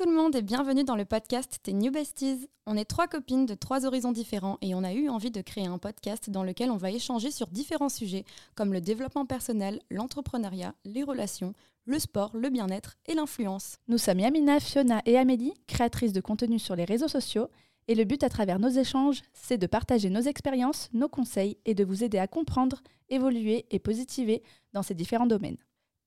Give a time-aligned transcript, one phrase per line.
[0.00, 2.48] tout le monde et bienvenue dans le podcast Tes New Besties.
[2.64, 5.66] On est trois copines de trois horizons différents et on a eu envie de créer
[5.66, 8.24] un podcast dans lequel on va échanger sur différents sujets
[8.54, 11.52] comme le développement personnel, l'entrepreneuriat, les relations,
[11.84, 13.76] le sport, le bien-être et l'influence.
[13.88, 17.50] Nous sommes Yamina, Fiona et Amélie, créatrices de contenu sur les réseaux sociaux.
[17.86, 21.74] Et le but à travers nos échanges, c'est de partager nos expériences, nos conseils et
[21.74, 22.80] de vous aider à comprendre,
[23.10, 24.42] évoluer et positiver
[24.72, 25.58] dans ces différents domaines.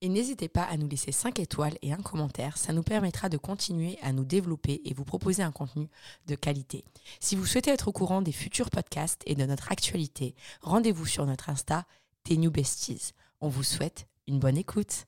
[0.03, 3.37] Et n'hésitez pas à nous laisser 5 étoiles et un commentaire, ça nous permettra de
[3.37, 5.87] continuer à nous développer et vous proposer un contenu
[6.27, 6.83] de qualité.
[7.21, 11.25] Si vous souhaitez être au courant des futurs podcasts et de notre actualité, rendez-vous sur
[11.25, 11.85] notre Insta,
[12.29, 13.13] New Besties.
[13.39, 15.05] On vous souhaite une bonne écoute.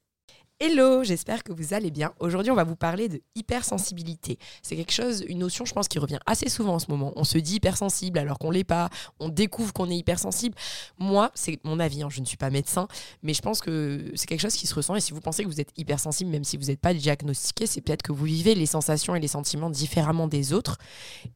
[0.62, 2.14] Hello, j'espère que vous allez bien.
[2.22, 4.40] Aujourd'hui, on va vous parler de hypersensibilité.
[4.62, 7.12] C'est quelque chose, une notion, je pense, qui revient assez souvent en ce moment.
[7.18, 8.90] On se dit hypersensible alors qu'on l'est pas.
[9.20, 10.56] On découvre qu'on est hypersensible.
[10.98, 12.04] Moi, c'est mon avis.
[12.04, 12.88] hein, je ne suis pas médecin,
[13.22, 14.96] mais je pense que c'est quelque chose qui se ressent.
[14.96, 17.82] Et si vous pensez que vous êtes hypersensible, même si vous n'êtes pas diagnostiqué, c'est
[17.82, 20.78] peut-être que vous vivez les sensations et les sentiments différemment des autres.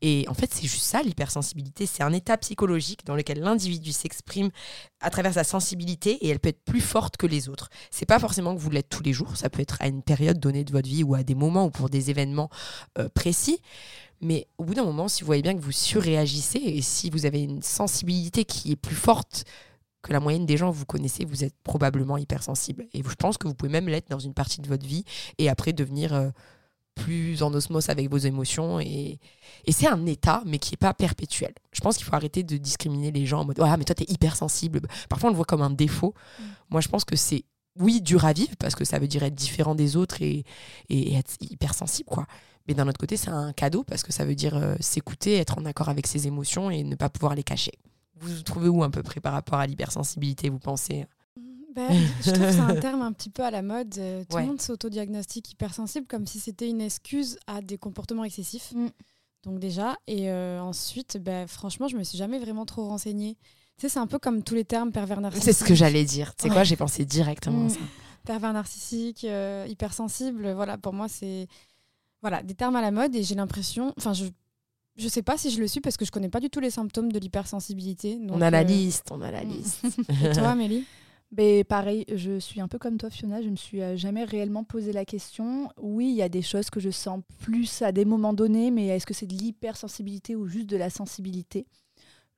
[0.02, 1.88] Et en fait, c'est juste ça, l'hypersensibilité.
[1.88, 4.50] C'est un état psychologique dans lequel l'individu s'exprime
[5.02, 7.70] à travers sa sensibilité et elle peut être plus forte que les autres.
[7.92, 10.40] C'est pas forcément que vous l'êtes tous les jours, ça peut être à une période
[10.40, 12.50] donnée de votre vie ou à des moments ou pour des événements
[12.98, 13.62] euh, précis.
[14.22, 17.26] Mais au bout d'un moment, si vous voyez bien que vous surréagissez et si vous
[17.26, 19.46] avez une sensibilité qui est plus forte
[20.02, 22.88] que la moyenne des gens que vous connaissez, vous êtes probablement hypersensible.
[22.94, 25.04] Et je pense que vous pouvez même l'être dans une partie de votre vie
[25.38, 26.30] et après devenir euh,
[26.96, 28.80] plus en osmose avec vos émotions.
[28.80, 29.20] Et,
[29.66, 31.54] et c'est un état, mais qui n'est pas perpétuel.
[31.72, 34.04] Je pense qu'il faut arrêter de discriminer les gens en mode Ah, mais toi, tu
[34.04, 34.82] es hypersensible.
[35.10, 36.14] Parfois, on le voit comme un défaut.
[36.70, 37.44] Moi, je pense que c'est,
[37.78, 40.44] oui, dur à vivre, parce que ça veut dire être différent des autres et,
[40.90, 42.26] et être hypersensible, quoi.
[42.68, 45.58] Mais d'un autre côté, c'est un cadeau, parce que ça veut dire euh, s'écouter, être
[45.58, 47.72] en accord avec ses émotions et ne pas pouvoir les cacher.
[48.20, 51.06] Vous vous trouvez où à peu près par rapport à l'hypersensibilité, vous pensez?
[51.74, 51.88] Ben,
[52.22, 53.96] je trouve que c'est un terme un petit peu à la mode.
[53.98, 54.42] Euh, tout Ouais.
[54.42, 58.74] le monde s'autodiagnostique hypersensible comme si c'était une excuse à des comportements excessifs.
[58.76, 58.88] Mm.
[59.44, 63.38] Donc déjà, et euh, ensuite, ben, franchement, je me suis jamais vraiment trop renseignée.
[63.80, 65.46] Tu sais, c'est un peu comme tous les termes pervers narcissiques.
[65.46, 66.36] C'est ce que j'allais dire.
[66.36, 66.54] Tu sais Ouais.
[66.56, 67.70] quoi, j'ai pensé directement à Mm.
[67.70, 67.80] ça.
[68.26, 71.48] Pervers narcissique, euh, hypersensible, voilà, pour moi, c'est
[72.22, 74.26] voilà, des termes à la mode et j'ai l'impression, enfin, je
[74.98, 76.72] je sais pas si je le suis parce que je connais pas du tout les
[76.72, 78.20] symptômes de l'hypersensibilité.
[78.30, 79.50] On a la euh, liste, on a la Mm.
[79.50, 79.86] liste.
[80.26, 80.84] Et toi, Amélie?
[81.32, 83.42] Mais pareil, je suis un peu comme toi, Fiona.
[83.42, 85.70] Je me suis euh, jamais réellement posé la question.
[85.82, 88.88] Oui, il y a des choses que je sens plus à des moments donnés, mais
[88.88, 91.66] est-ce que c'est de l'hypersensibilité ou juste de la sensibilité?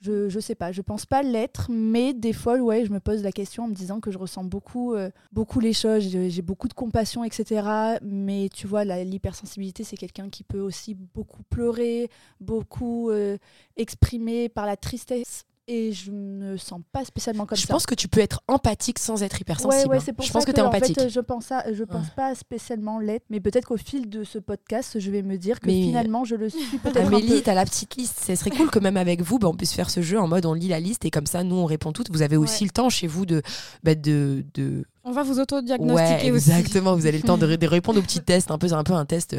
[0.01, 3.21] Je, je sais pas, je pense pas l'être, mais des fois, ouais, je me pose
[3.23, 6.67] la question en me disant que je ressens beaucoup, euh, beaucoup les choses, j'ai beaucoup
[6.67, 7.99] de compassion, etc.
[8.01, 12.09] Mais tu vois, l'hypersensibilité, c'est quelqu'un qui peut aussi beaucoup pleurer,
[12.39, 13.37] beaucoup euh,
[13.77, 15.45] exprimer par la tristesse.
[15.73, 17.71] Et je me sens pas spécialement comme je ça.
[17.73, 19.89] pense que tu peux être empathique sans être Ouais, hypersensible.
[19.89, 20.01] ouais, hein.
[20.03, 20.99] c'est pour je pense que, que, tu es en empathique.
[20.99, 22.13] fait, je pense, à- je pense Ouais.
[22.17, 25.67] pas spécialement l'être, mais peut-être qu'au fil de ce podcast, je vais me dire que
[25.67, 27.41] Mais- finalement, je le suis peut-être Amélie, peu.
[27.41, 28.19] t'as la petite liste.
[28.27, 30.45] Ce serait cool que même avec vous, bah, on puisse faire ce jeu en mode
[30.45, 32.11] on lit la liste et comme ça, nous, on répond toutes.
[32.11, 32.67] Vous avez aussi Ouais.
[32.67, 33.41] le temps chez vous de,
[33.83, 34.83] bah, de, de...
[35.03, 36.51] On va vous Ouais, autodiagnostiquer aussi.
[36.51, 36.95] exactement.
[36.95, 38.51] Vous avez le temps de, de répondre aux petits tests.
[38.51, 39.35] Un peu, c'est un peu un test.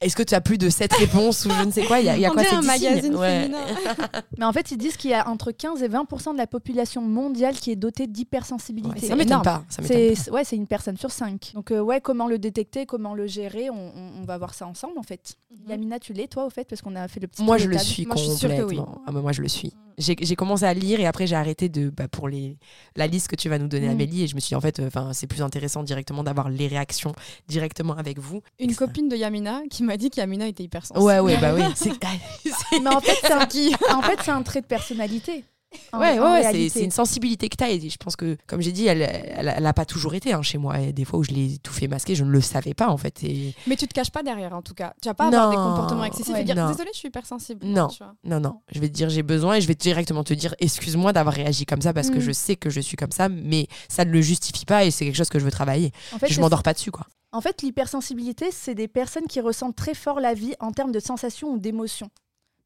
[0.00, 2.00] Est-ce que tu as plus de 7 réponses ou je ne sais quoi?
[2.00, 3.42] Il y a, y a On quoi c'est un 10 signes magazine Ouais.
[3.42, 3.58] féminin.
[4.38, 7.02] Mais en fait, ils disent qu'il y a entre 15 et 20% de la population
[7.02, 9.00] mondiale qui est dotée Ouais, d'hypersensibilité.
[9.06, 9.42] ça m'étonne Énorme.
[9.44, 9.64] pas.
[9.68, 10.14] Ça m'étonne C'est pas.
[10.22, 11.52] c'est- ouais, c'est une personne sur cinq.
[11.54, 14.66] Donc euh, ouais, comment le détecter, comment le gérer, on, on- on va voir ça
[14.66, 15.34] ensemble en fait.
[15.50, 15.70] Mhm.
[15.70, 16.64] Yamina, tu l'es toi au fait?
[16.66, 17.42] Parce qu'on a fait le petit.
[17.42, 18.76] Moi, je le suis Moi, je suis sûre que oui.
[18.76, 19.02] complètement.
[19.06, 19.74] Ah, mais moi, je le suis.
[19.98, 22.56] J'ai j'ai commencé à lire et après, j'ai arrêté de, bah, pour les,
[22.96, 23.92] la liste que tu vas nous donner, Mm.
[23.92, 24.22] Amélie.
[24.22, 27.12] Et je me suis dit, en fait, enfin, c'est plus intéressant directement d'avoir les réactions
[27.48, 28.42] directement avec vous.
[28.58, 31.04] Une copine de Yamina qui m'a dit qu'Yamina était hypersensible.
[31.04, 31.62] Ouais, ouais, bah oui.
[31.74, 31.90] C'est
[32.82, 35.44] Mais en fait, c'est un, en fait, c'est un trait de personnalité.
[35.92, 37.70] Ouais, en ouais, ouais, c'est- une sensibilité que tu as.
[37.70, 40.58] Et je pense que, comme j'ai dit, elle, elle, elle pas toujours été hein, chez
[40.58, 40.80] moi.
[40.80, 42.96] Et des fois où je l'ai tout fait masquer, je ne le savais pas en
[42.96, 43.22] fait.
[43.22, 43.54] Et...
[43.66, 44.94] Mais tu te caches pas derrière en tout cas.
[45.00, 45.70] Tu vas pas avoir des Non.
[45.70, 46.40] comportements excessifs Ouais.
[46.42, 46.68] et dire Non.
[46.70, 47.64] désolé, je suis hypersensible.
[47.66, 47.88] Non.
[47.88, 48.14] tu vois.
[48.24, 51.12] Non, non, je vais te dire j'ai besoin et je vais directement te dire excuse-moi
[51.12, 52.20] d'avoir réagi comme ça parce que Mm.
[52.20, 55.04] je sais que je suis comme ça, mais ça ne le justifie pas et c'est
[55.04, 55.92] quelque chose que je veux travailler.
[56.12, 57.06] En fait, je m'endors pas dessus quoi.
[57.32, 60.98] En fait, l'hypersensibilité, c'est des personnes qui ressentent très fort la vie en termes de
[61.00, 62.10] sensations ou d'émotions.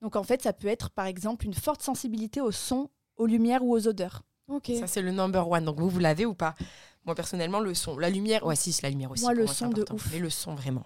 [0.03, 3.65] Donc en fait, ça peut être par exemple une forte sensibilité au son, aux lumières
[3.65, 4.23] ou aux odeurs.
[4.49, 4.71] Ok.
[4.79, 5.65] Ça c'est le number one.
[5.65, 6.55] Donc vous vous l'avez ou pas?
[7.07, 9.23] Moi personnellement le son, la lumière, ouais si c'est la lumière aussi.
[9.23, 10.11] Moi, le son de ouf.
[10.13, 10.85] Mais le son vraiment.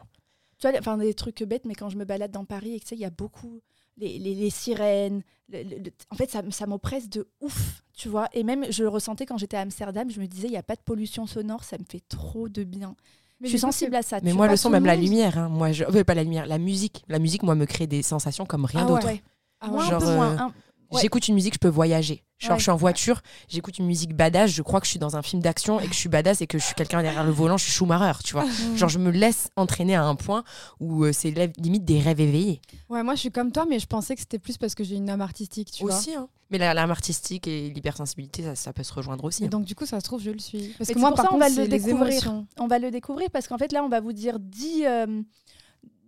[0.59, 2.85] Tu vois, enfin des trucs bêtes, mais quand je me balade dans Paris et que
[2.85, 3.61] tu sais, il y a beaucoup
[3.97, 5.23] les, les- les sirènes.
[5.49, 8.29] le- le- le- en fait, ça, ça m'oppresse de ouf, tu vois.
[8.33, 10.11] Et même, je le ressentais quand j'étais à Amsterdam.
[10.11, 12.65] Je me disais, il n'y a pas de pollution sonore, ça me fait trop de
[12.65, 12.95] bien.
[13.41, 14.19] Mais je suis sensible à ça.
[14.23, 15.49] Mais tu moi le son même la lumière hein.
[15.49, 17.05] moi je euh, pas la lumière, la musique.
[17.09, 19.01] La musique moi me crée des sensations comme rien Ah ouais.
[19.01, 19.09] d'autre.
[19.09, 19.23] c'est-
[19.61, 19.87] Ah Moi, ouais.
[19.87, 20.33] un Genre, peu moins.
[20.33, 20.53] euh, un-
[20.91, 21.03] Ouais.
[21.03, 22.25] J'écoute une musique, je peux voyager.
[22.39, 22.59] Genre, Ouais.
[22.59, 25.23] je suis en voiture, j'écoute une musique badass, je crois que je suis dans un
[25.23, 27.57] film d'action et que je suis badass et que je suis quelqu'un derrière le volant,
[27.59, 28.47] je suis Schumacher, tu vois.
[28.77, 30.45] Genre, je me laisse entraîner à un point
[30.81, 32.61] où euh, c'est limite des rêves éveillés.
[32.89, 34.95] Ouais, moi je suis comme toi, mais je pensais que c'était plus parce que j'ai
[34.97, 35.97] une âme artistique, tu vois.
[35.99, 36.29] Aussi, hein.
[36.51, 39.43] Mais l'âme artistique et l'hypersensibilité, ça, ça peut se rejoindre aussi.
[39.43, 39.51] Et hein.
[39.51, 40.75] donc du coup, ça se trouve, je le suis.
[40.79, 42.43] Parce Mais que moi, pour par ça, on contre, va le découvrir.
[42.59, 45.23] On va le découvrir parce qu'en fait, là, on va vous dire 10, euh,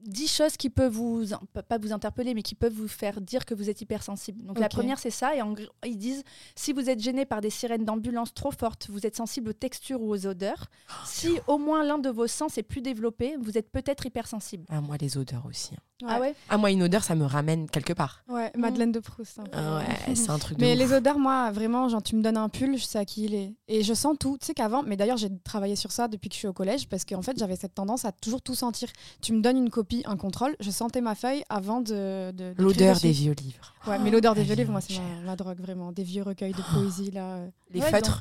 [0.07, 1.25] 10 choses qui peuvent vous,
[1.69, 4.43] pas vous interpeller, mais qui peuvent vous faire dire que vous êtes hypersensible.
[4.45, 5.35] Donc la première, c'est ça.
[5.37, 5.55] Et en
[5.87, 6.23] ils disent
[6.57, 10.01] si vous êtes gêné par des sirènes d'ambulance trop fortes, vous êtes sensible aux textures
[10.01, 10.67] ou aux odeurs.
[11.05, 14.65] si au moins l'un de vos sens est plus développé, vous êtes peut-être hypersensible.
[14.69, 15.75] Ah, moi, les odeurs aussi.
[15.75, 15.79] hein.
[16.07, 16.35] Ah ouais?
[16.49, 18.23] Ah, moi, une odeur, ça me ramène quelque part.
[18.27, 19.37] Ouais, Madeleine de Proust.
[19.37, 19.43] peu.
[19.53, 19.77] Ah
[20.09, 20.79] ouais, c'est un truc de Mais ouf.
[20.79, 23.35] les odeurs, moi, vraiment, genre, tu me donnes un pull, je sais à qui il
[23.35, 23.53] est.
[23.69, 24.39] Et je sens tout.
[24.41, 26.89] Tu sais qu'avant, mais d'ailleurs, j'ai travaillé sur ça depuis que je suis au collège,
[26.89, 28.89] parce qu'en fait, j'avais cette tendance à toujours tout sentir.
[29.21, 32.33] Tu me donnes une copie, un contrôle, je sentais ma feuille avant de.
[32.59, 33.75] L'odeur des vieux livres.
[33.87, 35.93] Ouais, mais l'odeur des Ah, vieux livres, moi, c'est ma, ma drogue, vraiment.
[35.93, 37.37] Des vieux recueils de poésie, là.
[37.37, 37.49] euh.
[37.71, 38.21] Les Ouais, feutres.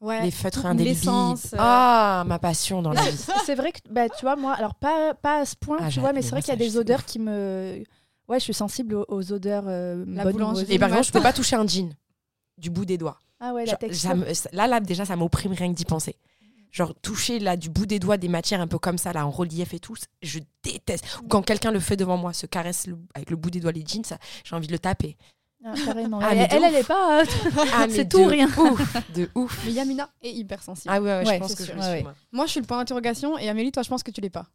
[0.00, 0.22] Ouais.
[0.22, 1.08] Les feutres indélébiles.
[1.08, 1.34] euh.
[1.58, 3.18] Ah, ma passion dans la vie.
[3.44, 6.00] c'est vrai que, bah, tu vois, moi, alors pas, pas à ce point, Ah, tu
[6.00, 7.82] vois, mais c'est vrai qu'il y a des odeurs qui me.
[8.28, 10.66] Ouais, je suis sensible aux, aux odeurs euh, La boulangerie.
[10.72, 11.92] Et par exemple, je peux pas toucher un jean
[12.58, 13.18] du bout des doigts.
[13.40, 14.10] Ah ouais, la texture.
[14.10, 16.14] ça me- ça- là, là, déjà, ça m'opprime rien que d'y penser.
[16.72, 19.30] Genre, toucher là, du bout des doigts des matières un peu comme ça, là, en
[19.30, 21.04] relief et tout, je déteste.
[21.24, 23.72] Ou quand quelqu'un le fait devant moi, se caresse le- avec le bout des doigts
[23.72, 25.16] les jeans, ça, j'ai envie de le taper.
[25.64, 26.20] Ah, carrément.
[26.22, 27.20] Ah, elle, elle, est pas.
[27.20, 27.24] euh,
[27.74, 28.46] Ah, C'est tout ou rien.
[28.46, 29.60] Ouf, de ouf.
[29.66, 30.94] Mais Yamina est hypersensible.
[30.96, 32.02] Ah ouais, ouais, Ouais, je pense que je le Ouais, suis, ouais.
[32.02, 32.14] moi.
[32.32, 34.46] Moi, je suis le point d'interrogation, et Amélie, toi, je pense que tu l'es pas.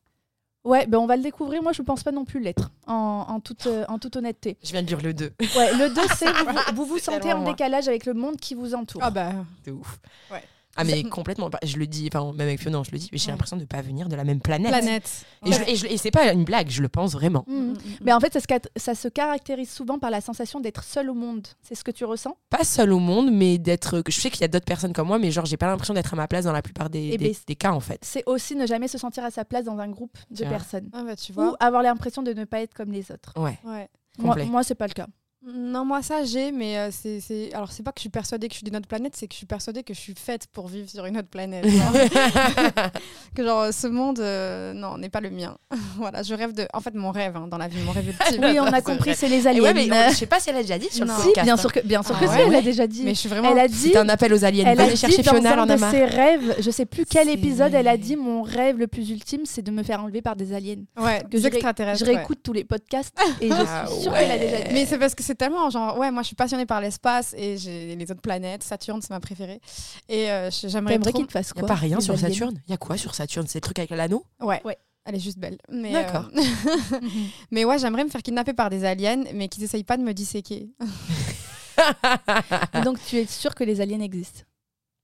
[0.63, 1.61] Ouais, ben on va le découvrir.
[1.61, 4.57] Moi, je pense pas non plus l'être, en, en toute, euh, en toute honnêteté.
[4.63, 5.31] Je viens de lire le 2.
[5.55, 6.25] Ouais, le 2, c'est
[6.73, 7.51] vous vous, vous, sentez en moi.
[7.51, 9.01] décalage avec le monde qui vous entoure.
[9.03, 9.31] Ah bah.
[9.63, 9.99] De ouf.
[10.31, 10.41] Ouais.
[10.75, 11.49] Ah, mais complètement.
[11.49, 13.31] Bah, Je le dis, enfin, même avec Fiona, je le dis, mais j'ai Ouais.
[13.31, 14.71] l'impression de ne pas venir de la même planète.
[14.71, 15.25] Planète.
[15.45, 17.45] Et, je- et je- et c'est pas une blague, je le pense vraiment.
[17.47, 17.75] Mhm.
[18.03, 21.09] Mais en fait, ça se, cat- ça se caractérise souvent par la sensation d'être seul
[21.09, 21.47] au monde.
[21.61, 22.35] C'est ce que tu ressens?
[22.49, 24.03] Pas seul au monde, mais d'être.
[24.07, 26.13] Je sais qu'il y a d'autres personnes comme moi, mais genre, j'ai pas l'impression d'être
[26.13, 27.99] à ma place dans la plupart des, Eh des, ben, des cas, en fait.
[28.03, 30.89] C'est aussi ne jamais se sentir à sa place dans un groupe de personnes.
[30.93, 31.55] Ah bah, tu Ou vois.
[31.59, 33.33] avoir l'impression de ne pas être comme les autres.
[33.37, 33.57] Ouais.
[33.63, 33.87] Ouais.
[34.17, 34.45] Moi, Complet.
[34.45, 35.07] moi c'est pas le cas.
[35.53, 38.47] Non, moi ça j'ai, mais euh, c'est, c'est- alors c'est pas que je suis persuadée
[38.47, 40.47] que je suis d'une autre planète, c'est que je suis persuadée que je suis faite
[40.51, 41.65] pour vivre sur une autre planète.
[43.35, 45.57] que genre ce monde, euh, non, n'est pas le mien.
[45.97, 48.41] voilà, je rêve de, en fait mon rêve hein, dans la vie, mon rêve ultime.
[48.43, 49.13] Oui, on a C'est compris, vrai.
[49.15, 49.61] c'est les aliens.
[49.61, 51.13] ouais, mais on- je sais pas si elle a déjà dit sur Non.
[51.13, 51.45] le Si, podcast.
[51.45, 51.57] bien hein.
[51.57, 52.55] sûr que, bien sûr Ah que si, ouais, elle ouais.
[52.57, 53.03] a déjà dit.
[53.03, 53.51] Mais je suis vraiment.
[53.51, 54.65] Elle a dit, C'est un appel aux aliens.
[54.67, 57.27] elle a dit chercher dans Fiona, elle un de ses rêves, je sais plus quel
[57.27, 60.21] C'est épisode, elle a dit mon rêve le plus ultime, c'est de me faire enlever
[60.23, 60.83] par des aliens.
[60.97, 62.15] Ouais, que des je ré- ouais.
[62.15, 64.73] réécoute tous les podcasts et je Ah suis sûre qu'elle a déjà dit.
[64.73, 67.57] Mais c'est parce que c'est tellement genre, ouais, moi je suis passionnée par l'espace et
[67.57, 68.63] j'ai les autres planètes.
[68.63, 69.61] Saturne, c'est ma préférée.
[70.09, 71.11] Et euh, j'aimerais trop.
[71.11, 72.61] qu'il te fasse Il quoi y a pas rien sur aliens Saturne?
[72.67, 73.45] Il y a quoi sur Saturne?
[73.47, 74.61] C'est le truc avec l'anneau Ouais.
[74.65, 74.77] Ouais.
[75.07, 75.59] Elle est juste belle.
[75.69, 76.29] Mais, D'accord.
[76.35, 76.99] euh,
[77.51, 80.13] mais ouais, j'aimerais me faire kidnapper par des aliens, mais qu'ils essayent pas de me
[80.13, 80.67] disséquer.
[82.83, 84.41] Donc tu es sûre que les aliens existent?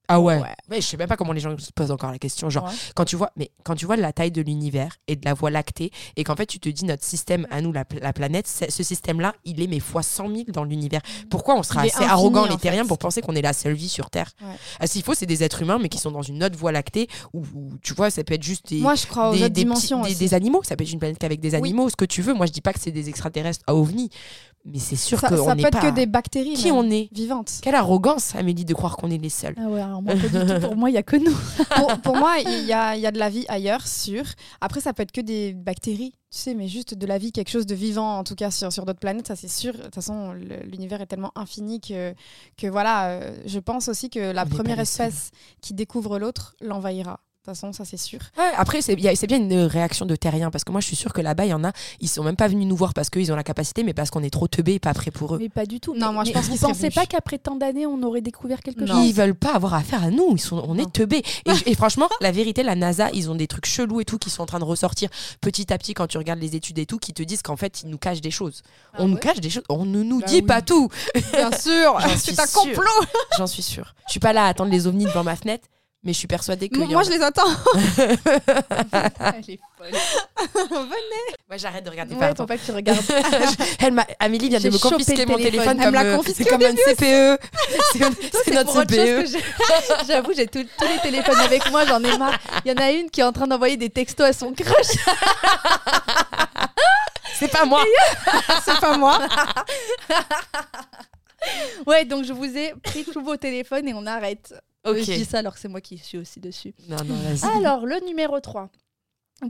[0.08, 0.40] Ah ouais.
[0.42, 0.54] Ouais.
[0.70, 2.50] Mais je sais même pas comment les gens se posent encore la question.
[2.50, 2.72] Genre, Ouais.
[2.96, 5.50] quand tu vois, mais quand tu vois la taille de l'univers et de la voie
[5.52, 8.84] lactée, et qu'en fait tu te dis notre système à nous, la, la planète, ce
[8.84, 11.02] système-là, il est mais fois 100 000 dans l'univers.
[11.30, 12.88] Pourquoi on sera assez infini, arrogant les terriens fait.
[12.90, 14.32] pour penser qu'on est la seule vie sur Terre?
[14.42, 14.48] Ouais.
[14.82, 17.08] Ah, S'il faut, c'est des êtres humains, mais qui sont dans une autre voie lactée
[17.34, 18.80] où, où, tu vois, ça peut être juste des.
[18.80, 21.20] Moi, je crois aux des, autres des petits- des- animaux, ça peut être une planète
[21.20, 21.56] qu'avec des Oui.
[21.56, 22.34] animaux, ce que tu veux.
[22.34, 24.10] Moi, je dis pas que c'est des extraterrestres à ovnis,
[24.66, 26.54] mais c'est sûr ça, qu'on ça n'est peut être que des bactéries.
[26.54, 27.52] Qui même, on est Vivantes.
[27.62, 29.56] Quelle arrogance, Amélie, de croire qu'on est les seuls.
[29.58, 30.60] Ah ouais, alors moi, pas du tout.
[30.68, 31.36] Pour moi, il y a que nous.
[31.76, 34.24] pour, pour moi, il y a, y a de la vie ailleurs, sûr.
[34.62, 37.50] Après, ça peut être que des bactéries, tu sais, mais juste de la vie, quelque
[37.50, 39.74] chose de vivant, en tout cas sur, sur d'autres planètes, ça c'est sûr.
[39.74, 42.14] De toute façon, le- l'univers est tellement infini que,
[42.58, 47.20] que voilà, euh, je pense aussi que la On première espèce qui découvre l'autre l'envahira.
[47.42, 48.20] De toute façon, ça c'est sûr.
[48.38, 51.22] Ouais, après, c'est bien une réaction de terriens, parce que moi, je suis sûre que
[51.22, 53.36] là-bas, il y en a, ils sont même pas venus nous voir parce qu'ils ont
[53.36, 55.40] la capacité, mais parce qu'on est trop teubés et pas prêts pour eux.
[55.40, 55.96] Mais pas du tout.
[55.96, 56.94] Non, Mais- moi, je mais pense qu'ils venus.
[56.94, 58.94] pas qu'après tant d'années, on aurait découvert quelque Non.
[58.94, 60.84] chose Ils veulent pas avoir affaire à nous, ils sont, on Non.
[60.84, 61.24] est teubés.
[61.48, 64.30] Et, et franchement, la vérité, la NASA, ils ont des trucs chelous et tout qui
[64.30, 65.10] sont en train de ressortir
[65.42, 67.82] petit à petit quand tu regardes les études et tout, qui te disent qu'en fait,
[67.82, 68.62] ils nous cachent des choses.
[68.94, 70.42] Ah on nous cache des choses, on ne nous Bah dit oui.
[70.44, 70.90] pas tout.
[71.34, 72.84] Bien sûr, c'est un complot.
[73.36, 73.96] J'en suis sûre.
[74.06, 75.68] Je suis pas là à attendre les ovnis devant ma fenêtre,
[76.04, 76.78] mais je suis persuadée que.
[76.78, 77.44] Moi, moi, je les attends.
[77.98, 79.92] Elle est folle.
[81.48, 82.14] Moi, j'arrête de regarder.
[82.16, 82.44] Ouais, pardon.
[82.44, 83.00] faut pas que tu regardes.
[83.80, 85.80] Elle m'a- Amélie vient de me confisquer mon téléphone.
[85.80, 87.40] Elle me l'a euh, confisqué C'est comme un CPE.
[88.46, 88.88] C'est- notre CPE.
[89.22, 92.38] que j'ai- J'avoue, j'ai tous les téléphones avec moi, j'en ai marre.
[92.66, 94.88] Il y en a une qui est en train d'envoyer des textos à son crush.
[97.36, 97.84] C'est pas moi.
[98.66, 99.20] c'est pas moi.
[101.88, 104.54] Ouais, donc je vous ai pris tous vos téléphones et on arrête.
[104.86, 104.98] Ok.
[104.98, 106.74] Je dis ça alors que c'est moi qui suis aussi dessus.
[106.90, 107.44] Non, non, vas-y.
[107.58, 108.70] Alors, le numéro 3.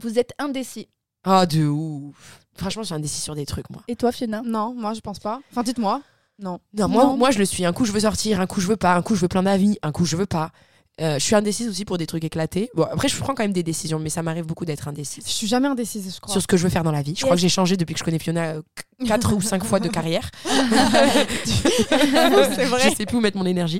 [0.01, 0.88] Vous êtes indécis.
[1.25, 2.39] Oh, de ouf.
[2.55, 3.83] Franchement, je suis indécis sur des trucs, moi.
[3.88, 4.41] Et toi, Fiona?
[4.43, 5.39] Non, moi, je pense pas.
[5.51, 6.01] Enfin, dites-moi.
[6.39, 6.59] Non.
[6.73, 7.17] Non, moi, Non.
[7.17, 7.63] moi, je le suis.
[7.65, 9.43] Un coup, je veux sortir, un coup, je veux pas, un coup, je veux plein
[9.43, 10.51] d'avis, un coup, je veux pas.
[11.01, 12.70] Euh, je suis indécise aussi pour des trucs éclatés.
[12.75, 15.24] Bon, après, je prends quand même des décisions, mais ça m'arrive beaucoup d'être indécise.
[15.25, 16.31] Je suis jamais indécise, je crois.
[16.31, 17.15] Sur ce que je veux faire dans la vie.
[17.17, 18.55] Je crois que j'ai changé depuis que je connais Fiona
[19.08, 20.29] 4 ou 5 fois de carrière.
[20.46, 20.65] C'est
[22.65, 22.89] vrai.
[22.89, 23.79] Je sais plus où mettre mon énergie.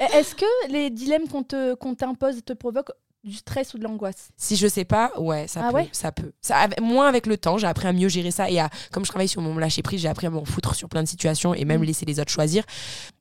[0.00, 2.92] Est-ce que les dilemmes qu'on te- qu'on t'impose te provoquent
[3.24, 4.28] du stress ou de l'angoisse?
[4.36, 5.76] Si je sais pas, ouais, ça Ah peut.
[5.76, 5.88] ouais?
[5.92, 6.32] ça peut.
[6.40, 8.50] Ça, avec- moins avec le temps, j'ai appris à mieux gérer ça.
[8.50, 10.88] Et à, comme je travaille sur mon lâcher prise, j'ai appris à m'en foutre sur
[10.88, 11.84] plein de situations et même Mm.
[11.84, 12.64] laisser les autres choisir.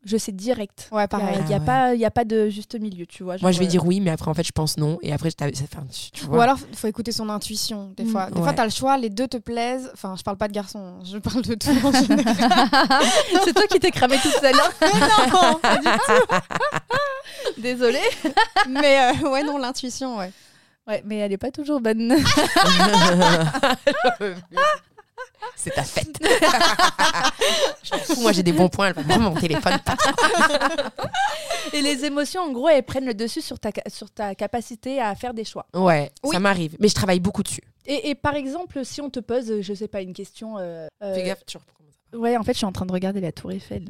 [0.04, 0.90] Je sais direct.
[0.92, 1.44] Ouais, Il pareil.
[1.48, 1.66] n'y a, Ah ouais.
[1.66, 3.36] pas- y a pas de juste milieu, tu vois.
[3.42, 4.98] Moi, je vais euh, dire oui, mais après, en fait, je pense non.
[5.04, 6.38] Et après, ça- enfin, tu, tu vois.
[6.38, 8.08] Ou alors, il faut écouter son intuition, des Mm.
[8.08, 8.26] fois.
[8.32, 8.44] Des Ouais.
[8.44, 9.92] fois, t'as le choix, les deux te plaisent.
[9.94, 12.70] Enfin, je parle pas de garçons, je parle de tout en général.
[13.46, 14.56] C'est toi qui t'es cramé toute seule.
[14.56, 14.70] hein
[15.32, 15.88] non, pas du
[17.62, 18.00] Désolée.
[18.70, 20.32] Mais euh, ouais, non, l'intuition, ouais.
[20.88, 22.16] Ouais, mais elle est pas toujours bonne.
[25.56, 26.18] C'est ta fête.
[27.84, 28.92] Je m'en fous, moi, j'ai des bons points.
[28.98, 29.78] Elle mon téléphone.
[31.74, 35.00] Et les émotions, en gros, elles prennent le dessus sur ta, ca- sur ta capacité
[35.00, 35.66] à faire des choix.
[35.76, 36.34] Ouais, Oui.
[36.34, 36.76] ça m'arrive.
[36.80, 37.62] Mais je travaille beaucoup dessus.
[37.86, 40.58] Et, et par exemple, si on te pose, je sais pas, une question.
[40.58, 41.81] euh, euh, Fais gaffe, tu reprends.
[42.14, 43.86] Ouais, en fait, je suis en train de regarder la Tour Eiffel.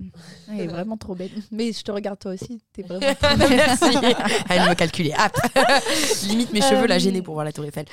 [0.49, 1.31] Elle est vraiment trop belle.
[1.51, 2.61] Mais je te regarde toi aussi.
[2.73, 3.49] T'es vraiment trop belle.
[3.49, 3.97] Merci.
[4.49, 5.13] Elle me calculait.
[5.13, 5.31] Hop.
[6.27, 7.85] Limite, mes cheveux la Euh, gênaient pour voir la Tour Eiffel.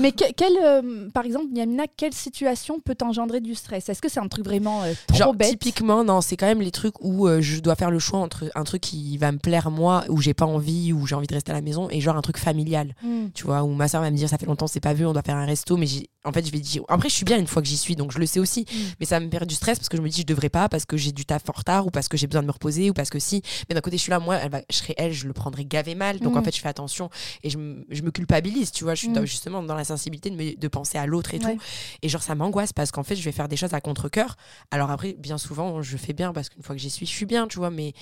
[0.00, 3.88] Mais que- quelle, euh, par exemple, Yamina, quelle situation peut engendrer du stress?
[3.88, 5.50] Est-ce que c'est un truc vraiment euh, trop Genre, bête?
[5.50, 8.44] typiquement, non, c'est quand même les trucs où euh, je dois faire le choix entre
[8.54, 11.34] un truc qui va me plaire moi, où j'ai pas envie, où j'ai envie de
[11.34, 12.94] rester à la maison, et genre un truc familial.
[13.02, 13.26] Hmm.
[13.34, 15.12] Tu vois, où ma soeur va me dire ça fait longtemps, c'est pas vu, on
[15.12, 15.86] doit faire un resto, mais
[16.24, 16.82] en fait, je vais dire.
[16.88, 18.78] Après, je suis bien une fois que j'y suis, donc je le sais aussi, Mm.
[19.00, 20.84] mais ça me perd du stress parce que je me dis je devrais pas, parce
[20.84, 22.92] que j'ai du taf en retard, ou parce que j'ai besoin de me reposer, ou
[22.94, 23.42] parce que si.
[23.68, 25.64] Mais d'un côté, je suis là, moi, elle va, je serais elle, je le prendrais
[25.64, 26.38] gavé mal, donc Mm.
[26.38, 27.10] en fait, je fais attention
[27.42, 29.12] et je, me- je me culpabilise, tu vois, je suis Mm.
[29.14, 31.54] dans- justement dans la sensibilité de, me- de penser à l'autre et Ouais.
[31.54, 31.60] tout.
[32.02, 34.36] Et genre, ça m'angoisse parce qu'en fait, je vais faire des choses à contre-coeur.
[34.70, 37.26] Alors après, bien souvent, je fais bien parce qu'une fois que j'y suis, je suis
[37.26, 37.92] bien, tu vois, mais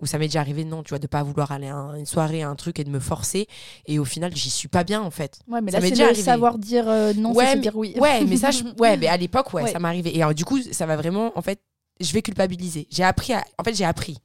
[0.00, 2.06] où ça m'est déjà arrivé, non, tu vois, de pas vouloir aller à un- une
[2.06, 3.46] soirée, à un truc et de me forcer.
[3.86, 5.40] Et au final, j'y suis pas bien, en fait.
[5.48, 6.22] Ouais, mais Ça là, c'est déjà le arrivé.
[6.22, 7.94] savoir dire euh, non, Ouais, mais- dire oui.
[7.98, 9.72] Ouais, mais ça, je- ouais, mais à l'époque, ouais, Ouais.
[9.72, 10.16] ça m'est arrivé.
[10.16, 11.60] Et alors, du coup, ça va vraiment, en fait,
[12.00, 12.86] je vais culpabiliser.
[12.90, 13.44] J'ai appris à...
[13.58, 14.16] En fait, j'ai appris.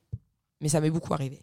[0.61, 1.41] Mais ça m'est beaucoup arrivé.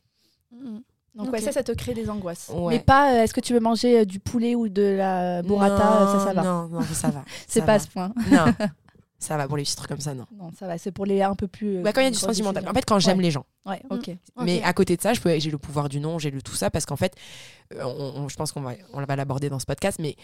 [1.14, 1.32] Donc Ok.
[1.34, 2.50] ouais, ça, ça te crée des angoisses.
[2.54, 2.74] Ouais.
[2.74, 6.02] Mais pas, euh, est-ce que tu veux manger euh, du poulet ou de la burrata
[6.08, 6.42] euh, Ça, ça va.
[6.42, 7.22] Non, non, ça va.
[7.46, 7.84] C'est pas à va.
[7.84, 8.12] ce point.
[8.30, 8.46] Non,
[9.18, 10.24] ça va pour les petits trucs comme ça, non.
[10.34, 10.78] Non, ça va.
[10.78, 11.76] C'est pour les un peu plus.
[11.76, 12.66] euh, Ouais, quand il y a du sentimental.
[12.66, 13.24] En fait, quand j'aime Ouais.
[13.24, 13.44] les gens.
[13.66, 14.10] Ouais, ok.
[14.42, 16.54] Mais à côté de ça, je peux- j'ai le pouvoir du non, j'ai le tout
[16.54, 17.14] ça, parce qu'en fait,
[17.78, 20.16] on- on- je pense qu'on va, on va l'aborder dans ce podcast, mais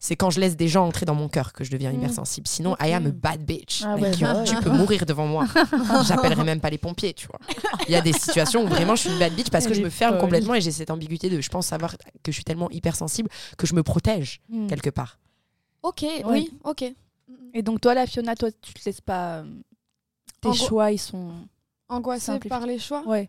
[0.00, 1.96] c'est quand je laisse des gens entrer dans mon cœur que je deviens Mm.
[1.96, 2.46] hypersensible.
[2.46, 2.76] Sinon.
[2.80, 3.82] I am a bad bitch.
[3.84, 4.44] Ah Like, ouais, you- bah ouais.
[4.44, 5.44] tu peux mourir devant moi.
[6.06, 7.38] J'appellerai même pas les pompiers, tu vois.
[7.88, 9.82] Il y a des situations où vraiment je suis une bad bitch parce que je
[9.82, 12.70] me ferme complètement et j'ai cette ambiguïté de, je pense savoir que je suis tellement
[12.70, 14.66] hypersensible que je me protège Hmm.
[14.68, 15.18] quelque part.
[15.82, 16.84] Ok, oui, ok.
[17.54, 19.38] Et donc toi, la Fiona, toi, tu te laisses pas.
[19.38, 19.44] euh,
[20.40, 21.30] Tes choix, ils sont.
[21.88, 22.48] Angoissée Simplifié.
[22.50, 23.28] par les choix Ouais.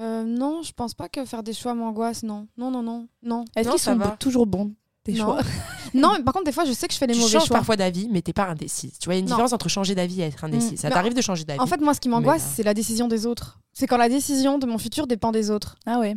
[0.00, 2.48] Euh, Non, je pense pas que faire des choix m'angoisse, non.
[2.56, 3.06] Non, non, non.
[3.22, 4.16] Non, Est-ce qu'ils sont va.
[4.18, 4.72] toujours bons
[5.04, 5.18] tes Non.
[5.24, 5.40] choix?
[5.94, 7.46] non mais par contre, des fois, je sais que je fais les tu mauvais changes
[7.46, 7.56] choix.
[7.56, 8.98] parfois d'avis, mais t'es pas indécise.
[8.98, 9.36] Tu vois, il y a une Non.
[9.36, 10.72] différence entre changer d'avis et être indécise.
[10.72, 10.76] Mm.
[10.76, 11.60] Ça t'arrive de changer d'avis.
[11.60, 13.60] En fait, moi, ce qui m'angoisse, c'est la décision des autres.
[13.72, 15.76] C'est quand la décision de mon futur dépend des autres.
[15.86, 16.16] Ah ouais.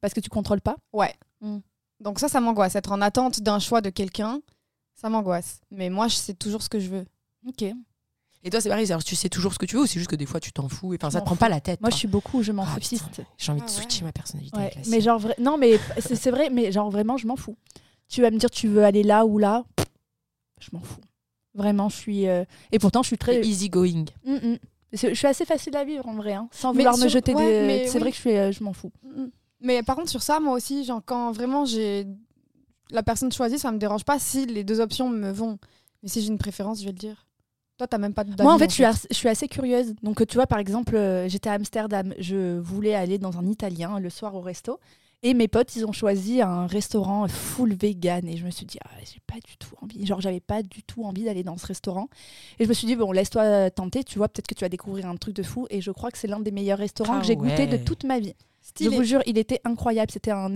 [0.00, 0.76] Parce que tu contrôles pas.
[0.92, 1.14] Ouais.
[1.40, 1.58] Mm.
[2.00, 2.76] Donc ça, ça m'angoisse.
[2.76, 4.40] Être en attente d'un choix de quelqu'un,
[4.94, 5.60] ça m'angoisse.
[5.70, 7.04] Mais moi, je sais toujours ce que je veux.
[7.46, 7.64] Ok.
[8.44, 10.08] Et toi, c'est pareil, alors tu sais toujours ce que tu veux ou c'est juste
[10.08, 11.40] que des fois tu t'en fous et enfin, ça te prend fous.
[11.40, 11.80] pas la tête.
[11.80, 11.94] Moi, toi.
[11.96, 12.96] je suis beaucoup, je m'en Ah, putain,
[13.36, 13.72] J'ai envie de Ah ouais.
[13.76, 16.70] switcher ma personnalité Ouais, avec la mais genre, vra- non, mais c'est c'est vrai, mais
[16.70, 17.56] genre vraiment, je m'en fous.
[18.08, 19.64] Tu vas me dire, tu veux aller là ou là,
[20.60, 21.00] je m'en fous.
[21.54, 22.28] Vraiment, je suis.
[22.28, 23.40] euh, Et pourtant, je suis très.
[23.46, 24.04] easy going.
[24.24, 24.58] Mm, mm.
[24.94, 27.34] C'est- Je suis assez facile à vivre en vrai, hein, sans Mais vouloir me jeter
[27.34, 27.66] ouais, des.
[27.66, 28.00] mais C'est oui.
[28.00, 28.92] vrai que je, suis, euh, je m'en fous.
[29.02, 29.26] Mm.
[29.60, 32.06] Mais par contre, sur ça, moi aussi, genre, quand vraiment j'ai
[32.90, 35.58] la personne choisie, ça me dérange pas si les deux options me vont.
[36.02, 37.26] Mais si j'ai une préférence, je vais le dire.
[37.76, 39.94] Toi, t'as même pas de Moi, en fait, je suis, as- je suis assez curieuse.
[40.02, 42.14] Donc, tu vois, par exemple, euh, j'étais à Amsterdam.
[42.18, 44.80] Je voulais aller dans un italien le soir au resto.
[45.24, 48.26] Et mes potes, ils ont choisi un restaurant full vegan.
[48.28, 50.06] Et je me suis dit, ah, j'ai pas du tout envie.
[50.06, 52.08] Genre, j'avais pas du tout envie d'aller dans ce restaurant.
[52.60, 54.04] Et je me suis dit, bon, laisse-toi tenter.
[54.04, 55.66] Tu vois, peut-être que tu vas découvrir un truc de fou.
[55.70, 58.04] Et je crois que c'est l'un des meilleurs restaurants Ah que j'ai goûté de toute
[58.04, 58.34] ma vie.
[58.62, 58.96] Je Stylé.
[58.96, 60.10] vous jure, il était incroyable.
[60.12, 60.52] C'était un.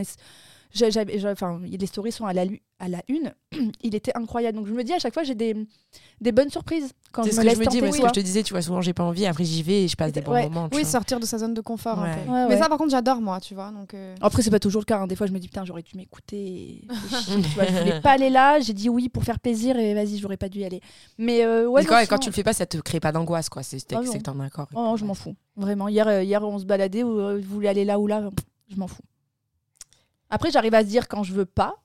[1.26, 3.32] Enfin, les stories sont à la, lu- à la une.
[3.82, 4.56] il était incroyable.
[4.58, 5.54] Donc je me dis à chaque fois, j'ai des,
[6.20, 7.92] des bonnes surprises quand C'est je ce me que laisse je me dis, tenter.
[7.96, 9.88] tu que je te disais, tu vois, souvent j'ai pas envie, après j'y vais et
[9.88, 10.44] je passe des bons Ouais.
[10.48, 10.68] moments.
[10.68, 10.90] tu Oui, vois.
[10.90, 12.24] sortir de sa zone de confort un Ouais.
[12.24, 12.30] peu.
[12.30, 13.70] Ouais, Mais ça, par contre, j'adore, moi, tu vois.
[13.70, 14.98] Donc, euh, Après, c'est pas toujours le cas.
[14.98, 15.06] hein.
[15.06, 16.86] Des fois, je me dis, putain, j'aurais dû m'écouter.
[16.88, 18.58] tu vois, je voulais pas aller là.
[18.60, 20.80] J'ai dit oui pour faire plaisir et vas-y, j'aurais pas dû y aller.
[21.18, 23.12] Mais euh, ouais, quand, non, quand sinon- tu le fais pas, ça te crée pas
[23.12, 23.62] d'angoisse, quoi.
[23.62, 24.68] C'est Ah que t'en as encore.
[24.74, 25.34] Oh, non, je m'en fous.
[25.56, 25.88] Vraiment.
[25.88, 27.04] Hier, euh, hier, on se baladait.
[27.04, 28.30] euh, Vous voulez aller là ou là?
[28.70, 29.02] Je m'en fous.
[30.32, 31.76] Après, j'arrive à se dire quand je veux pas.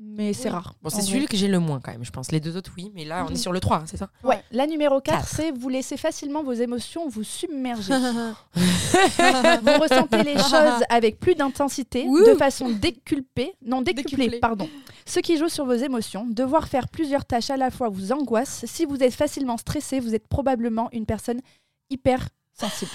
[0.00, 0.50] mais c'est Oui.
[0.50, 0.74] rare.
[0.82, 1.06] Bon, c'est vrai.
[1.06, 2.32] celui que j'ai le moins quand même, je pense.
[2.32, 3.36] Les deux autres, oui, mais là, on est Mhm.
[3.36, 4.10] sur le 3, c'est ça?
[4.24, 4.42] Ouais.
[4.50, 5.28] La numéro 4, Quatre.
[5.28, 7.92] c'est vous laissez facilement vos émotions vous submerger.
[8.54, 14.40] vous ressentez les choses avec plus d'intensité, de façon déculpée, non décuplée, Décuplée.
[14.40, 14.68] pardon.
[15.06, 18.64] Ce qui joue sur vos émotions, devoir faire plusieurs tâches à la fois vous angoisse.
[18.66, 21.40] Si vous êtes facilement stressé, vous êtes probablement une personne
[21.88, 22.90] hyper sensible.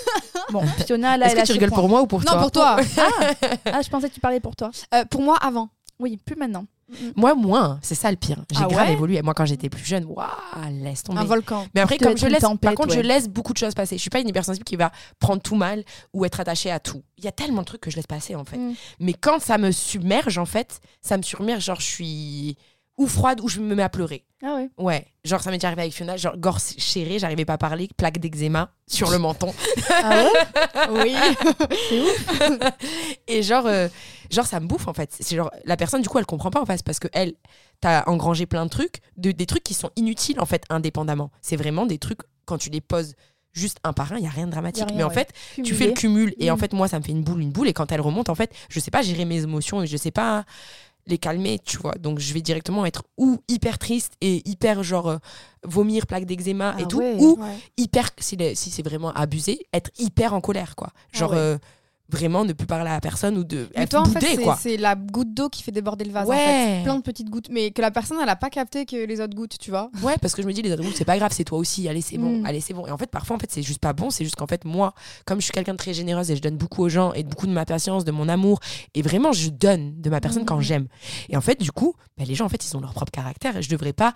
[0.50, 1.78] bon, Fiona, là, Est-ce elle a que tu ses rigoles points.
[1.78, 2.76] pour moi ou pour Non, toi pour toi.
[3.66, 4.70] Ah, je pensais que tu parlais pour toi.
[4.94, 5.68] Euh, pour moi, avant.
[5.98, 6.66] Oui, plus maintenant.
[7.16, 7.78] Moi, moins.
[7.82, 8.44] C'est ça le pire.
[8.50, 9.22] J'ai Ah grave ouais évolué.
[9.22, 10.28] Moi, quand j'étais plus jeune, waouh,
[10.82, 11.20] laisse tomber.
[11.20, 11.66] Un volcan.
[11.74, 13.02] Mais après, comme je une laisse, par tempête, contre, je ouais.
[13.02, 13.96] laisse beaucoup de choses passer.
[13.96, 17.02] Je suis pas une hypersensible qui va prendre tout mal ou être attachée à tout.
[17.16, 18.58] Il y a tellement de trucs que je laisse passer, en fait.
[18.58, 18.74] Mm.
[19.00, 22.56] Mais quand ça me submerge, en fait, ça me submerge, genre, je suis
[22.96, 24.24] ou froide ou je me mets à pleurer.
[24.42, 24.70] Ah ouais.
[24.78, 27.88] Ouais, genre ça m'est déjà arrivé avec Fiona, genre gorge serrée, j'arrivais pas à parler,
[27.96, 29.52] plaque d'eczéma sur le menton.
[29.90, 31.16] Ah ouais Oui.
[31.88, 32.38] C'est ouf.
[33.26, 33.88] Et genre, euh,
[34.30, 35.10] genre ça me bouffe en fait.
[35.18, 37.34] C'est genre la personne du coup elle comprend pas en face parce que elle
[37.80, 41.30] t'as engrangé plein de trucs, de, des trucs qui sont inutiles en fait indépendamment.
[41.40, 43.14] C'est vraiment des trucs quand tu les poses
[43.52, 44.84] juste un par un, il y a rien de dramatique.
[44.88, 45.14] rien, Mais en ouais.
[45.14, 45.32] fait,
[45.62, 46.58] tu fais le cumul et en Mm.
[46.60, 48.52] fait moi ça me fait une boule, une boule et quand elle remonte en fait,
[48.68, 50.44] je sais pas gérer mes émotions et je sais pas
[51.06, 51.92] les calmer, tu vois.
[51.94, 55.16] Donc je vais directement être ou hyper triste et hyper genre euh,
[55.64, 57.16] vomir, plaque d'eczéma et Ah tout, ouais.
[57.18, 57.56] ou Ouais.
[57.76, 61.36] hyper si, c'est vraiment abusé être hyper en colère quoi genre ouais.
[61.38, 61.58] euh,
[62.10, 64.58] vraiment ne plus parler à la personne ou de Mais être toi, en fait, quoi
[64.60, 66.26] c'est la goutte d'eau qui fait déborder le vase.
[66.28, 66.36] en Ouais.
[66.36, 66.80] fait.
[66.84, 67.48] Plein de petites gouttes.
[67.50, 69.90] Mais que la personne, elle a pas capté que les autres gouttes, tu vois.
[70.02, 72.02] ouais parce que je me dis les adultes c'est pas grave c'est toi aussi allez
[72.02, 72.46] c'est bon Mm.
[72.46, 74.36] allez c'est bon et en fait parfois en fait c'est juste pas bon c'est juste
[74.36, 74.92] qu'en fait moi
[75.24, 77.46] comme je suis quelqu'un de très généreuse et je donne beaucoup aux gens et beaucoup
[77.46, 78.60] de ma patience de mon amour
[78.94, 80.46] et vraiment je donne de ma personne Mm.
[80.46, 80.86] quand j'aime
[81.30, 83.56] et en fait du coup ben, les gens en fait ils ont leur propre caractère
[83.56, 84.12] et je devrais pas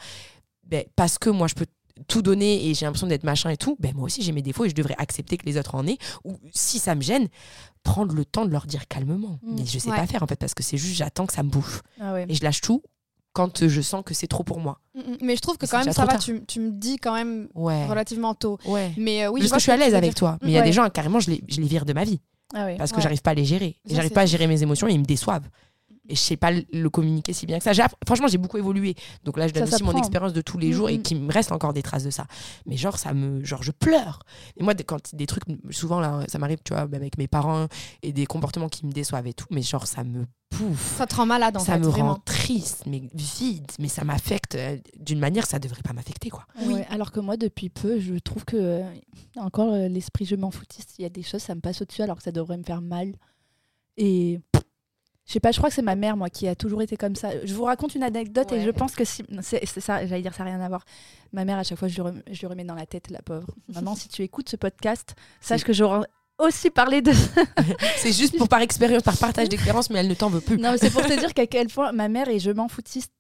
[0.65, 1.67] ben, parce que moi je peux
[2.07, 4.65] tout donner et j'ai l'impression d'être machin et tout, ben moi aussi j'ai mes défauts
[4.65, 5.99] et je devrais accepter que les autres en aient.
[6.25, 7.29] Ou si ça me gêne,
[7.83, 9.39] prendre le temps de leur dire calmement.
[9.43, 9.55] Mm.
[9.59, 9.97] Mais je sais Ouais.
[9.97, 11.83] pas faire en fait parce que c'est juste j'attends que ça me bouffe.
[12.01, 12.27] Ah ouais.
[12.29, 12.83] Et je lâche tout
[13.33, 14.81] quand je sens que c'est trop pour moi.
[14.95, 15.17] Mm, mm.
[15.23, 16.19] Mais je trouve que quand même, ça va.
[16.19, 17.87] Tu, tu me dis quand même Ouais.
[17.87, 18.59] relativement tôt.
[18.65, 18.93] Ouais.
[18.97, 20.19] Mais euh, oui, Parce vois que je suis à l'aise avec dire.
[20.19, 20.39] toi.
[20.43, 22.21] Mais il y a des gens, carrément, je les, je les vire de ma vie.
[22.55, 22.67] Ah.
[22.79, 23.77] Parce que j'arrive pas à les gérer.
[23.85, 25.49] J'arrive pas à gérer mes émotions et ils me déçoivent.
[26.09, 27.73] Et je sais pas le- communiquer si bien que ça.
[28.07, 28.95] Franchement, j'ai beaucoup évolué.
[29.25, 31.03] Donc là, je donne Ça aussi mon expérience de tous les jours et Mhm.
[31.03, 32.27] qu'il me reste encore des traces de ça.
[32.67, 33.45] Mais genre, ça me.
[33.45, 34.21] Genre, je pleure.
[34.57, 35.45] Et moi, quand des trucs.
[35.71, 37.67] Souvent, là, ça m'arrive, tu vois, même avec mes parents
[38.03, 39.47] et des comportements qui me déçoivent et tout.
[39.51, 40.97] Mais genre, ça me bouffe.
[40.97, 41.81] Ça te rend malade en ça fait.
[41.81, 42.15] me vraiment.
[42.15, 43.71] rend triste, mais vide.
[43.79, 46.47] Mais ça m'affecte euh, d'une manière ça devrait pas m'affecter, quoi.
[46.65, 46.73] Oui.
[46.75, 48.83] Ouais, alors que moi, depuis peu, je trouve que euh,
[49.37, 50.95] encore euh, l'esprit je m'en foutiste.
[50.99, 52.81] Il y a des choses, ça me passe au-dessus alors que ça devrait me faire
[52.81, 53.13] mal.
[54.01, 54.39] Et
[55.29, 57.15] je sais pas, je crois que c'est ma mère, moi, qui a toujours été comme
[57.15, 57.29] ça.
[57.45, 59.23] Je vous raconte une anecdote et je pense que si.
[59.43, 60.85] C'est ça, j'allais dire, ça n'a rien à voir.
[61.35, 63.21] Ma mère, à chaque fois, je lui, rem- je lui remets dans la tête, la
[63.21, 63.47] pauvre.
[63.75, 66.07] Maman, si tu écoutes ce podcast, sache que j'aurai
[66.39, 67.13] aussi parlé de
[67.99, 70.57] C'est juste pour par expérience, par partage d'expérience, mais elle ne t'en veut plus.
[70.57, 73.13] Non, mais c'est pour te dire qu'à quel point ma mère et je m'en foutiste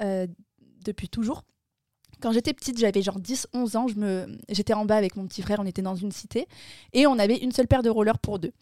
[0.00, 0.28] euh,
[0.84, 1.42] depuis toujours.
[2.20, 4.26] Quand j'étais petite, j'avais genre 10-11 ans, je me...
[4.50, 6.46] j'étais en bas avec mon petit frère, on était dans une cité,
[6.92, 8.52] et on avait une seule paire de rollers pour deux.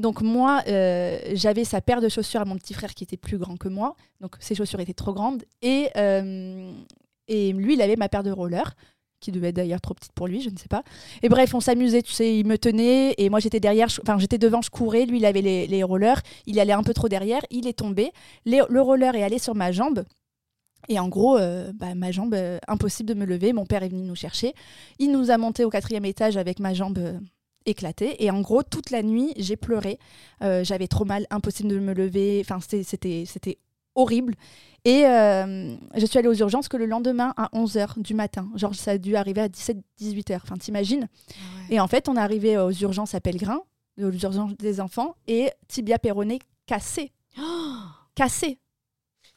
[0.00, 3.36] Donc moi, euh, j'avais sa paire de chaussures à mon petit frère qui était plus
[3.36, 6.72] grand que moi, donc ses chaussures étaient trop grandes, et, euh,
[7.28, 8.74] lui, il avait ma paire de rollers,
[9.20, 10.82] qui devait être d'ailleurs trop petite pour lui, je ne sais pas.
[11.22, 14.38] Et bref, on s'amusait, tu sais, il me tenait, et moi j'étais derrière, enfin j'étais
[14.38, 17.66] devant, je courais, lui il avait les, rollers, il allait un peu trop derrière, il
[17.66, 18.10] est tombé,
[18.46, 20.04] le roller est allé sur ma jambe.
[20.88, 22.34] Et en gros, euh, bah, ma jambe,
[22.66, 23.52] impossible de me lever.
[23.52, 24.54] Mon père est venu nous chercher.
[24.98, 26.98] Il nous a monté au quatrième étage avec ma jambe
[27.66, 28.22] éclatée.
[28.24, 29.98] Et en gros, toute la nuit, j'ai pleuré.
[30.42, 32.42] Euh, J'avais trop mal, impossible de me lever.
[32.44, 33.58] Enfin, c'était-
[33.96, 34.34] horrible.
[34.84, 38.48] Et euh, je suis allée aux urgences que le lendemain à 11h du matin.
[38.54, 40.36] Genre, ça a dû arriver à 17-18h.
[40.42, 41.08] Enfin, t'imagines?
[41.70, 43.60] Et en fait, on est arrivé aux urgences à Pellegrin,
[44.00, 47.12] aux urgences des enfants, et tibia péroné cassé.
[48.14, 48.58] Cassé.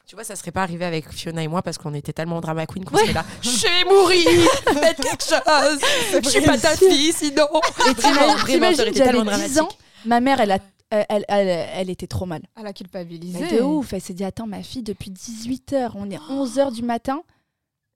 [0.06, 2.66] Tu vois, ça serait pas arrivé avec Fiona et moi parce qu'on était tellement drama
[2.66, 3.24] queen qu'on serait là.
[3.42, 4.50] Je vais mourir
[4.82, 5.80] Faites quelque chose
[6.22, 7.46] Je suis pas ta fille sinon
[7.90, 9.62] Et t'imagines, j'avais 10 dramatique.
[9.62, 9.68] ans,
[10.04, 10.58] ma mère, elle, a,
[10.90, 12.42] elle, elle, elle- elle était trop mal.
[12.54, 13.38] À la culpabiliser.
[13.40, 16.82] Mais de ouf, elle s'est dit, attends, ma fille, depuis 18h, on est 11h du
[16.82, 17.22] matin,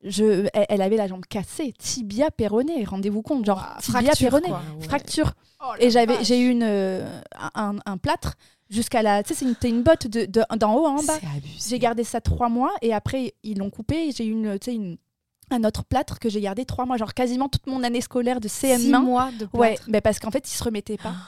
[0.03, 4.29] je, elle, elle avait la jambe cassée, tibia péroné, rendez-vous compte, genre Ouah, tibia fracture,
[4.31, 4.63] péroné, quoi.
[4.81, 4.85] Ouais.
[4.87, 5.33] fracture.
[5.61, 7.21] Oh Et j'avais, j'ai eu une, euh,
[7.55, 8.35] un, un plâtre
[8.71, 11.19] jusqu'à la, tu sais, c'est une, une botte de, de- d'en haut en bas.
[11.67, 14.09] J'ai gardé ça trois mois et après ils l'ont coupé.
[14.09, 14.97] et J'ai eu une, tu sais, une,
[15.51, 18.49] un autre plâtre que j'ai gardé trois mois, genre quasiment toute mon année scolaire de
[18.49, 19.01] Six CM1.
[19.03, 21.15] mois de Ouais, parce qu'en fait, il se remettait pas.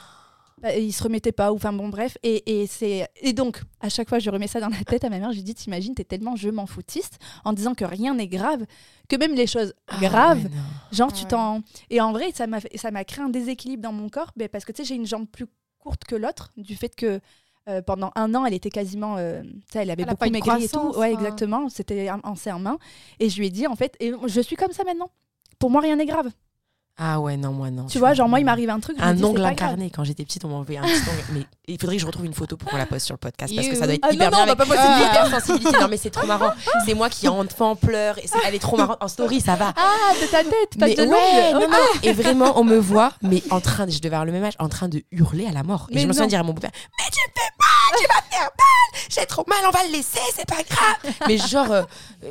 [0.62, 2.18] Bah, Il se remettait pas, ou enfin bon, bref.
[2.22, 3.08] Et, et, c'est...
[3.22, 5.30] et donc, à chaque fois, je remets ça dans la tête à ma mère.
[5.32, 8.66] Je lui dis T'imagines, t'es tellement je m'en foutiste en disant que rien n'est grave,
[9.08, 10.50] que même les choses Ah graves,
[10.92, 11.28] genre tu Ouais.
[11.30, 11.62] t'en.
[11.88, 14.48] Et en vrai, ça m'a, fait- ça m'a créé un déséquilibre dans mon corps, mais
[14.48, 15.46] parce que tu sais, j'ai une jambe plus
[15.80, 17.20] courte que l'autre, du fait que
[17.68, 19.16] Euh, pendant un an, elle était quasiment.
[19.18, 19.42] euh,
[19.74, 20.98] elle avait Elle beaucoup maigri et tout.
[20.98, 21.18] Ouais, hein.
[21.18, 21.68] exactement.
[21.68, 22.78] C'était en en main.
[23.20, 25.10] Et je lui ai dit, en fait, et je suis comme ça maintenant.
[25.58, 26.30] Pour moi, rien n'est grave.
[27.02, 27.86] Ah ouais, non, moi non.
[27.86, 28.96] Tu vois, genre, moi, il m'arrive un truc.
[28.98, 29.52] je me Un dis, ongle grave.
[29.52, 29.88] incarné.
[29.90, 31.24] Quand j'étais petite, on m'a envoyé un petit ongle.
[31.32, 33.54] Mais il faudrait que je retrouve une photo pour qu'on la poste sur le podcast
[33.54, 34.52] parce que ça doit être Ah non, hyper non, bien.
[34.52, 35.78] on va avec- C'est une l'hypersensibilité.
[35.80, 36.50] Non, mais c'est trop marrant.
[36.84, 38.18] C'est moi qui, enfant, pleure.
[38.18, 38.98] Et elle est trop marrante.
[39.00, 39.72] En story, ça va.
[39.76, 41.76] Ah, de ta tête, Mais de ouais, non, non.
[42.02, 44.54] Et vraiment, on me voit, mais en train, de, je devais avoir le même âge,
[44.58, 45.86] en train de hurler à la mort.
[45.90, 46.28] Et Mais je me souviens non.
[46.28, 49.44] dire à mon beau-père, mais tu me fais mal, tu vas faire mal, j'ai trop
[49.48, 51.14] mal, on va le laisser, c'est pas grave.
[51.28, 51.82] Mais genre, euh,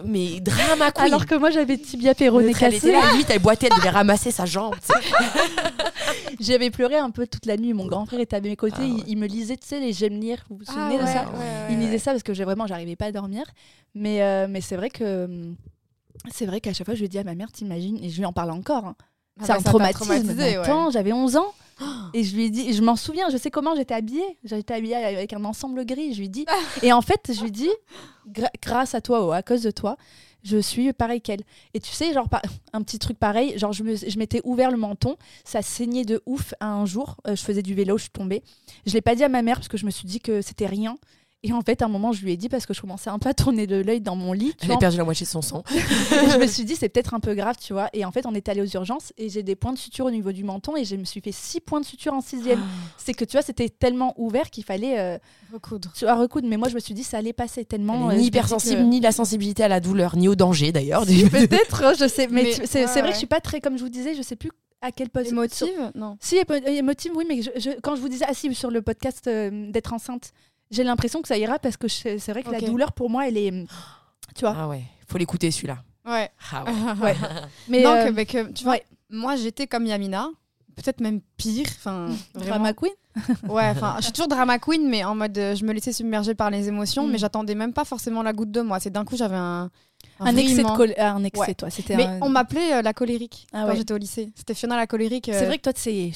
[0.05, 1.05] mais drama queen.
[1.05, 2.91] Alors que moi, j'avais tibia péroné cassé.
[2.91, 4.75] là, limite, elle boitait, elle devait ramasser sa jambe.
[6.39, 7.73] J'avais pleuré un peu toute la nuit.
[7.73, 8.75] Mon grand frère était à mes côtés.
[8.79, 9.03] Ah il, ouais.
[9.07, 10.43] il me lisait, tu sais, les j'aime lire.
[10.49, 12.95] Vous vous Ah souvenez de ouais, ça ouais, Il lisait ça parce que vraiment, j'arrivais
[12.95, 13.43] pas à dormir.
[13.93, 15.25] Mais, euh, mais c'est vrai que.
[15.25, 15.55] hum,
[16.33, 18.25] C'est vrai qu'à chaque fois, je lui dis à ma mère, t'imagines, et je lui
[18.25, 18.85] en parle encore.
[18.85, 18.95] hein.
[19.41, 20.37] Ah c'est bah, un traumatisme.
[20.37, 20.91] ouais.
[20.91, 21.53] J'avais 11 ans.
[22.13, 24.37] Et je lui ai dit, je m'en souviens, je sais comment j'étais habillée.
[24.43, 26.13] J'étais habillée avec un ensemble gris.
[26.13, 26.45] Je lui dis,
[26.83, 27.69] et en fait, je lui dis,
[28.31, 29.95] gra- grâce à toi, ou à cause de toi,
[30.43, 31.41] je suis pareil qu'elle.
[31.73, 32.27] Et tu sais, genre,
[32.73, 36.21] un petit truc pareil, genre, je me- je m'étais ouvert le menton, ça saignait de
[36.25, 37.17] ouf un jour.
[37.27, 38.43] euh, je faisais du vélo, je suis tombée.
[38.85, 40.65] Je l'ai pas dit à ma mère parce que je me suis dit que c'était
[40.67, 40.97] rien.
[41.41, 43.17] Et en fait, à un moment, je lui ai dit parce que je commençais un
[43.17, 44.53] peu à tourner de l'œil dans mon lit.
[44.59, 45.63] tu Elle a perdu la moitié de son sang.
[45.69, 47.87] Je me suis dit, c'est peut-être un peu grave, tu vois.
[47.93, 50.11] Et en fait, on est allé aux urgences et j'ai des points de suture au
[50.11, 52.59] niveau du menton et je me suis fait six points de suture en sixième.
[52.97, 55.17] C'est que tu vois, c'était tellement ouvert qu'il fallait euh,
[55.53, 55.93] Recoudre.
[55.95, 56.45] tu vois, recoudre.
[56.49, 58.09] Mais moi, je me suis dit, ça allait passer tellement.
[58.09, 61.05] Euh, ni hypersensible, que- ni la sensibilité à la douleur, ni au danger d'ailleurs.
[61.31, 62.27] Peut-être, hein, je sais.
[62.29, 64.35] Mais, c'est ouais, vrai que je suis pas très, comme je vous disais, je sais
[64.35, 65.31] plus à quel poste.
[65.31, 65.91] Émotive?
[65.95, 66.17] Non.
[66.19, 68.81] Si, émo- émotive, oui, mais je- je- quand je vous disais, ah si, sur le
[68.81, 70.33] podcast euh, d'être enceinte,
[70.71, 73.37] j'ai l'impression que ça ira parce que c'est vrai que la douleur, pour moi, elle
[73.37, 73.51] est.
[74.35, 74.55] Tu vois.
[74.57, 75.77] Ah ouais, faut l'écouter celui-là.
[76.05, 76.29] Ouais.
[76.51, 76.71] Ah ouais.
[77.03, 77.15] Ouais.
[77.67, 77.83] Mais.
[77.83, 78.85] non, euh, mais que, tu vois, ouais.
[79.09, 80.29] moi j'étais comme Yamina,
[80.75, 81.67] peut-être même pire.
[81.77, 82.09] Enfin.
[82.35, 82.91] Drama Queen?
[83.49, 86.35] Ouais, enfin, je suis toujours drama queen, mais en mode euh, je me laissais submerger
[86.35, 87.11] par les émotions, Mm.
[87.11, 88.79] mais j'attendais même pas forcément la goutte de moi.
[88.79, 89.69] C'est d'un coup j'avais un.
[90.21, 91.53] Un excès de col- ah, un excès, Ouais.
[91.55, 91.69] toi.
[91.69, 93.75] C'était Mais un- on m'appelait euh, la colérique Ah quand ouais.
[93.75, 94.31] j'étais au lycée.
[94.35, 95.25] C'était Fiona la colérique.
[95.25, 96.11] C'est euh, vrai que toi, c'est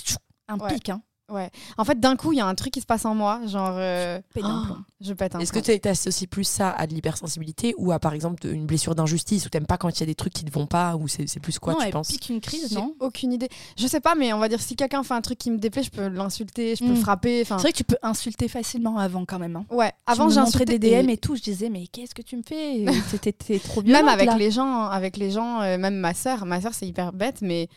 [0.47, 0.73] un Ouais.
[0.73, 1.01] pic, hein.
[1.29, 3.73] En fait, d'un coup, il y a un truc qui se passe en moi, genre.
[3.77, 4.77] euh, Pète un plomb.
[5.01, 8.13] je pète un Est-ce que tu associes plus ça à de l'hypersensibilité ou à par
[8.13, 10.51] exemple une blessure d'injustice ou t'aimes pas quand il y a des trucs qui ne
[10.51, 12.75] vont pas ou c'est c'est plus quoi non, tu elle penses pique une crise, J'ai
[12.75, 12.93] non?
[12.99, 13.49] aucune idée.
[13.77, 15.83] Je sais pas, mais on va dire si quelqu'un fait un truc qui me déplaît,
[15.83, 16.95] je peux l'insulter, je peux Mm.
[16.95, 17.41] le frapper.
[17.41, 19.55] Enfin, C'est vrai que tu peux insulter facilement avant quand même.
[19.55, 19.65] Hein.
[19.71, 19.91] ouais.
[20.05, 21.17] Avant, j'ai insulté des DM et...
[21.17, 21.36] tout.
[21.36, 22.86] Je disais, mais qu'est-ce que tu me fais?
[23.12, 23.93] T'étais t'es trop bien.
[23.93, 26.45] Même avec les gens, avec les gens, euh, même ma sœur.
[26.45, 27.69] Ma sœur, c'est hyper bête, mais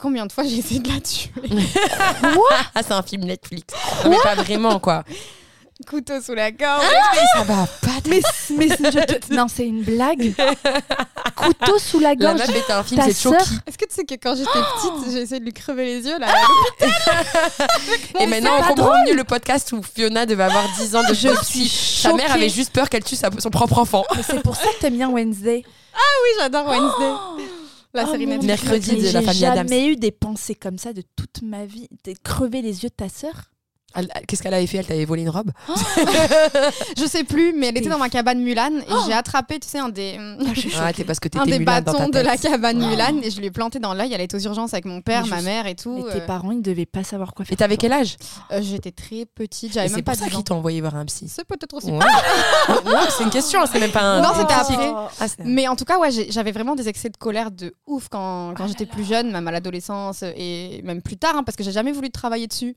[0.00, 1.30] combien de fois j'ai essayé de la tuer
[2.74, 3.74] Ah, c'est un film Netflix.
[4.04, 5.04] Non, mais pas vraiment quoi.
[5.88, 6.84] Couteau sous la gorge.
[7.14, 7.88] mais ça va pas.
[8.06, 8.20] Mais,
[8.56, 10.34] mais je te- non, c'est une blague.
[11.34, 12.38] Couteau sous la La gorge.
[12.38, 13.54] meuf était un film, Ta c'est sœur Chucky.
[13.66, 16.18] Est-ce que tu sais que quand j'étais petite, j'ai essayé de lui crever les yeux
[16.18, 16.26] là?
[18.20, 21.28] Et maintenant, on comprend mieux le podcast où Fiona devait avoir 10 ans de Je
[21.40, 21.66] psy.
[21.68, 22.38] suis Sa mère choquée.
[22.40, 24.04] avait juste peur qu'elle tue sa- son propre enfant.
[24.16, 25.64] Mais c'est pour ça que t'aimes bien Wednesday.
[25.94, 27.44] Oui, j'adore Wednesday.
[27.92, 28.62] La Oh série mon Netflix.
[28.62, 29.68] Mercredi Dieu, de la famille J'ai Addams.
[29.68, 31.88] jamais eu des pensées comme ça de toute ma vie.
[32.04, 33.49] De crever les yeux de ta sœur.
[34.26, 34.78] Qu'est-ce qu'elle avait fait?
[34.78, 35.50] Elle t'avait volé une robe?
[36.96, 39.78] Je sais plus, mais elle était dans ma cabane Mulan et j'ai attrapé, tu sais,
[39.78, 40.16] un des,
[40.78, 43.38] Ah, parce que un des Mulan dans ta bâtons de la cabane Mulan et je
[43.38, 44.12] lui ai planté dans l'œil.
[44.12, 46.04] Elle était aux urgences avec mon père, Mais ma mère et tout.
[46.06, 47.52] Mais tes euh, parents, ils devaient pas savoir quoi faire.
[47.52, 48.16] Et t'avais quel âge?
[48.52, 50.36] Euh, J'étais très petite, Et j'avais C'est même pour pas ça 10 ans.
[50.38, 51.26] qu'ils t'ont envoyé voir un psy.
[51.28, 51.90] C'est peut-être aussi.
[51.90, 51.98] Ouais.
[53.16, 54.22] c'est une question, c'est même pas un.
[54.22, 54.92] Non, c'est c'était après.
[55.20, 58.08] Ah, c'est- Mais en tout cas, ouais, j'avais vraiment des excès de colère de ouf
[58.08, 61.64] quand, quand j'étais plus jeune, même à l'adolescence et même plus tard, hein, parce que
[61.64, 62.76] j'ai jamais voulu travailler dessus.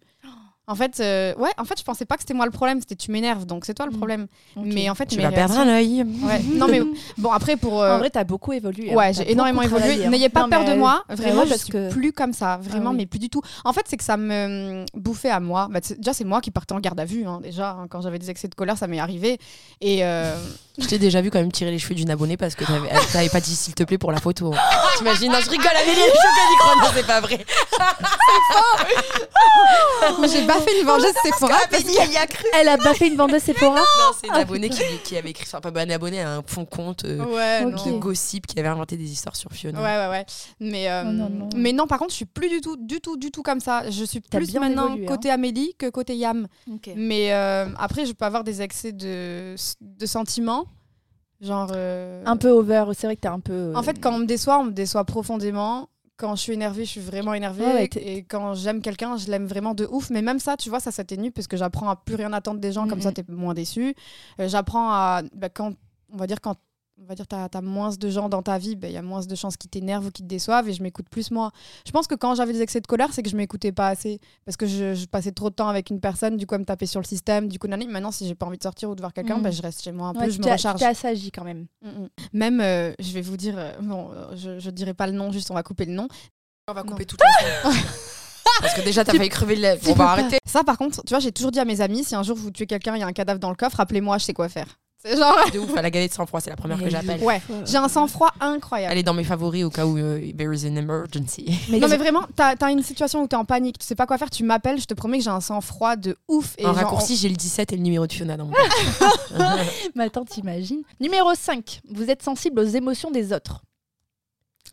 [0.66, 2.96] En fait, euh, ouais, en fait, je pensais pas que c'était moi le problème, c'était
[2.96, 3.98] tu m'énerves, donc c'est toi le Mm.
[3.98, 4.28] problème.
[4.56, 6.06] Mais en fait, Tu vas perdre un œil.
[6.24, 6.42] Ouais.
[6.56, 6.80] Non mais
[7.18, 8.94] bon après pour euh, En vrai, t'as beaucoup évolué.
[8.94, 8.96] hein.
[8.96, 10.06] ouais j'ai énormément évolué.
[10.06, 10.10] hein.
[10.10, 12.32] N'ayez pas Non, peur de moi, euh, vraiment ouais, je parce suis que- plus comme
[12.32, 12.98] ça, vraiment Ah oui.
[13.00, 13.42] mais plus du tout.
[13.66, 15.68] En fait c'est que ça me bouffait à moi.
[15.70, 18.20] Bah, déjà c'est moi qui partais en garde à vue hein, déjà hein, quand j'avais
[18.20, 19.40] des excès de colère ça m'est arrivé
[19.82, 20.38] et euh,
[20.80, 22.64] Je t'ai déjà vu quand même tirer les cheveux d'une abonnée parce que
[23.12, 24.54] t'avais pas dit s'il te plaît pour la photo.
[24.98, 26.78] T'imagines Non, je rigole, Amélie, je suis choquée d'y croire.
[26.78, 27.46] Non, c'est pas vrai.
[30.20, 32.46] mais j'ai fait une vengeance Sephora parce y a cru.
[32.60, 35.62] Elle a baffé une vendeuse Sephora Non, c'est une abonnée qui, qui avait écrit, enfin
[35.62, 39.36] pas un abonné, un fond compte euh, Ouais, de gossip qui avait inventé des histoires
[39.36, 39.80] sur Fiona.
[39.80, 40.26] Ouais, ouais, ouais.
[40.60, 41.50] Mais, euh, Oh non, non.
[41.56, 43.90] mais non, par contre, je suis plus du tout, du tout, du tout comme ça.
[43.90, 45.08] Je suis plus bien maintenant évolué, hein.
[45.08, 46.48] côté Amélie que côté Yam.
[46.96, 50.63] Mais euh, après, je peux avoir des excès de, de sentiments.
[51.44, 51.70] Genre.
[51.76, 53.54] euh, Un peu over, c'est vrai que t'es un peu.
[53.54, 55.90] euh, En fait, quand on me déçoit, on me déçoit profondément.
[56.16, 57.66] Quand je suis énervée, je suis vraiment énervée.
[57.66, 60.10] Ouais, et, quand j'aime quelqu'un, je l'aime vraiment de ouf.
[60.10, 62.72] Mais même ça, tu vois, ça s'atténue parce que j'apprends à plus rien attendre des
[62.72, 62.88] gens.
[62.88, 63.96] Comme ça, t'es moins déçu.
[64.40, 65.22] Euh, j'apprends à.
[65.36, 65.74] bah, quand,
[66.14, 66.56] on va dire quand
[67.02, 69.02] on va dire, tu as, moins de gens dans ta vie, ben, il y a
[69.02, 71.52] moins de chances qu'ils t'énervent ou qu'ils te déçoivent et je m'écoute plus moi.
[71.86, 74.20] Je pense que quand j'avais des excès de colère, c'est que je m'écoutais pas assez
[74.46, 76.86] parce que je, passais trop de temps avec une personne, du coup, elle me tapait
[76.86, 77.48] sur le système.
[77.48, 79.44] Du coup, maintenant, si j'ai pas envie de sortir ou de voir quelqu'un, Mm.
[79.44, 80.76] ben, je reste chez moi un Ouais, peu, je me recharge.
[80.76, 81.66] Tu t'es assagi quand même.
[81.82, 82.08] Mm, mm.
[82.34, 85.32] Même, euh, je vais vous dire, euh, bon, euh, je, je dirai pas le nom,
[85.32, 86.08] juste on va couper le nom.
[86.68, 86.92] On va Non.
[86.92, 87.18] couper tout
[87.64, 87.78] ensemble.
[88.62, 90.38] Parce que déjà, t'as failli crever le tu On va arrêter.
[90.46, 92.52] Ça, par contre, tu vois, j'ai toujours dit à mes amis, si un jour vous
[92.52, 94.68] tuez quelqu'un, il y a un cadavre dans le coffre, appelez-moi, je sais quoi faire.
[95.06, 97.22] C'est genre, De ouf, à la galette sans froid, c'est la première que j'appelle.
[97.22, 98.94] ouais, j'ai un sang-froid incroyable.
[98.94, 101.46] Elle est dans mes favoris au cas où euh, there is an emergency.
[101.70, 104.06] Mais non mais vraiment, t'as as une situation où t'es en panique, tu sais pas
[104.06, 106.56] quoi faire, tu m'appelles, je te promets que j'ai un sang-froid de ouf.
[106.58, 108.54] Et en genre, raccourci, j'ai le 17 et le numéro de Fiona dans mon.
[109.96, 110.84] Mais attends, t'imagines.
[111.02, 111.82] Numéro 5.
[111.90, 113.62] Vous êtes sensible aux émotions des autres.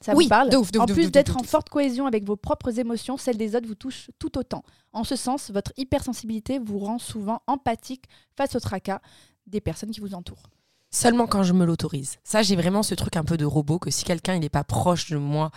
[0.00, 2.06] Ça Oui, vous parle de ouf, de ouf, En de plus d'être en forte cohésion
[2.06, 4.62] avec vos propres émotions, celles des autres vous touchent tout autant.
[4.92, 8.04] En ce sens, votre hypersensibilité vous rend souvent empathique
[8.36, 9.00] face au tracas
[9.50, 10.50] des personnes qui vous entourent.
[10.90, 12.16] Seulement quand je me l'autorise.
[12.24, 15.10] Ça, j'ai vraiment ce truc un peu de robot que si quelqu'un n'est pas proche
[15.10, 15.50] de moi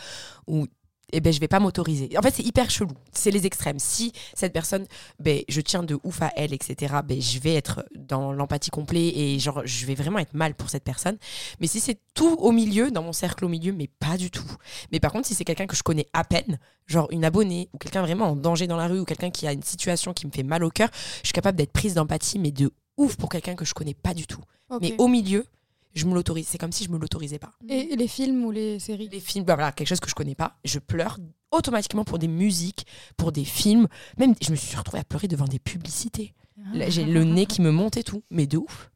[0.46, 0.68] ou
[1.16, 2.10] eh ben je vais pas m'autoriser.
[2.18, 2.92] En fait, c'est hyper chelou.
[3.12, 3.78] C'est les extrêmes.
[3.78, 4.86] Si cette personne,
[5.20, 6.96] ben je tiens de ouf à elle, etc.
[7.06, 10.70] Ben je vais être dans l'empathie complet et genre je vais vraiment être mal pour
[10.70, 11.18] cette personne.
[11.60, 14.52] Mais si c'est tout au milieu, dans mon cercle au milieu, mais pas du tout.
[14.92, 17.78] Mais par contre, si c'est quelqu'un que je connais à peine, genre une abonnée ou
[17.78, 20.32] quelqu'un vraiment en danger dans la rue ou quelqu'un qui a une situation qui me
[20.32, 20.90] fait mal au cœur,
[21.22, 24.14] je suis capable d'être prise d'empathie, mais de ouf pour quelqu'un que je connais pas
[24.14, 24.42] du tout.
[24.82, 25.46] Mais au milieu,
[25.94, 26.48] je me l'autorise.
[26.48, 27.52] C'est comme si je me l'autorisais pas.
[27.70, 30.36] Et les films ou les séries Les films, bah voilà, quelque chose que je connais
[30.36, 31.18] pas, je pleure
[31.52, 33.88] automatiquement pour des musiques, pour des films.
[34.18, 36.34] Même, je me suis retrouvée à pleurer devant des publicités.
[36.74, 38.90] Là, J'ai le nez qui me monte et tout, mais de ouf.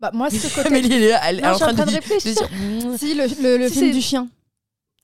[0.00, 0.68] Bah, moi, ce côté.
[0.68, 2.32] Amélie, elle, est- elle est Non, train en train de de, réfléchir.
[2.32, 2.90] de dire.
[2.92, 2.96] mm.
[2.96, 4.28] Si, le, le, le Si, film c'est- du chien.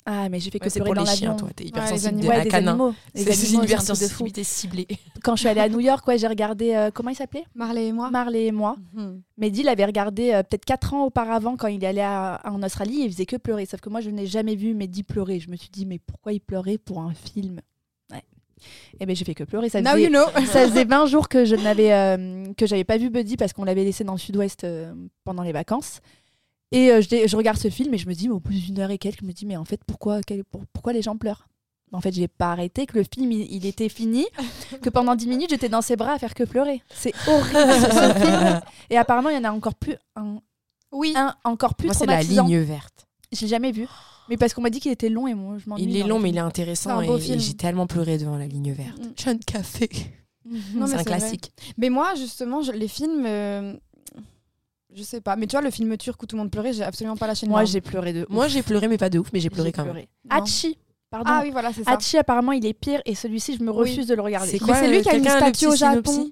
[0.08, 1.48] Ah, mais j'ai fait que Ouais, c'est pour dans les chiens, toi.
[1.54, 2.22] T'es Ouais, les hypersensible animaux.
[2.22, 2.68] de Ouais, la des canin.
[2.70, 2.94] animaux.
[3.14, 4.86] Les C'est une hypersensibilité ciblée.
[5.24, 6.74] Quand je suis allée à New York, ouais, j'ai regardé.
[6.74, 7.44] euh, comment il s'appelait?
[7.56, 8.10] Marley et moi.
[8.12, 8.76] Marley et moi.
[8.94, 9.20] Mhm.
[9.36, 13.00] Mehdi l'avait regardé euh, peut-être 4 ans auparavant quand il est allé à- en Australie
[13.02, 13.66] et il faisait que pleurer.
[13.66, 15.40] Sauf que moi, je n'ai jamais vu Mehdi pleurer.
[15.40, 17.60] Je me suis dit, mais pourquoi il pleurait pour un film?
[18.12, 18.22] Ouais.
[19.00, 19.68] Et ben j'ai fait que pleurer.
[19.70, 20.24] Ça Now faisait, you know.
[20.46, 23.64] ça faisait 20 jours que je n'avais euh, que j'avais pas vu Buddy parce qu'on
[23.64, 26.00] l'avait laissé dans le sud-ouest euh, pendant les vacances.
[26.72, 28.90] Et euh, je, regarde ce film et je me dis, mais au bout d'une heure
[28.90, 31.46] et quelques, je me dis, mais en fait, pourquoi, quel- pour- pourquoi les gens pleurent?
[31.92, 34.26] En fait, j'ai pas arrêté, que le film, il, il était fini,
[34.82, 36.82] que pendant 10 minutes, j'étais dans ses bras à faire que pleurer.
[36.92, 38.60] C'est horrible ce, ce film.
[38.90, 40.38] Et apparemment, il y en a encore plus, un,
[40.90, 41.12] Oui.
[41.16, 43.06] un encore plus Moi, c'est la ligne verte.
[43.32, 43.86] Je l'ai jamais vu.
[44.28, 45.84] Mais parce qu'on m'a dit qu'il était long et moi, je m'ennuie.
[45.84, 46.44] Il est long, mais il film.
[46.44, 47.00] est intéressant.
[47.00, 49.00] C'est un Et, j'ai tellement pleuré devant la ligne verte.
[49.16, 49.88] Jeune café.
[50.48, 51.04] C'est un vrai.
[51.04, 51.52] classique.
[51.78, 53.24] Mais moi, justement, je- les films.
[53.26, 53.74] euh,
[54.96, 55.36] Je sais pas.
[55.36, 57.44] Mais tu vois, le film turc où tout le monde pleurait, j'ai absolument pas lâché
[57.46, 58.26] de Moi, j'ai pleuré de.
[58.30, 59.92] Moi, j'ai pleuré, mais pas de ouf, mais j'ai pleuré quand même.
[59.92, 60.08] pleuré.
[60.30, 60.36] Non.
[60.42, 60.78] Hachi,
[61.10, 61.30] pardon.
[61.30, 61.92] Ah oui, voilà, c'est ça.
[61.92, 64.06] Hachi, apparemment, il est pire et celui-ci, je me refuse Oui.
[64.06, 64.48] de le regarder.
[64.50, 66.30] C'est quoi c'est lui euh, qui a une quelqu'un, le statue au Japon.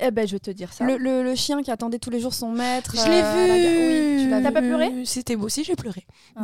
[0.00, 0.84] Eh ben, je vais te dire ça.
[0.84, 2.92] Le, le- le chien qui attendait tous les jours son maître.
[2.96, 4.16] Je l'ai euh, vu.
[4.18, 6.04] Oui, tu l'as pas pleuré C'était beau aussi, j'ai pleuré.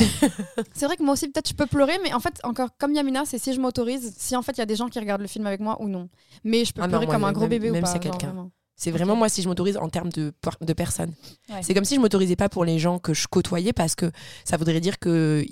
[0.75, 3.25] C'est vrai que moi aussi, peut-être, je peux pleurer, mais en fait, encore comme Yamina,
[3.25, 5.27] c'est si je m'autorise, si en fait, il y a des gens qui regardent le
[5.27, 6.09] film avec moi ou non.
[6.45, 7.93] Mais je peux Ah non, pleurer moi, comme un même- gros bébé même ou pas.
[7.93, 8.51] c'est genre, quelqu'un.
[8.77, 11.13] C'est vraiment moi si je m'autorise en termes de, de personnes.
[11.51, 11.63] Ouais.
[11.63, 14.11] C'est comme si je m'autorisais pas pour les gens que je côtoyais parce que
[14.45, 15.45] ça voudrait dire que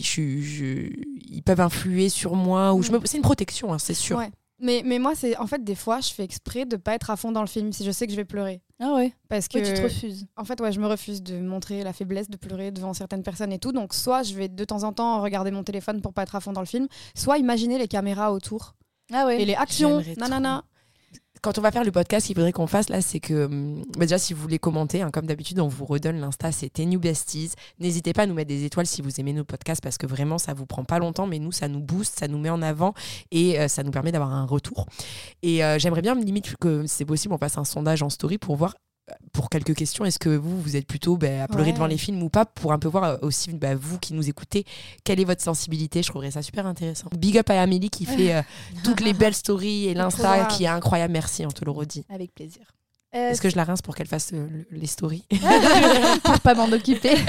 [0.00, 0.90] je- je-
[1.30, 4.16] ils peuvent influer sur moi ou je me- c'est une protection, hein, c'est sûr.
[4.18, 4.30] Ouais.
[4.64, 7.16] Mais, mais moi, c'est en fait, des fois, je fais exprès de pas être à
[7.16, 8.62] fond dans le film si je sais que je vais pleurer.
[8.80, 9.12] Ah ouais.
[9.28, 10.26] Parce que, Oui, tu te refuses.
[10.36, 13.52] en fait, ouais, je me refuse de montrer la faiblesse de pleurer devant certaines personnes
[13.52, 13.72] et tout.
[13.72, 16.40] Donc, soit je vais de temps en temps regarder mon téléphone pour pas être à
[16.40, 18.76] fond dans le film, soit imaginer les caméras autour
[19.12, 19.42] Ah ouais.
[19.42, 20.62] et les actions, nanana.
[21.42, 24.04] Quand on va faire le podcast, il faudrait qu'on fasse là, c'est que hum, bah
[24.04, 27.50] déjà si vous voulez commenter, hein, comme d'habitude, on vous redonne l'insta, c'est New Besties.
[27.80, 30.38] N'hésitez pas à nous mettre des étoiles si vous aimez nos podcasts parce que vraiment
[30.38, 32.94] ça vous prend pas longtemps, mais nous ça nous booste, ça nous met en avant
[33.32, 34.86] et euh, ça nous permet d'avoir un retour.
[35.42, 38.54] Et euh, j'aimerais bien limite que c'est possible, on fasse un sondage en story pour
[38.54, 38.74] voir
[39.32, 41.72] pour quelques questions, est-ce que vous, vous êtes plutôt bah, à pleurer Ouais.
[41.72, 44.28] devant les films ou pas Pour un peu voir euh, aussi, bah, vous qui nous
[44.28, 44.64] écoutez,
[45.04, 46.02] quelle est votre sensibilité?
[46.02, 47.08] Je trouverais ça super intéressant.
[47.16, 48.42] Big up à Amélie qui fait euh,
[48.84, 51.12] toutes les belles stories et l'insta qui est incroyable.
[51.12, 52.04] Merci, on te le redit.
[52.08, 52.72] Avec plaisir.
[53.14, 55.24] Euh, Est-ce que je la rince pour qu'elle fasse euh, le- les stories?
[56.24, 57.14] Pour pas m'en occuper.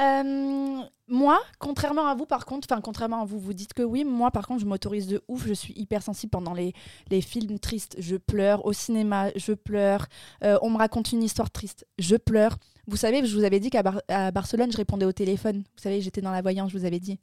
[0.00, 4.04] Euh, moi, contrairement à vous, par contre, enfin, contrairement à vous, vous dites que oui,
[4.04, 5.46] moi, par contre, je m'autorise de ouf.
[5.46, 6.72] Je suis hypersensible pendant les,
[7.10, 7.94] les films tristes.
[7.98, 8.64] Je pleure.
[8.64, 10.06] Au cinéma, je pleure.
[10.42, 11.86] Euh, on me raconte une histoire triste.
[11.98, 12.56] Je pleure.
[12.88, 14.00] Vous savez, je vous avais dit qu'à Bar-
[14.32, 15.58] Barcelone, je répondais au téléphone.
[15.58, 17.20] Vous savez, j'étais dans la voyance, je vous avais dit.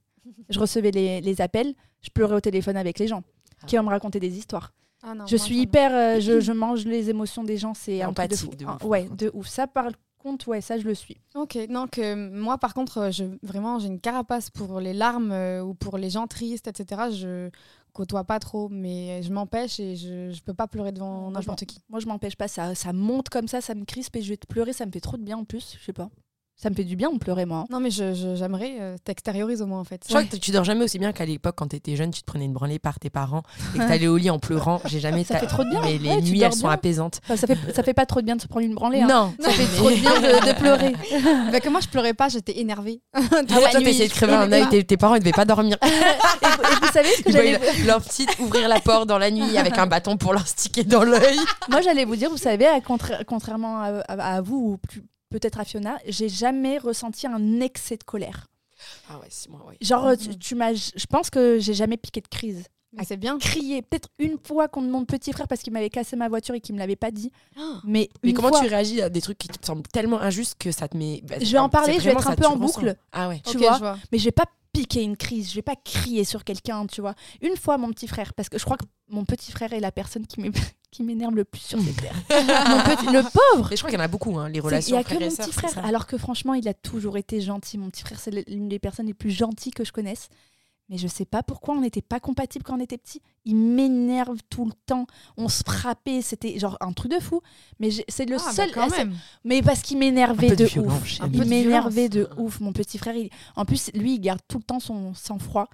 [0.49, 3.23] Je recevais les, les appels, je pleurais au téléphone avec les gens
[3.67, 4.73] qui me raconter des histoires.
[5.03, 5.93] Ah non, Je moi, suis ça hyper.
[5.93, 8.45] euh, je, je mange les émotions des gens, c'est un truc de fou.
[8.47, 9.47] Empathique de Ah, ouf, ouais, de ouf.
[9.47, 9.85] Ça, par
[10.17, 11.17] contre, ouais, ça, je le suis.
[11.35, 15.31] Ok, donc euh, moi par contre, euh, je, vraiment j'ai une carapace pour les larmes
[15.31, 17.03] euh, ou pour les gens tristes, etc.
[17.11, 17.49] Je,
[17.91, 21.79] côtoie pas trop, mais je m'empêche et je, je peux pas pleurer devant n'importe qui.
[21.89, 22.47] Moi, je m'empêche pas.
[22.47, 24.73] Ça, ça monte comme ça, ça me crispe et je vais te pleurer.
[24.73, 25.75] Ça me fait trop de bien en plus.
[25.79, 26.09] Je sais pas.
[26.61, 27.59] Ça me fait du bien de pleurer, moi.
[27.59, 27.65] hein.
[27.69, 30.01] Non, mais je- je- j'aimerais euh, t'extérioriser au moins en fait.
[30.03, 32.25] Je crois que tu dors jamais aussi bien qu'à l'époque quand t'étais jeune, tu te
[32.25, 33.43] prenais une branlée par tes parents
[33.75, 34.81] et que t'allais au lit en pleurant.
[34.85, 35.23] J'ai jamais.
[35.23, 35.79] Ça ta- fait trop de bien.
[35.81, 37.21] Mais les Ouais, nuits, elles sont apaisantes.
[37.23, 38.99] Enfin, ça, fait, ça fait pas trop de bien de se prendre une branlée.
[39.01, 39.07] hein.
[39.09, 39.33] Non.
[39.39, 40.93] Ça fait trop de bien de, de pleurer.
[41.51, 43.01] Bah, que moi, je pleurais pas, j'étais énervée.
[43.13, 45.77] Ah toi, t'essayais de crever un œil, tes, parents ils devaient pas dormir.
[45.81, 45.93] et, vous-
[46.63, 49.77] et vous savez ce que j'allais leur petite ouvrir la porte dans la nuit avec
[49.77, 51.39] un bâton pour leur sticker dans l'œil.
[51.69, 52.65] Moi, j'allais vous dire, vous savez,
[53.27, 58.47] contrairement à, vous ou plus- peut-être à Fiona, j'ai jamais ressenti un excès de colère.
[59.09, 59.77] Ah ouais, c'est moi, ouais.
[59.81, 62.63] Genre, euh, tu, tu m'as, je pense que j'ai jamais piqué de crise.
[62.93, 63.37] Mais c'est bien.
[63.37, 66.59] Crié, peut-être une fois contre mon petit frère parce qu'il m'avait cassé ma voiture et
[66.61, 67.31] qu'il me l'avait pas dit.
[67.83, 70.55] Mais, Mais une comment fois, tu réagis à des trucs qui te semblent tellement injustes
[70.57, 71.21] que ça te met.
[71.23, 72.95] bah, Je vais en parler, je vais être un peu en boucle.
[73.11, 73.41] Ah ouais.
[73.45, 73.97] tu vois, je vois.
[74.11, 74.45] mais je vais pas
[74.81, 77.15] piquer une crise, je vais pas crier sur quelqu'un, tu vois.
[77.41, 79.91] Une fois, mon petit frère, parce que je crois que mon petit frère est la
[79.91, 80.51] personne qui m'é-
[80.91, 82.15] qui m'énerve le plus sur cette terre.
[82.29, 84.57] Mon petit- le pauvre Mais je crois qu'il y en a beaucoup, hein, les C'est-
[84.59, 84.95] Il relations.
[84.95, 85.85] n'y a que et mon petit frère.
[85.85, 87.77] Alors que franchement, il a toujours été gentil.
[87.77, 90.29] Mon petit frère, c'est l'une des personnes les plus gentilles que je connaisse.
[90.89, 93.21] Mais je sais pas pourquoi on n'était pas compatibles quand on était petits.
[93.45, 95.05] Il m'énerve tout le temps.
[95.37, 96.21] On se frappait.
[96.23, 97.41] C'était genre un truc de fou.
[97.79, 98.71] Mais c'est le Ah, bah, seul.
[98.71, 99.15] quand ah, c'est- même.
[99.43, 101.05] Mais parce qu'il m'énervait de de, ouf.
[101.05, 102.59] j'aime Un peu Il m'énervait de ouf.
[102.59, 105.67] Mon petit frère, il- en plus, lui, il garde tout le temps son sang-froid.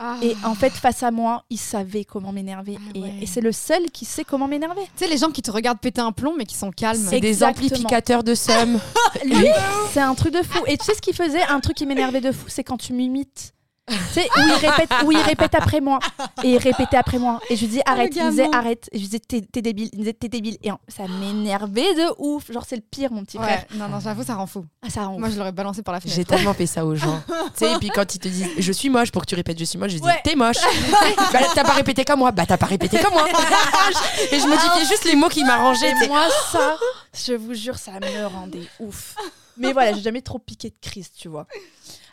[0.00, 0.16] Ah.
[0.22, 2.78] Et en fait, face à moi, il savait comment m'énerver.
[2.78, 3.14] Ah Et- ouais.
[3.22, 4.82] et c'est le seul qui sait comment m'énerver.
[4.96, 7.00] Tu sais, les gens qui te regardent péter un plomb mais qui sont calmes.
[7.00, 8.78] C'est des amplificateurs de somme.
[9.24, 9.46] Lui,
[9.92, 10.64] c'est un truc de fou.
[10.66, 11.42] Et tu sais ce qu'il faisait?
[11.44, 13.54] Un truc qui m'énervait de fou, c'est quand tu m'imites.
[13.88, 15.98] Tu sais, où il, répète, où il répète après moi.
[16.44, 17.40] Et il répétait après moi.
[17.50, 18.14] Et je lui disais arrête.
[18.14, 18.58] le il disait gamin.
[18.58, 18.88] arrête.
[18.92, 19.18] Et je lui disais
[19.50, 19.88] t'es débile.
[19.92, 20.56] Il me disait t'es débile.
[20.62, 22.52] Et ça m'énervait de ouf.
[22.52, 23.64] Genre, c'est le pire, mon petit frère.
[23.70, 24.64] Ouais, non, non, j'avoue, ça rend fou.
[24.82, 26.28] Ah, ça rend Moi, je l'aurais balancé par la J'ai fenêtre.
[26.36, 27.20] tellement fait ça aux gens.
[27.28, 29.58] tu sais, et puis quand ils te disent je suis moche pour que tu répètes
[29.58, 30.20] je suis moche, je dis Ouais.
[30.24, 30.56] t'es moche.
[31.32, 32.30] bah, t'as pas répété comme moi.
[32.32, 33.26] Bah t'as pas répété comme moi.
[34.32, 35.94] et je me dis a juste les mots qui m'arrangeaient.
[36.08, 36.76] moi, ça,
[37.14, 39.14] je vous jure, ça me rendait ouf.
[39.56, 41.46] Mais voilà, j'ai jamais trop piqué de crise, tu vois.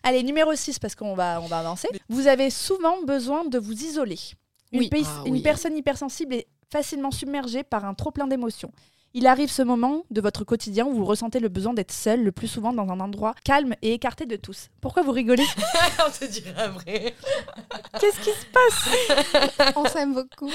[0.06, 1.90] Allez, numéro 6, parce qu'on va, on va avancer.
[2.10, 4.20] Vous avez souvent besoin de vous isoler.
[4.72, 4.90] Une, Oui.
[5.06, 5.42] Ah une oui.
[5.42, 8.72] personne hypersensible est facilement submergée par un trop plein d'émotions.
[9.18, 12.34] Il arrive ce moment de votre quotidien où vous ressentez le besoin d'être seul, le
[12.34, 14.68] plus souvent dans un endroit calme et écarté de tous.
[14.82, 15.46] Pourquoi vous rigolez
[16.06, 17.16] On te dirait vrai.
[18.02, 19.74] Qu'est-ce qui se passe?
[19.78, 20.52] On s'aime beaucoup.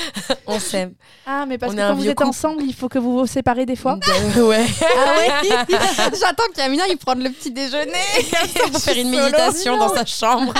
[0.47, 0.93] On s'aime.
[1.25, 2.29] Ah, mais parce On que quand vous êtes couple.
[2.29, 3.99] ensemble, il faut que vous vous séparez des fois?
[4.37, 4.67] Euh, ouais.
[4.83, 5.57] Ah ouais?
[6.21, 7.93] J'attends qu'Amina il prenne le petit déjeuner.
[8.73, 10.53] Va faire une méditation dans sa chambre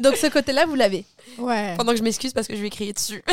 [0.00, 1.06] Donc ce côté-là, vous l'avez?
[1.38, 1.74] Ouais.
[1.76, 3.22] pendant que je m'excuse parce que je vais crier dessus.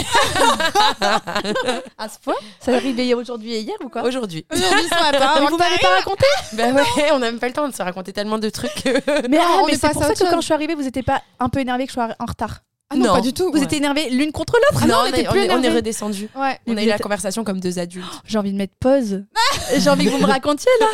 [1.98, 4.04] À ce point Ça est arrivé aujourd'hui et hier ou quoi?
[4.04, 4.46] Aujourd'hui.
[4.52, 6.26] Aujourd'hui ce matin, Mais vous m'avez pas raconté?
[6.54, 8.74] Bah ouais, on n'a même pas le temps de se raconter tellement de trucs.
[8.84, 11.04] que- Mais, ah, mais est c'est pour ça que quand je suis arrivée, vous n'étiez
[11.04, 12.60] pas un peu énervé que je sois en retard?
[12.92, 13.14] Ah non, Non.
[13.16, 13.50] pas du tout.
[13.52, 13.64] Vous Ouais.
[13.64, 14.84] étiez énervés l'une contre l'autre?
[14.84, 16.30] Ah non, non, on on, était est, on plus est- on est redescendu.
[16.36, 16.60] Ouais.
[16.68, 18.06] On a eu la conversation comme deux adultes.
[18.26, 19.24] J'ai envie de mettre pause.
[19.78, 20.88] J'ai envie que vous me racontiez là.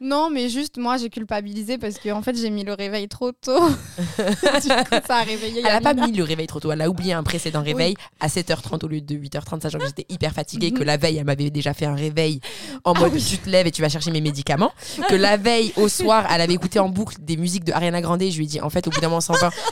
[0.00, 3.32] Non, mais juste moi j'ai culpabilisé parce que en fait j'ai mis le réveil trop
[3.32, 3.68] tôt.
[3.98, 5.62] du coup ça a réveillé.
[5.64, 6.72] Elle a pas mis le réveil trop tôt.
[6.72, 10.06] Elle a oublié un précédent réveil à 7h30 au lieu de 8h30, sachant que j'étais
[10.08, 12.40] hyper fatiguée, que la veille, elle m'avait déjà fait un réveil
[12.84, 14.72] en mode tu te lèves et tu vas chercher mes médicaments.
[15.08, 18.22] Que la veille, au soir, elle avait écouté en boucle des musiques de Ariana Grande.
[18.22, 19.20] Je lui ai dit, en fait, au bout d'un moment,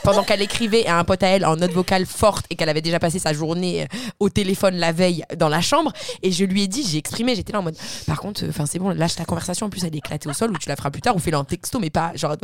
[0.03, 2.81] pendant qu'elle écrivait à un pote à elle en note vocale forte et qu'elle avait
[2.81, 3.85] déjà passé sa journée euh,
[4.19, 5.91] au téléphone la veille dans la chambre.
[6.23, 8.79] Et je lui ai dit, j'ai exprimé, j'étais là en mode, par contre, enfin c'est
[8.79, 9.67] bon, lâche ta conversation.
[9.67, 11.43] En plus, elle est au sol ou tu la feras plus tard ou fais-le en
[11.43, 12.35] texto, mais pas genre,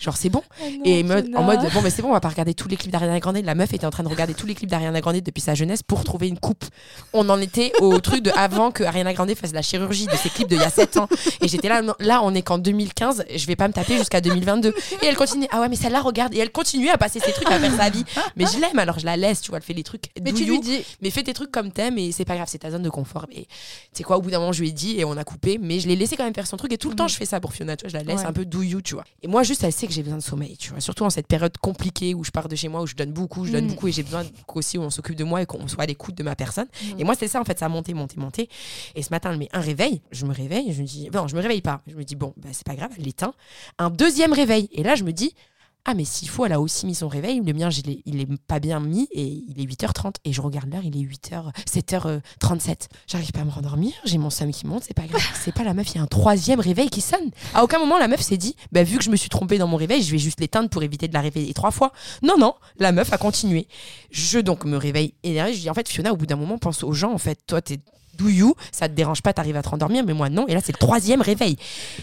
[0.00, 0.42] genre c'est bon.
[0.84, 2.90] Et mode- en mode, bon, mais c'est bon, on va pas regarder tous les clips
[2.92, 3.36] d'Ariana Grande.
[3.44, 5.82] La meuf était en train de regarder tous les clips d'Ariana Grande depuis sa jeunesse
[5.82, 6.64] pour trouver une coupe.
[7.12, 10.28] On en était au truc de avant que Ariana Grande fasse la chirurgie de ses
[10.28, 11.08] clips d'il y a 7 ans.
[11.40, 14.20] Et j'étais là, non, là, on est qu'en 2015, je vais pas me taper jusqu'à
[14.20, 14.74] 2022.
[15.02, 16.34] Et elle continue, ah ouais, mais celle-là, regarde.
[16.34, 18.04] Et elle continue à passer ses trucs, à faire sa vie.
[18.36, 20.04] Mais je l'aime, alors je la laisse, tu vois, elle fait les trucs.
[20.22, 22.58] Mais tu lui dis, mais fais tes trucs comme t'aimes et c'est pas grave, c'est
[22.58, 23.26] ta zone de confort.
[23.28, 23.46] Mais tu
[23.94, 25.80] sais quoi, au bout d'un moment, je lui ai dit et on a coupé, mais
[25.80, 26.72] je l'ai laissé quand même faire son truc.
[26.72, 28.26] Et tout le temps, je fais ça pour Fiona, tu vois, je la laisse Ouais.
[28.26, 29.04] un peu do you, tu vois.
[29.22, 30.80] Et moi, juste, elle sait que j'ai besoin de sommeil, tu vois.
[30.80, 33.46] Surtout en cette période compliquée où je pars de chez moi, où je donne beaucoup,
[33.46, 33.68] je donne Mm.
[33.68, 36.22] beaucoup et j'ai besoin qu'aussi on s'occupe de moi et qu'on soit à l'écoute de
[36.22, 36.66] ma personne.
[36.94, 37.00] Mm.
[37.00, 38.48] Et moi, c'est ça, en fait, ça a monté, monté, monté.
[38.94, 41.36] Et ce matin, elle met un réveil, je me réveille, je me dis, non, je
[41.36, 41.80] me réveille pas.
[41.86, 43.34] Je me dis, bon, bah, c'est pas grave, elle l'éteint.
[43.78, 44.68] Un deuxième réveil.
[44.72, 45.34] Et là, je me dis,
[45.84, 47.40] ah, mais s'il faut, elle a aussi mis son réveil.
[47.44, 47.68] Le mien,
[48.06, 50.14] il est pas bien mis et il est 8h30.
[50.24, 52.86] Et je regarde l'heure, il est 8h, 7h37.
[53.08, 55.20] J'arrive pas à me rendormir, j'ai mon somme qui monte, c'est pas grave.
[55.42, 57.30] C'est pas la meuf, il y a un troisième réveil qui sonne.
[57.52, 59.66] À aucun moment, la meuf s'est dit, bah, vu que je me suis trompée dans
[59.66, 61.92] mon réveil, je vais juste l'éteindre pour éviter de la réveiller trois fois.
[62.22, 63.66] Non, non, la meuf a continué.
[64.12, 65.54] Je donc me réveille énervée.
[65.54, 67.12] Je en fait, Fiona, au bout d'un moment, pense aux gens.
[67.12, 67.80] En fait, toi, t'es
[68.16, 68.54] do you?
[68.72, 70.46] Ça te dérange pas, t'arrives à te rendormir, mais moi non.
[70.48, 71.56] Et là, c'est le troisième réveil.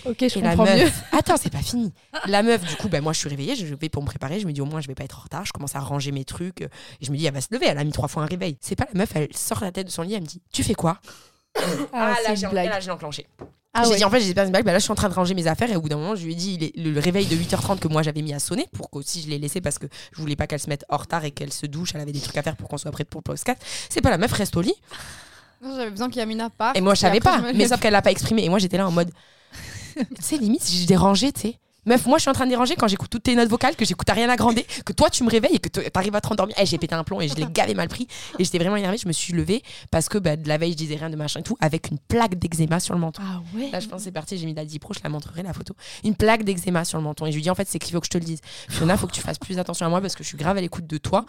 [0.06, 0.84] Ok, je Et la comprends mieux.
[0.84, 1.92] meuf, attends, c'est pas fini.
[2.28, 4.40] La meuf, du coup, ben, moi, je suis réveillée, je vais pour me préparer.
[4.40, 5.46] Je me dis, au moins, je vais pas être en retard.
[5.46, 6.62] Je commence à ranger mes trucs.
[6.62, 6.70] Et
[7.02, 7.68] je me dis, elle va se lever.
[7.68, 8.58] Elle a mis trois fois un réveil.
[8.62, 10.64] C'est pas la meuf, elle sort la tête de son lit, elle me dit, tu
[10.64, 11.00] fais quoi?
[11.94, 12.16] Ah,
[12.52, 12.70] blague.
[12.70, 13.28] là, j'ai enclenché.
[13.74, 13.98] Ah j'ai ouais.
[13.98, 14.66] dit, en fait, j'ai pas une blague.
[14.66, 15.70] Bah, là, je suis en train de ranger mes affaires.
[15.72, 17.36] Et au bout d'un moment, je lui ai dit, il est- le, le réveil de
[17.36, 20.20] 8h30 que moi, j'avais mis à sonner pour qu'aussi je l'ai laissé parce que je
[20.22, 21.92] voulais pas qu'elle se mette en retard et qu'elle se douche.
[21.94, 23.62] Elle avait des trucs à faire pour qu'on soit prête pour le podcast.
[23.90, 24.74] C'est pas la meuf, reste au lit.
[25.62, 26.78] J'avais besoin qu'Yamina parte.
[26.78, 27.42] Et moi, je savais pas.
[27.54, 28.44] Mais sauf qu'elle l'a pas exprimé.
[28.44, 29.12] Et moi, j'étais là en mode.
[29.96, 31.60] tu sais, limite, je dérangeais, tu sais.
[31.90, 33.84] Meuf, moi, je suis en train de déranger quand j'écoute toutes tes notes vocales, que
[33.84, 36.28] j'écoute à rien à grandir, que toi, tu me réveilles et que t'arrives à te
[36.28, 36.56] rendormir.
[36.60, 38.08] Eh, j'ai pété un plomb et je l'ai gavé mal pris.
[38.38, 39.00] Et j'étais vraiment énervée.
[39.00, 41.40] Je me suis levée parce que bah, de la veille, je disais rien de machin
[41.40, 43.24] et tout, avec une plaque d'eczéma sur le menton.
[43.26, 43.72] Ah ouais.
[43.72, 44.38] Là, je pense que c'est parti.
[44.38, 45.76] J'ai mis la Dipro, je la montrerai la photo.
[46.04, 47.26] Une plaque d'eczéma sur le menton.
[47.26, 48.42] Et je lui dis, en fait, c'est qu'il faut que je te le dise.
[48.70, 50.62] Fiona, faut que tu fasses plus attention à moi parce que je suis grave à
[50.62, 51.26] l'écoute de toi.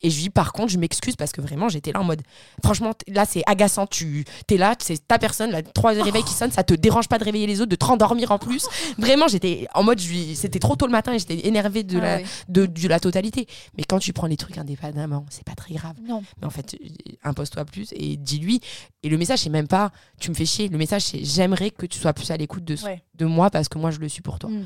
[0.00, 2.22] Et je lui dis, par contre, je m'excuse parce que vraiment, j'étais là en mode,
[2.62, 3.88] franchement, là, c'est agaçant.
[3.88, 7.18] Tu es là, c'est ta personne, la trois réveils qui sonnent, ça te dérange pas
[7.18, 8.68] de réveiller les autres, de te rendormir en plus.
[8.96, 12.18] Vraiment, j'étais en mode, je c'était trop tôt le matin et j'étais énervée de, Ah
[12.20, 13.46] la, de, de la totalité.
[13.76, 15.96] Mais quand tu prends les trucs indépendamment, c'est pas très grave.
[16.06, 16.22] Non.
[16.40, 16.76] Mais en fait,
[17.22, 18.60] impose-toi plus et dis-lui.
[19.02, 20.68] Et le message, c'est même pas tu me fais chier.
[20.68, 23.02] Le message, c'est j'aimerais que tu sois plus à l'écoute de, Ouais.
[23.14, 24.50] de moi parce que moi, je le suis pour toi.
[24.50, 24.64] Mm.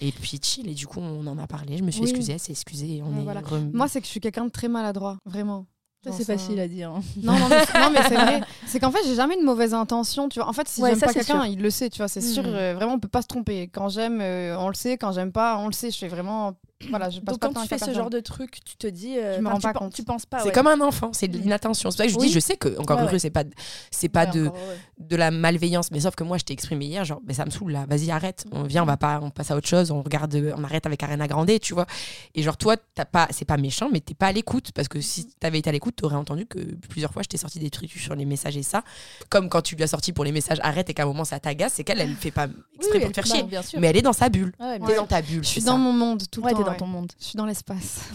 [0.00, 0.68] Et puis chill.
[0.68, 1.76] Et du coup, on en a parlé.
[1.78, 2.08] Je me suis Oui.
[2.10, 3.02] excusée, elle s'est excusée.
[3.04, 3.40] On Ouais, est voilà.
[3.40, 5.66] rem- Moi, c'est que je suis quelqu'un de très maladroit, vraiment.
[6.12, 6.90] C'est facile à dire.
[6.90, 7.00] hein.
[7.22, 8.40] Non, non, mais, non, mais c'est vrai.
[8.66, 10.28] C'est qu'en fait, j'ai jamais une mauvaise intention.
[10.28, 10.48] Tu vois.
[10.48, 11.88] En fait, si Ouais, j'aime pas quelqu'un, il le sait.
[11.90, 12.42] Tu vois, c'est sûr.
[12.46, 13.68] euh, vraiment, on peut pas se tromper.
[13.72, 14.96] Quand j'aime, euh, on le sait.
[14.98, 15.90] Quand j'aime pas, on le sait.
[15.90, 16.54] Je fais vraiment.
[16.90, 19.16] Voilà, je passe Donc pas quand tu fais ce genre de truc, tu te dis,
[19.16, 19.94] euh, Je me rends tu pas pen- compte.
[19.94, 20.40] Tu penses pas.
[20.40, 20.52] C'est ouais.
[20.52, 21.42] comme un enfant, c'est de Mm.
[21.42, 21.90] l'inattention.
[21.90, 22.26] C'est pour ça que je Oui.
[22.26, 23.18] dis, je sais que, encore Ouais, heureux, ouais.
[23.18, 23.44] c'est pas,
[23.90, 24.76] c'est pas Ouais, de, encore, ouais.
[24.98, 25.90] de la malveillance.
[25.92, 28.10] Mais sauf que moi, je t'ai exprimé hier, genre, mais ça me saoule là, vas-y,
[28.10, 28.44] arrête.
[28.52, 31.02] On vient, on va pas, on passe à autre chose, on regarde, on arrête avec
[31.02, 31.86] Arena Grande, tu vois.
[32.34, 34.72] Et genre, toi, t'as pas, c'est pas méchant, mais t'es pas à l'écoute.
[34.72, 36.58] Parce que si t'avais été à l'écoute, t'aurais entendu que
[36.90, 38.82] plusieurs fois, je t'ai sorti des trucs sur les messages et ça.
[39.30, 41.40] Comme quand tu lui as sorti pour les messages arrête et qu'à un moment, ça
[41.40, 42.46] t'agace, c'est qu'elle, elle fait pas
[42.76, 43.42] exprès Oui, pour te faire bah, chier.
[43.44, 43.80] Bien sûr.
[43.80, 44.52] Mais elle est dans sa bulle.
[44.58, 45.44] Dans ta bulle.
[45.44, 46.63] Je suis dans mon monde tout le temps.
[46.64, 47.12] Dans ton monde.
[47.18, 48.10] Je suis dans l'espace.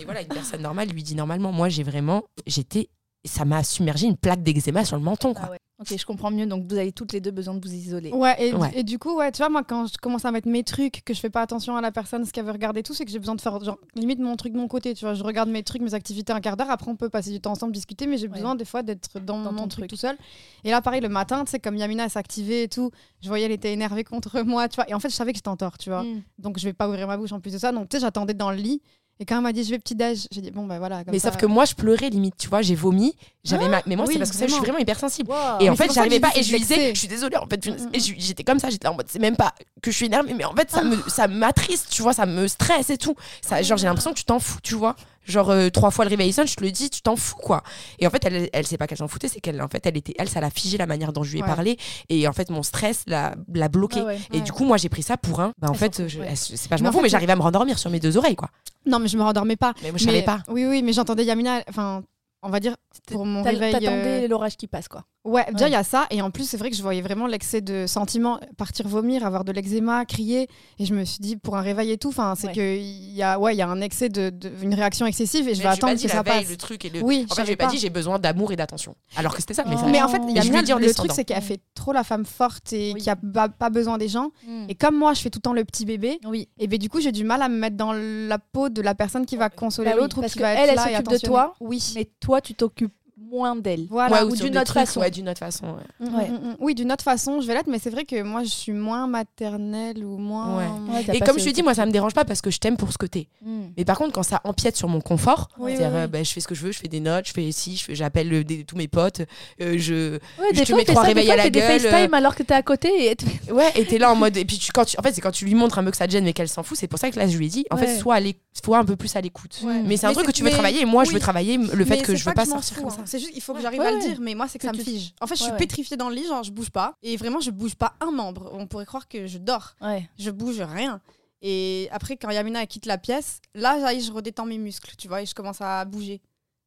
[0.00, 2.88] Et voilà, une personne normale lui dit normalement, moi, j'ai vraiment, j'étais,
[3.24, 5.44] ça m'a submergé une plaque d'eczéma sur le menton, quoi.
[5.46, 5.58] Ah ouais.
[5.78, 6.46] Ok, je comprends mieux.
[6.46, 8.10] Donc vous avez toutes les deux besoin de vous isoler.
[8.10, 8.70] Ouais et, Ouais.
[8.74, 11.12] et du coup, ouais, tu vois, moi, quand je commence à mettre mes trucs, que
[11.12, 13.18] je fais pas attention à la personne, ce qu'elle veut regarder, tout, c'est que j'ai
[13.18, 15.12] besoin de faire, genre, limite mon truc de mon côté, tu vois.
[15.12, 17.50] Je regarde mes trucs, mes activités un quart d'heure, après, on peut passer du temps
[17.52, 18.32] ensemble, discuter, mais j'ai Ouais.
[18.34, 19.90] besoin des fois d'être dans, Dans mon truc truc.
[19.90, 20.16] tout seul.
[20.64, 23.44] Et là, pareil, le matin, tu sais, comme Yamina elle s'activait et tout, je voyais,
[23.44, 24.88] elle était énervée contre moi, tu vois.
[24.88, 26.04] Et en fait, je savais que j'étais en tort, tu vois.
[26.04, 26.22] Mm.
[26.38, 27.70] Donc, je vais pas ouvrir ma bouche en plus de ça.
[27.72, 28.80] Donc, tu sais, j'attendais dans le lit.
[29.18, 31.02] Et quand elle m'a dit, je vais petit-déj, j'ai dit, bon, bah voilà.
[31.02, 31.30] comme Mais ça.
[31.30, 33.14] sauf que moi, je pleurais limite, tu vois, j'ai vomi,
[33.44, 33.80] j'avais ma...
[33.86, 34.74] Mais moi, oui, c'est parce que ça, je suis vraiment.
[34.74, 35.30] vraiment hypersensible.
[35.30, 35.60] Wow.
[35.60, 37.66] Et en Mais fait, j'arrivais pas et je lui disais, je suis désolée, en fait,
[37.94, 40.44] j'étais comme ça, j'étais là en mode, c'est même pas que je suis énervée, mais
[40.44, 43.14] en fait, ça me, ça m'attriste, tu vois, ça me stresse et tout.
[43.40, 44.96] Ça, genre, j'ai l'impression que tu t'en fous, tu vois.
[45.26, 47.62] Genre, euh, trois fois le réveil sonne, je te le dis, tu t'en fous, quoi.
[47.98, 49.96] Et en fait, elle, elle sait pas qu'elle s'en foutait, c'est qu'elle, en fait, elle
[49.96, 51.48] était, elle, ça l'a figé la manière dont je lui ai Ouais.
[51.48, 51.76] parlé.
[52.08, 54.00] Et en fait, mon stress l'a, l'a bloqué.
[54.02, 54.18] Ouais.
[54.32, 55.52] Et du coup, moi, j'ai pris ça pour un.
[55.58, 57.32] Bah, en Elle fait, fout, je- c'est pas je Mais m'en en fous, mais j'arrivais
[57.32, 58.50] à me rendormir sur mes deux oreilles, quoi.
[58.86, 59.74] Non, mais je me rendormais pas.
[59.82, 60.42] Mais moi, je savais pas.
[60.48, 62.02] Oui, oui, mais j'entendais Yamina, enfin,
[62.42, 62.76] on va dire,
[63.08, 63.72] pour mon réveil.
[63.72, 65.04] T'attendais euh, l'orage qui passe, quoi.
[65.24, 65.70] Ouais, déjà Ouais.
[65.70, 67.86] il y a ça et en plus c'est vrai que je voyais vraiment l'excès de
[67.88, 70.46] sentiments, partir vomir, avoir de l'eczéma, crier
[70.78, 72.52] et je me suis dit pour un réveil et tout, enfin c'est Ouais.
[72.52, 75.48] que il y a ouais il y a un excès de, de- une réaction excessive
[75.48, 76.50] et je Mais vais attendre pas dit que la ça veille, passe.
[76.50, 77.02] le truc et le.
[77.02, 77.70] Oui, en fait, je savais lui ai pas pas.
[77.72, 78.94] dit j'ai besoin d'amour et d'attention.
[79.16, 79.74] Alors que c'était ça le Oh.
[79.74, 79.90] message.
[79.90, 82.24] Mais en fait, je Yamina, dit en le truc c'est qu'elle fait trop la femme
[82.24, 83.00] forte et Oui.
[83.00, 84.30] qui a pas, pas besoin des gens.
[84.46, 84.66] Mm.
[84.68, 86.48] Et comme moi, je fais tout le temps le petit bébé, Oui.
[86.60, 88.94] et ben du coup j'ai du mal à me mettre dans la peau de la
[88.94, 91.08] personne qui va consoler Bah oui, l'autre ou qui va être elle là et s'occupe
[91.08, 91.28] de attentionner.
[91.34, 91.92] toi, Oui.
[91.96, 92.92] Mais toi, tu t'occupes
[93.36, 93.86] moins d'elle.
[93.90, 94.24] Voilà.
[94.24, 95.00] Ouais, ou ou d'une autre façon.
[95.00, 95.66] Ouais, d'une autre façon.
[95.66, 96.08] ouais.
[96.08, 96.28] Mm, Ouais.
[96.28, 96.56] mm, mm.
[96.60, 99.06] Oui, d'une autre façon, je vais l'être, mais c'est vrai que moi je suis moins
[99.06, 100.56] maternelle ou moins.
[100.88, 102.76] Ouais, Et comme je te dis, moi, ça me dérange pas parce que je t'aime
[102.76, 103.28] pour ce que t'es.
[103.42, 103.60] Mm.
[103.76, 106.10] Mais par contre, quand ça empiète sur mon confort, Oui, c'est-à-dire, oui, euh, oui.
[106.10, 107.84] bah, je fais ce que je veux, je fais des notes, je fais ici, je
[107.84, 109.20] fais- j'appelle euh, des- tous mes potes,
[109.60, 110.14] euh, je.
[110.14, 110.18] Ouais,
[110.52, 112.34] Je des te fois, mets fais trois réveils à la fais des gueule, FaceTime alors
[112.34, 113.16] que t'es à côté et
[113.52, 114.36] Ouais, et t'es là en mode.
[114.36, 115.96] Et puis, tu, quand tu, en fait, c'est quand tu lui montres un peu que
[115.96, 117.48] ça te gêne, mais qu'elle s'en fout, c'est pour ça que là, je lui ai
[117.48, 117.98] dit, en fait, Ouais.
[117.98, 119.60] sois un peu plus à l'écoute.
[119.62, 119.82] Ouais.
[119.84, 121.98] Mais c'est un truc que tu veux travailler, et moi, je veux travailler le fait
[122.02, 122.96] que je veux pas sortir comme hein.
[123.04, 123.18] ça.
[123.26, 125.12] Juste, il faut que j'arrive à le dire, mais moi, c'est que, ça me fige.
[125.20, 126.94] En fait, je suis pétrifiée dans le lit, genre, je bouge pas.
[127.02, 128.50] Et vraiment, je bouge pas un membre.
[128.52, 129.74] On pourrait croire que je dors.
[130.18, 131.00] Je bouge rien.
[131.42, 135.26] Et après, quand Yamina quitte la pièce, là, je redétends mes muscles, tu vois, et
[135.26, 136.20] je commence à bouger.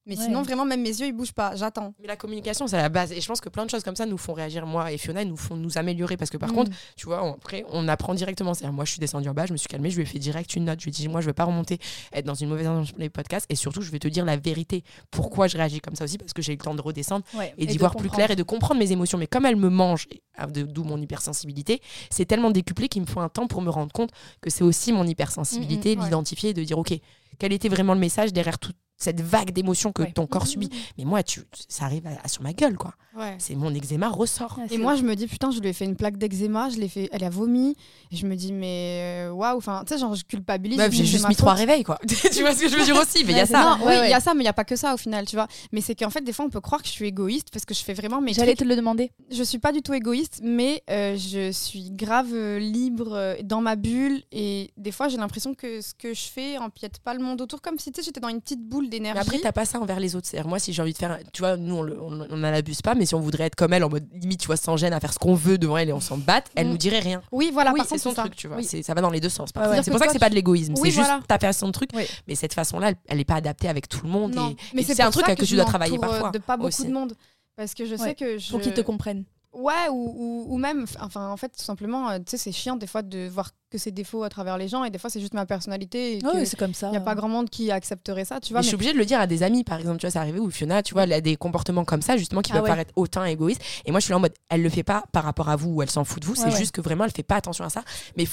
[0.05, 0.23] Mais Ouais.
[0.23, 1.55] sinon, vraiment, même mes yeux, ils bougent pas.
[1.55, 1.93] J'attends.
[1.99, 3.11] Mais la communication, c'est la base.
[3.11, 5.21] Et je pense que plein de choses comme ça nous font réagir, moi et Fiona,
[5.21, 6.17] et nous font nous améliorer.
[6.17, 6.55] Parce que par Mm.
[6.55, 8.53] contre, tu vois, on- après, on apprend directement.
[8.55, 10.17] C'est-à-dire, moi, je suis descendue en bas, je me suis calmée, je lui ai fait
[10.17, 10.79] direct une note.
[10.79, 11.77] Je lui ai dit, moi, je veux pas remonter,
[12.13, 13.45] être dans une mauvaise ambiance pour les podcasts.
[13.49, 14.83] Et surtout, je vais te dire la vérité.
[15.11, 16.17] Pourquoi je réagis comme ça aussi?
[16.17, 17.53] Parce que j'ai eu le temps de redescendre Ouais.
[17.57, 19.17] et d'y voir plus clair et de comprendre mes émotions.
[19.19, 23.07] Mais comme elles me mangent, ah, de- d'où mon hypersensibilité, c'est tellement décuplé qu'il me
[23.07, 24.09] faut un temps pour me rendre compte
[24.41, 26.05] que c'est aussi mon hypersensibilité, Mhm, ouais.
[26.07, 26.93] l'identifier et de dire, OK,
[27.37, 30.11] quel était vraiment le message derrière tout- cette vague d'émotions que Ouais.
[30.11, 30.69] ton corps subit.
[30.97, 32.93] Mais moi, tu, ça arrive à- à- sur ma gueule, quoi.
[33.17, 33.35] Ouais.
[33.39, 34.57] C'est mon eczéma ressort.
[34.61, 36.77] Ah, Et moi, je me dis, putain, je lui ai fait une plaque d'eczéma, je
[36.77, 37.75] l'ai fait, elle a vomi.
[38.11, 40.77] Et je me dis, mais euh, waouh, enfin, tu sais, genre, je culpabilise.
[40.77, 41.97] Meuf, je j'ai juste mis trois réveils, quoi.
[42.07, 43.63] tu vois ce que je veux dire aussi Mais il y a ça.
[43.77, 44.09] Non, Ouais, oui, il ouais.
[44.11, 45.47] y a ça, mais il n'y a pas que ça au final, tu vois.
[45.71, 47.73] Mais c'est qu'en fait, des fois, on peut croire que je suis égoïste parce que
[47.73, 49.11] je fais vraiment mes J'allais te le demander.
[49.31, 53.61] Je suis pas du tout égoïste, mais euh, je suis grave euh, libre euh, dans
[53.61, 54.21] ma bulle.
[54.31, 57.61] Et des fois, j'ai l'impression que ce que je fais empiète pas le monde autour,
[57.61, 59.15] comme si tu sais, j'étais dans une petite boule d'énergie.
[59.17, 60.27] Mais après, t'as pas ça envers les autres.
[60.27, 61.11] C'est-à-dire, moi, si j'ai envie de faire.
[61.11, 63.45] un- Tu vois, nous, on, le- on, on en abuse pas, mais si on voudrait
[63.45, 65.57] être comme elle, en mode limite, tu vois, sans gêne, à faire ce qu'on veut
[65.57, 66.71] devant elle et on s'en batte, elle Mm.
[66.71, 67.21] nous dirait rien.
[67.31, 68.21] Oui, voilà, oui, par c'est son c'est ça.
[68.23, 68.57] truc, tu vois.
[68.57, 68.63] Oui.
[68.65, 69.49] C'est- Ça va dans les deux sens.
[69.55, 69.81] Ouais.
[69.83, 70.73] C'est pour ça que c'est pas de l'égoïsme.
[70.73, 71.21] Oui, c'est juste voilà.
[71.27, 71.89] ta façon de truc.
[71.93, 72.03] Oui.
[72.27, 74.33] Mais cette façon-là, elle, elle est pas adaptée avec tout le monde.
[74.35, 76.31] Non, et, mais c'est c'est un truc que, tu je dois travailler euh, parfois.
[76.31, 77.13] De pas beaucoup de monde.
[77.55, 78.49] Parce que je sais que je.
[78.51, 79.23] Pour qu'ils te comprennent.
[79.51, 82.75] Ouais, ou, ou, ou même, enfin, en fait, tout simplement, euh, tu sais, c'est chiant
[82.75, 85.19] des fois de voir que ses défauts à travers les gens, et des fois, c'est
[85.19, 86.91] juste ma personnalité, c'est comme ça.
[86.91, 88.59] n'y a pas grand monde qui accepterait ça, tu vois.
[88.59, 90.19] Mais je suis obligée de le dire à des amis, par exemple, tu vois, c'est
[90.19, 92.63] arrivé où Fiona, tu vois, elle a des comportements comme ça, justement, qui Ah peuvent
[92.63, 92.69] ouais.
[92.69, 93.61] paraître hautain égoïstes.
[93.85, 95.69] Et moi, je suis là en mode, elle le fait pas par rapport à vous
[95.71, 97.65] ou elle s'en fout de vous, c'est Ouais, juste que vraiment, elle fait pas attention
[97.65, 97.83] à ça.
[98.17, 98.25] Mais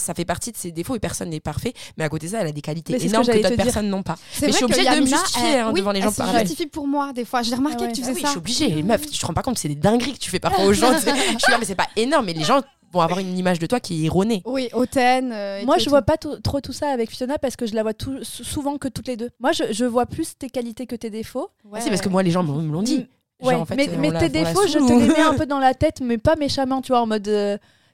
[0.00, 1.72] ça fait partie de ses défauts et personne n'est parfait.
[1.96, 3.42] Mais à côté de ça, elle a des qualités Mais c'est que énormes que, j'allais
[3.42, 4.16] d'autres personnes n'ont pas.
[4.32, 6.08] C'est Mais je suis que obligée de me justifier, elle- hein, oui, devant les gens
[6.18, 7.42] Elle se justifie pour moi, des fois.
[7.42, 7.88] J'ai remarqué Ah ouais.
[7.92, 8.26] que tu Ah faisais oui, ça.
[8.26, 8.82] je suis obligée.
[8.82, 10.92] Meuf, tu te rends pas compte, c'est des dingueries que tu fais parfois aux gens.
[10.94, 12.26] je suis là, mais c'est pas énorme.
[12.26, 12.60] Mais les gens
[12.92, 14.42] vont avoir une image de toi qui est erronée.
[14.46, 15.30] Oui, hautaine.
[15.32, 15.90] euh, Moi, je tout.
[15.90, 18.78] vois pas trop tout ça avec Fiona parce que je la vois tout- sou- souvent
[18.78, 19.30] que toutes les deux.
[19.38, 21.50] Moi, je, je vois plus tes qualités que tes défauts.
[21.72, 22.98] Ah, si, parce que moi, les gens me l'ont dit.
[22.98, 23.06] Mm,
[23.46, 25.46] Ouais, Genre, en fait, mais, euh, mais tes défauts, je te les mets un peu
[25.46, 27.26] dans la tête, mais pas méchamment, tu vois, en mode.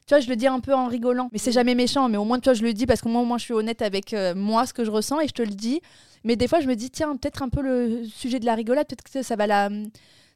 [0.07, 1.29] Tu vois, je le dis un peu en rigolant.
[1.33, 3.23] Mais c'est jamais méchant, mais au moins, tu vois, je le dis parce qu'au moins,
[3.23, 5.43] au moins, je suis honnête avec euh, moi, ce que je ressens, et je te
[5.43, 5.81] le dis.
[6.25, 8.87] Mais des fois, je me dis, tiens, peut-être un peu le sujet de la rigolade,
[8.87, 9.69] peut-être que ça va la,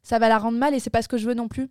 [0.03, 1.69] ça va la rendre mal, et c'est pas ce que je veux non plus.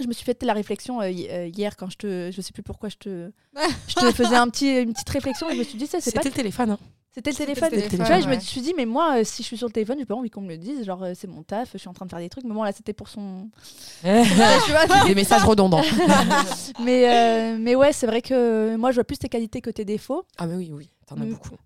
[0.00, 2.30] Je me suis fait la réflexion euh, euh, hier quand je te.
[2.32, 3.30] Je sais plus pourquoi je te.
[3.88, 6.12] je te faisais un petit, une petite réflexion, et je me suis dit, ça, c'est
[6.12, 6.70] pas C'était le téléphone.
[6.70, 6.78] hein.
[7.12, 7.70] C'était le téléphone.
[7.70, 8.36] téléphone, Tu vois, je ouais.
[8.36, 10.30] me suis dit, mais moi, euh, si je suis sur le téléphone, j'ai pas envie
[10.30, 10.84] qu'on me le dise.
[10.84, 12.44] Genre, euh, c'est mon taf, je suis en train de faire des trucs.
[12.44, 13.48] Mais bon, là, c'était pour son.
[14.02, 15.82] tu vois, Des messages redondants.
[16.84, 19.84] mais, euh, mais ouais, c'est vrai que moi, je vois plus tes qualités que tes
[19.84, 20.24] défauts.
[20.38, 21.30] Ah, mais oui, oui, t'en as Mm.
[21.30, 21.56] beaucoup.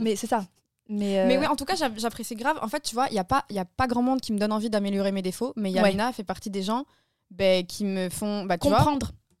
[0.00, 0.46] Mais c'est ça.
[0.88, 2.58] Mais, euh, Mais oui, en tout cas, j'a- j'apprécie grave.
[2.62, 4.38] En fait, tu vois, il n'y a, pas- y a pas grand monde qui me
[4.38, 5.76] donne envie d'améliorer mes défauts, mais Ouais.
[5.76, 6.84] Yamina fait partie des gens
[7.30, 8.78] ben, qui me font bah, tu vois,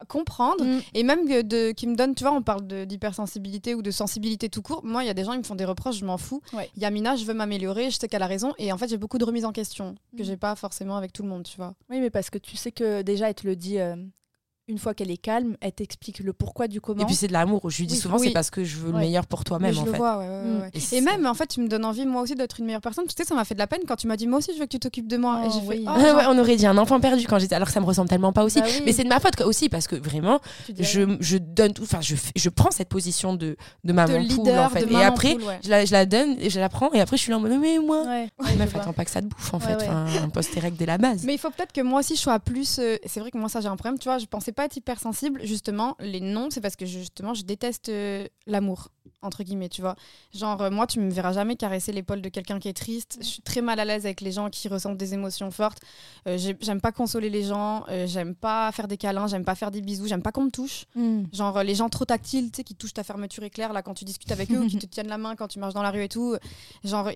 [0.04, 0.64] comprendre.
[0.64, 0.80] Mm.
[0.94, 4.62] Et même de, qui me donnent, tu vois, on parle d'hypersensibilité ou de sensibilité tout
[4.62, 4.80] court.
[4.84, 6.40] Moi, il y a des gens, ils me font des reproches, je m'en fous.
[6.52, 6.70] Ouais.
[6.76, 8.52] Yamina, je veux m'améliorer, je sais qu'elle a raison.
[8.58, 10.24] Et en fait, j'ai beaucoup de remises en question que Mm.
[10.24, 11.74] j'ai pas forcément avec tout le monde, tu vois.
[11.90, 13.96] Oui, mais parce que tu sais que déjà, elle te le dit euh,
[14.66, 17.02] une fois qu'elle est calme, elle t'explique le pourquoi du comment.
[17.02, 17.68] Et puis c'est de l'amour.
[17.70, 18.28] Je lui dis Oui, souvent, oui.
[18.28, 19.00] c'est parce que je veux le Ouais.
[19.00, 19.96] meilleur pour toi-même, je en le fait.
[19.98, 20.60] vois, ouais, ouais, Mm.
[20.62, 20.70] ouais.
[20.92, 23.04] Et même, en fait, tu me donnes envie, moi aussi, d'être une meilleure personne.
[23.06, 24.58] Tu sais, ça m'a fait de la peine quand tu m'as dit, moi aussi, je
[24.58, 25.40] veux que tu t'occupes de moi.
[25.42, 25.84] Oh, et j'ai fait, oui.
[25.86, 27.80] oh, Ouais, genre, ouais, on aurait dit un enfant perdu quand j'étais alors que ça
[27.80, 28.82] me ressemble tellement pas aussi Bah oui.
[28.86, 30.40] mais c'est de ma faute quoi, aussi parce que vraiment
[30.78, 34.44] je, je donne tout enfin je, je prends cette position de, de maman de poule
[34.44, 35.58] leader, en fait de et maman après poule, ouais.
[35.64, 37.40] je, la, je la donne et je la prends et après je suis là en
[37.40, 38.04] mode mais moi
[38.58, 41.24] meuf attends pas que ça te bouffe en fait un poste érect dès la base
[41.24, 42.78] Mais il faut peut-être que moi aussi je sois plus.
[42.78, 44.18] euh, C'est vrai que moi ça j'ai un problème, tu vois.
[44.18, 45.40] Je pensais pas être hypersensible.
[45.44, 48.88] Justement, les noms, c'est parce que justement je déteste euh, l'amour
[49.20, 49.96] entre guillemets, tu vois.
[50.34, 53.18] Genre euh, moi tu me verras jamais caresser l'épaule de quelqu'un qui est triste.
[53.20, 55.78] Je suis très mal à l'aise avec les gens qui ressentent des émotions fortes.
[56.26, 57.84] Euh, j'ai- j'aime pas consoler les gens.
[58.06, 59.26] j'aime pas faire des câlins.
[59.26, 60.06] J'aime pas faire des bisous.
[60.06, 60.84] J'aime pas qu'on me touche.
[60.94, 61.24] Mm.
[61.32, 64.04] Genre les gens trop tactiles, tu sais, qui touchent ta fermeture éclair là quand tu
[64.04, 66.02] discutes avec eux ou qui te tiennent la main quand tu marches dans la rue
[66.04, 66.36] et tout.
[66.84, 67.10] Genre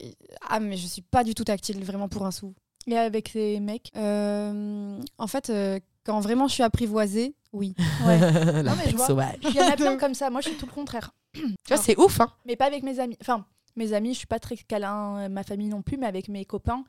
[0.48, 2.54] ah mais je suis pas du tout tactile, vraiment pour un sou.
[2.86, 3.90] Et avec les mecs?
[3.96, 5.78] Euh, en fait, euh,
[6.08, 7.74] quand vraiment je suis apprivoisée, oui.
[8.06, 8.18] Ouais.
[8.62, 9.06] Non, mais je vois.
[9.06, 10.30] sauvage Il y en a plein comme ça.
[10.30, 11.12] Moi, je suis tout le contraire.
[11.34, 13.16] tu vois c'est ouf hein Mais pas avec mes amis.
[13.20, 13.44] Enfin,
[13.76, 16.46] mes amis, je suis pas très câlin, euh, ma famille non plus, mais avec mes
[16.46, 16.82] copains,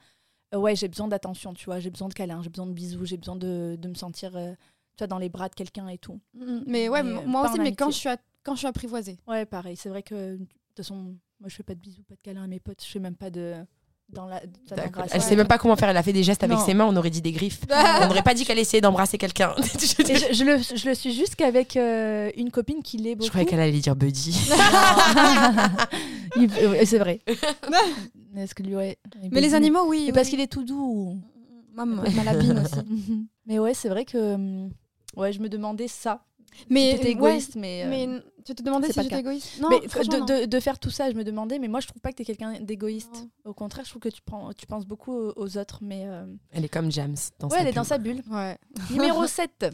[0.55, 1.82] euh, ouais, j'ai besoin d'attention, tu vois.
[1.82, 4.53] J'ai besoin de câlins, j'ai besoin de bisous, j'ai besoin de, de me sentir, euh,
[4.95, 6.22] tu vois, dans les bras de quelqu'un et tout.
[6.65, 9.20] Mais ouais, Mais, euh, moi aussi, mais quand je, suis à- quand je suis apprivoisée.
[9.28, 9.76] Ouais, pareil.
[9.76, 10.95] C'est vrai que, de toute façon,
[11.41, 12.82] moi, je fais pas de bisous, pas de câlins à mes potes.
[12.82, 13.55] Je fais même pas de.
[14.12, 14.86] Dans la, dans D'accord.
[14.86, 15.12] l'embrassade.
[15.14, 16.95] elle sait même pas comment faire elle a fait des gestes avec ses mains on
[16.95, 17.60] aurait dit des griffes
[18.01, 21.36] on n'aurait pas dit qu'elle essayait d'embrasser quelqu'un je, je le, je le suis juste
[21.36, 23.26] qu'avec euh, une copine qui l'est beaucoup.
[23.26, 24.36] je croyais qu'elle allait dire buddy
[26.38, 27.20] ouais, c'est vrai.
[28.38, 28.97] Est-ce que lui, ouais.
[29.32, 30.03] Mais les animaux, oui.
[30.03, 31.18] Et oui, parce qu'il est tout doux.
[31.74, 33.28] Moi, ma lapine aussi.
[33.45, 34.36] Mais ouais, c'est vrai que.
[34.36, 34.70] hum,
[35.16, 36.24] Ouais, je me demandais ça.
[36.70, 37.84] Mais ouais, égoïste, mais.
[37.84, 38.07] euh, Mais
[38.56, 39.60] tu te demandais c'est si j'étais égoïste?
[39.62, 40.26] Non, mais franchement, de, non.
[40.41, 42.24] de- de faire tout ça, je me demandais, mais moi je trouve pas que tu
[42.24, 43.28] es quelqu'un d'égoïste.
[43.45, 45.80] Au contraire, je trouve que tu, prends, tu penses beaucoup aux, aux autres.
[45.82, 48.22] Mais euh, elle est comme James dans ouais, sa elle est dans sa bulle.
[48.30, 48.58] Ouais.
[48.91, 49.68] Numéro 7.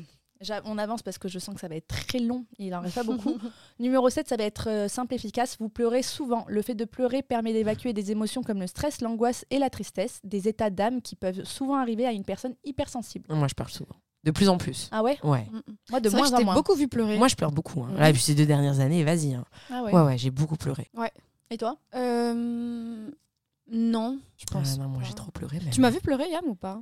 [0.65, 2.45] On avance parce que je sens que ça va être très long.
[2.59, 3.36] Il en reste pas beaucoup.
[3.80, 5.55] Numéro 7, ça va être euh, simple et efficace.
[5.59, 6.45] Vous pleurez souvent.
[6.49, 10.19] Le fait de pleurer permet d'évacuer des émotions comme le stress, l'angoisse et la tristesse,
[10.23, 13.26] des états d'âme qui peuvent souvent arriver à une personne hypersensible.
[13.34, 13.95] moi je parle souvent
[14.26, 15.76] de plus en plus Ah ouais ouais Mm, mm.
[15.91, 16.53] Moi, de moins je en moins.
[16.55, 17.17] beaucoup vu pleurer.
[17.17, 17.89] moi je pleure beaucoup hein.
[17.91, 17.97] Mhm.
[17.99, 19.45] là vu ces deux dernières années vas-y hein.
[19.69, 19.93] Ah ouais.
[19.93, 20.89] ouais ouais j'ai beaucoup pleuré
[21.51, 23.09] Et toi Euh,
[23.71, 24.78] Non, je Ah pense.
[24.78, 25.59] non, moi j'ai trop pleuré.
[25.59, 25.69] même.
[25.71, 26.82] Tu m'as vu pleurer, Yam, ou pas?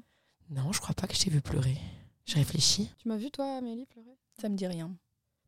[0.49, 1.77] Non, je crois pas que je t'ai vu pleurer.
[2.25, 2.89] Je réfléchis.
[2.99, 4.17] Tu m'as vu, toi, Amélie, pleurer?
[4.41, 4.91] Ça me dit rien.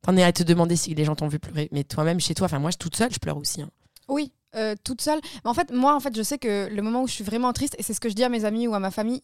[0.02, 1.68] T'en es à te demander si les gens t'ont vu pleurer.
[1.72, 3.62] Mais toi-même, chez toi, enfin moi, je toute seule, je pleure aussi.
[3.62, 3.70] hein.
[4.08, 5.20] Oui, euh, toute seule.
[5.44, 7.52] Mais en fait, moi, en fait, je sais que le moment où je suis vraiment
[7.54, 9.22] triste, et c'est ce que je dis à mes amis ou à ma famille,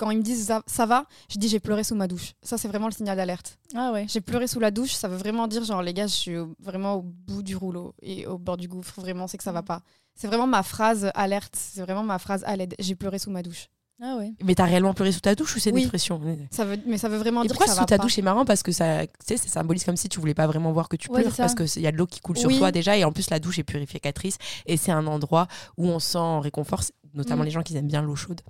[0.00, 2.32] quand ils me disent ça, ça va, je dis j'ai pleuré sous ma douche.
[2.42, 3.58] Ça, c'est vraiment le signal d'alerte.
[3.76, 4.06] Ah ouais.
[4.08, 6.54] J'ai pleuré sous la douche, ça veut vraiment dire, genre, les gars, je suis au-
[6.58, 8.98] vraiment au bout du rouleau et au bord du gouffre.
[9.00, 9.82] Vraiment, c'est que ça va pas.
[10.14, 12.74] C'est vraiment ma phrase alerte, c'est vraiment ma phrase à l'aide.
[12.78, 13.68] J'ai pleuré sous ma douche.
[14.02, 14.32] Ah ouais.
[14.42, 15.82] Mais t'as réellement pleuré sous ta douche ou c'est une Oui.
[15.82, 16.18] expression
[16.50, 18.02] Ça veut, mais ça veut vraiment Et dire pourquoi que ça sous va ta pas.
[18.04, 20.46] douche c'est marrant parce que ça, tu sais, ça symbolise comme si tu voulais pas
[20.46, 22.38] vraiment voir que tu Ouais, pleures parce que il y a de l'eau qui coule
[22.38, 25.86] sur toi déjà et en plus la douche est purificatrice et c'est un endroit où
[25.86, 26.80] on sent réconfort,
[27.14, 27.46] notamment Mm.
[27.46, 28.40] les gens qui aiment bien l'eau chaude.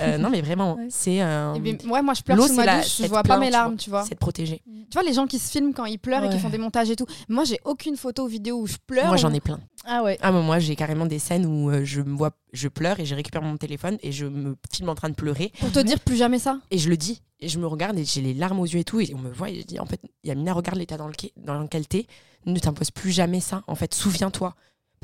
[0.00, 0.86] Euh, non mais vraiment, Ouais.
[0.90, 3.38] c'est un Eh bien, ouais, moi, je pleure sous ma la- douche, je vois pas
[3.38, 4.04] mes larmes, tu vois.
[4.04, 4.62] c'est de protéger.
[4.90, 6.90] Tu vois, les gens qui se filment quand ils pleurent et qui font des montages
[6.90, 7.06] et tout.
[7.28, 9.06] Moi, j'ai aucune photo ou vidéo où je pleure.
[9.06, 9.60] Moi j'en ai plein.
[9.86, 10.18] Ah ouais.
[10.22, 13.14] Ah moi j'ai carrément des scènes où euh, je me vois, je pleure et je
[13.14, 16.16] récupère mon téléphone et je me filme en train de pleurer Pour te dire plus
[16.16, 16.58] jamais ça.
[16.70, 18.84] et je le dis et je me regarde et j'ai les larmes aux yeux et
[18.84, 21.30] tout et on me voit et je dis en fait Yamina regarde l'état dans, lequel-
[21.36, 22.06] dans lequel t'es
[22.46, 24.54] ne t'impose plus jamais ça en fait souviens-toi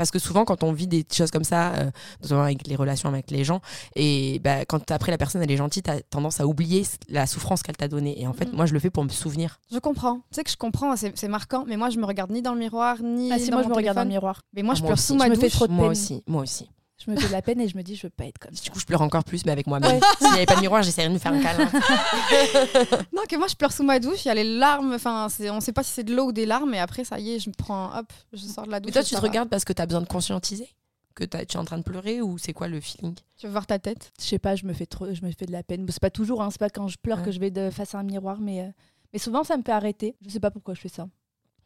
[0.00, 1.90] parce que souvent quand on vit des choses comme ça euh,
[2.22, 3.60] notamment avec les relations avec les gens
[3.96, 7.62] et bah, quand après la personne elle est gentille t'as tendance à oublier la souffrance
[7.62, 8.56] qu'elle t'a donnée et en fait Mhm.
[8.56, 10.16] moi je le fais pour me souvenir Je comprends.
[10.30, 11.64] Tu sais que je comprends, c'est c'est marquant.
[11.68, 13.68] Mais moi, je me regarde ni dans le miroir, ni Ah si dans moi je
[13.68, 14.40] me regarde dans le miroir.
[14.54, 15.06] Mais moi, Ah, je moi pleure aussi.
[15.08, 15.90] sous Je me fais trop de moi peine.
[15.92, 16.70] aussi moi aussi
[17.04, 18.54] Je me fais de la peine et je me dis je veux pas être comme
[18.54, 18.62] ça.
[18.62, 20.00] du coup je pleure encore plus mais avec moi-même Ouais.
[20.18, 21.70] s'il n'y avait pas de miroir j'essaierais de me faire un câlin
[23.12, 24.24] Non, que moi, je pleure sous ma douche.
[24.24, 24.92] Il y a les larmes.
[24.94, 26.74] Enfin, on sait pas si c'est de l'eau ou des larmes.
[26.74, 27.96] Et après, ça y est, je me prends.
[27.98, 28.88] Hop, je sors de la douche.
[28.88, 29.26] mais toi tu te va.
[29.26, 30.68] regardes parce que t'as besoin de conscientiser
[31.14, 33.14] que tu es en train de pleurer ou c'est quoi le feeling?
[33.36, 34.12] Tu veux voir ta tête?
[34.20, 35.84] Je sais pas, je me fais trop, je me fais de la peine.
[35.84, 37.24] Bon, c'est pas toujours, hein, c'est pas quand je pleure Ouais.
[37.24, 38.68] que je vais de, face à un miroir, mais, euh,
[39.12, 40.14] mais souvent ça me fait arrêter.
[40.24, 41.08] Je sais pas pourquoi je fais ça.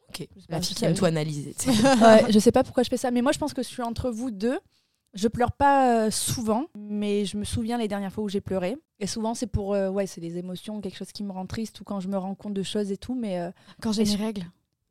[0.09, 1.55] Ok, la fille qui aime tout analyser.
[1.59, 1.69] tu.
[2.03, 3.83] Ouais, je sais pas pourquoi je fais ça, mais moi je pense que je suis
[3.83, 4.59] entre vous deux.
[5.15, 8.77] Je pleure pas euh, souvent, mais je me souviens les dernières fois où j'ai pleuré.
[9.01, 11.81] Et souvent c'est pour, euh, ouais, c'est des émotions, quelque chose qui me rend triste
[11.81, 13.15] ou quand je me rends compte de choses et tout.
[13.15, 13.51] Mais euh,
[13.81, 14.43] Quand j'ai mes je- règles.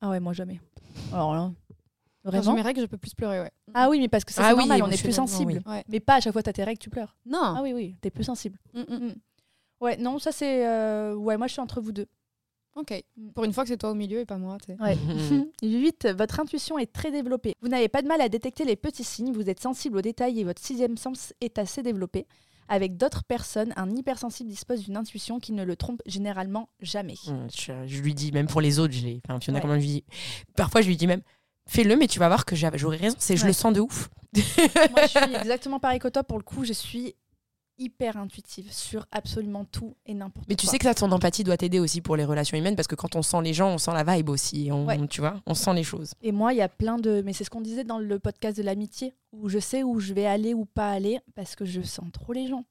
[0.01, 0.61] ah ouais, moi jamais.
[1.11, 1.51] Alors là,
[2.23, 2.53] Quand j'ai vraiment.
[2.55, 3.51] mes règles, je peux plus pleurer, ouais.
[3.73, 5.61] Ah oui, mais parce que ça Ah c'est oui, normal, on est plus sensible.
[5.65, 5.71] oui.
[5.73, 5.83] Ouais.
[5.89, 7.15] Mais pas à chaque fois t'as tes règles, tu pleures.
[7.25, 7.39] Non.
[7.41, 8.57] Ah oui, oui, t'es plus sensible.
[8.73, 8.95] Mm, mm.
[9.07, 9.13] Mm.
[9.81, 12.07] Ouais, non, ça c'est, euh, ouais, moi je suis entre vous deux.
[12.75, 13.03] Ok.
[13.35, 14.81] Pour une fois que c'est toi au milieu et pas moi, tu sais.
[14.81, 14.95] Ouais.
[15.07, 15.47] Mhm.
[15.61, 16.07] 8.
[16.17, 17.53] Votre intuition est très développée.
[17.61, 20.39] Vous n'avez pas de mal à détecter les petits signes, vous êtes sensible aux détails
[20.39, 22.25] et votre sixième sens est assez développé.
[22.69, 27.15] Avec d'autres personnes, un hypersensible dispose d'une intuition qui ne le trompe généralement jamais.
[27.27, 29.21] Mm, Je, je lui dis, même pour les autres, je l'ai.
[29.27, 29.61] Enfin, Fiona, Ouais.
[29.61, 30.03] comment je lui dis?
[30.55, 31.21] Parfois, je lui dis même,
[31.67, 33.15] fais-le, mais tu vas voir que j'aurais raison.
[33.19, 33.47] C'est, je Ouais.
[33.47, 34.09] le sens de ouf.
[34.33, 34.43] Moi,
[35.03, 36.23] je suis exactement pareil que toi.
[36.23, 37.15] Pour le coup, je suis
[37.77, 40.49] hyper intuitive sur absolument tout et n'importe quoi.
[40.49, 42.87] Mais tu sais que ça, ton empathie doit t'aider aussi pour les relations humaines parce
[42.87, 44.69] que quand on sent les gens, on sent la vibe aussi.
[44.71, 45.07] On, Ouais.
[45.07, 46.13] Tu vois, on sent les choses.
[46.21, 47.21] Et moi, il y a plein de.
[47.25, 50.13] Mais c'est ce qu'on disait dans le podcast de l'amitié, où je sais où je
[50.13, 52.65] vais aller ou pas aller parce que je sens trop les gens.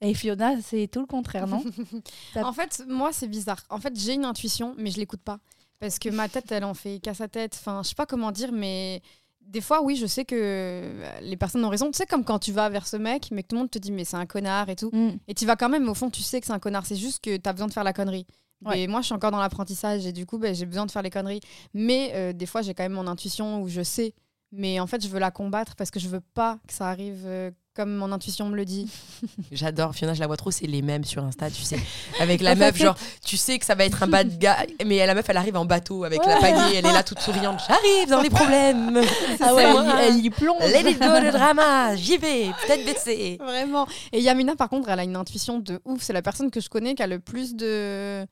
[0.00, 1.64] Et Fiona, c'est tout le contraire, non
[2.36, 3.62] En fait, moi, c'est bizarre.
[3.70, 5.38] En fait, j'ai une intuition, mais je l'écoute pas.
[5.80, 7.56] Parce que ma tête, elle en fait qu'à sa tête.
[7.58, 9.02] Enfin, je sais pas comment dire, mais
[9.46, 11.90] des fois, oui, je sais que euh, les personnes ont raison.
[11.90, 13.78] Tu sais, comme quand tu vas vers ce mec, mais que tout le monde te
[13.78, 14.90] dit, mais c'est un connard et tout.
[14.92, 15.18] Mm.
[15.28, 16.86] Et tu vas quand même, au fond, tu sais que c'est un connard.
[16.86, 18.26] C'est juste que tu as besoin de faire la connerie.
[18.64, 18.80] Ouais.
[18.80, 21.02] Et moi, je suis encore dans l'apprentissage et du coup, ben, j'ai besoin de faire
[21.02, 21.40] les conneries.
[21.74, 24.14] Mais euh, des fois, j'ai quand même mon intuition où je sais.
[24.52, 27.24] Mais en fait, je veux la combattre parce que je veux pas que ça arrive
[27.26, 28.88] euh, comme mon intuition me le dit.
[29.52, 29.94] J'adore.
[29.94, 31.78] Fiona, je la vois trop, c'est les mêmes sur Insta, tu sais.
[32.20, 34.48] Avec la meuf, genre, tu sais que ça va être un bad guy,
[34.86, 37.60] mais la meuf, elle arrive en bateau avec la pagaie, elle est là toute souriante.
[37.66, 39.00] J'arrive dans les problèmes.
[39.40, 39.82] Ah ouais, elle, moi.
[39.84, 40.62] y- elle y plonge.
[40.62, 41.96] Let it go, le drama.
[41.96, 43.36] J'y vais, peut-être baisser.
[43.40, 43.86] Vraiment.
[44.12, 46.02] Et Yamina, par contre, elle a une intuition de ouf.
[46.02, 48.24] C'est la personne que je connais qui a le plus de,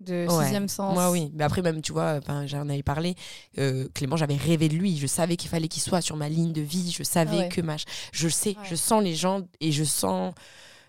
[0.00, 0.42] de Ouais.
[0.44, 0.94] sixième sens.
[0.94, 1.30] Moi, oui.
[1.34, 3.14] Mais après, même, tu vois, j'en avais parlé.
[3.58, 4.96] euh, Clément, j'avais rêvé de lui.
[4.98, 6.90] Je savais qu'il fallait qu'il soit sur ma ligne de vie.
[6.96, 7.48] Je savais ouais.
[7.48, 7.84] que mach...
[8.12, 8.64] Je sais, Ouais.
[8.68, 10.34] je sens les gens et je sens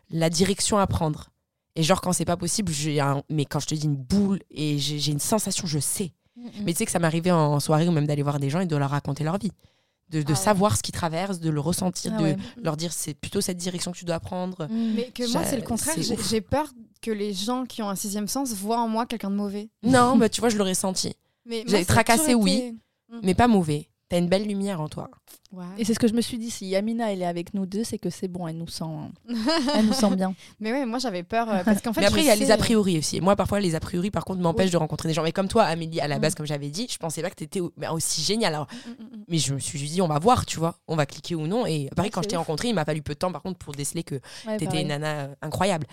[0.09, 1.29] la direction à prendre.
[1.75, 3.23] Et genre, quand c'est pas possible, j'ai un...
[3.29, 6.11] mais quand je te dis une boule et j'ai une sensation, je sais.
[6.35, 8.59] Mm, Mais tu sais que ça m'arrivait en soirée ou même d'aller voir des gens
[8.59, 9.51] et de leur raconter leur vie.
[10.09, 10.35] De, de Ah ouais.
[10.37, 12.37] savoir ce qu'ils traversent, de le ressentir, Ah de ouais.
[12.63, 14.65] leur dire c'est plutôt cette direction que tu dois prendre.
[14.69, 14.93] Mm.
[14.95, 15.95] Mais que moi, c'est le contraire.
[16.29, 16.67] J'ai peur
[17.01, 19.69] que les gens qui ont un sixième sens voient en moi quelqu'un de mauvais.
[19.83, 21.13] Non, bah tu vois, je l'aurais senti.
[21.51, 22.53] A tracassé, toujours oui.
[22.53, 22.75] été-
[23.23, 23.89] Mais pas mauvais.
[24.09, 25.09] T'as une belle lumière en toi.
[25.77, 27.83] Et c'est ce que je me suis dit, si Yamina elle est avec nous deux,
[27.83, 28.85] c'est que c'est bon, elle nous sent,
[29.75, 30.33] elle nous sent bien.
[30.61, 31.99] Mais ouais, moi, j'avais peur euh, parce qu'en fait.
[32.01, 33.17] mais après, il y a les a priori aussi.
[33.17, 34.71] Et moi, parfois, les a priori, par contre, m'empêchent Oui.
[34.71, 35.23] de rencontrer des gens.
[35.23, 36.21] Mais comme toi, Amélie, à la Mm.
[36.21, 38.53] base, comme j'avais dit, je pensais pas que t'étais au- aussi génial.
[38.55, 40.75] Alors, Mm, mm, mais je me suis dit, on va voir, tu vois.
[40.87, 41.65] On va cliquer ou non.
[41.65, 43.57] Et pareil, Ouais, quand je t'ai rencontré, il m'a fallu peu de temps, par contre,
[43.59, 44.15] pour déceler que
[44.47, 45.85] Ouais, t'étais une nana euh, incroyable.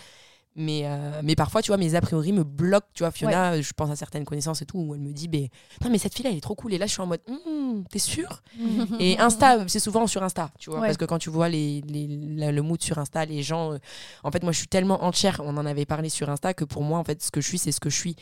[0.57, 2.87] Mais, euh, mais parfois, tu vois, mes a priori me bloquent.
[2.95, 5.49] Tu vois, Fiona, je pense à certaines connaissances et tout, où elle me dit, ben,
[5.83, 6.73] non, mais cette fille-là, elle est trop cool.
[6.75, 8.41] Et là, je suis en mode, Hum, t'es sûr
[9.01, 10.87] Et Insta, c'est souvent sur Insta, tu vois, Ouais.
[10.87, 13.73] parce que quand tu vois les, les- la- le mood sur Insta, les gens.
[13.73, 13.79] euh,
[14.23, 16.83] en fait, moi, je suis tellement entière, on en avait parlé sur Insta, que pour
[16.83, 18.17] moi, en fait, ce que je suis, c'est ce que je suis.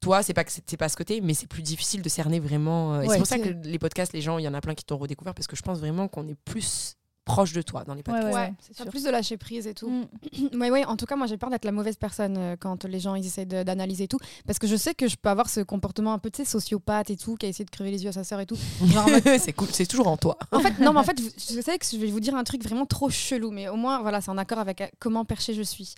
[0.00, 2.94] Toi, c'est pas que c'est pas ce côté, mais c'est plus difficile de cerner vraiment.
[2.94, 4.74] euh, Ouais, c'est pour ça que les podcasts, les gens, il y en a plein
[4.74, 7.94] qui t'ont redécouvert, parce que je pense vraiment qu'on est plus proche de toi dans
[7.94, 8.26] les podcasts.
[8.26, 8.86] ouais, Ouais, ouais, sûr.
[8.86, 9.88] plus de lâcher prise et tout.
[9.88, 10.06] Mm.
[10.60, 13.00] Ouais, ouais, en tout cas, moi j'ai peur d'être la mauvaise personne euh, quand les
[13.00, 14.18] gens ils essaient d'analyser et tout.
[14.46, 17.10] Parce que je sais que je peux avoir ce comportement un peu, tu sais, sociopathe
[17.10, 18.56] et tout, qui a essayé de crever les yeux à sa sœur et tout.
[18.96, 20.36] En mode- c'est cool, c'est toujours en toi.
[20.50, 22.44] En fait, non, mais en fait, vous- je sais que je vais vous dire un
[22.44, 25.54] truc vraiment trop chelou, mais au moins, voilà, c'est en accord avec euh, comment perché
[25.54, 25.94] je suis.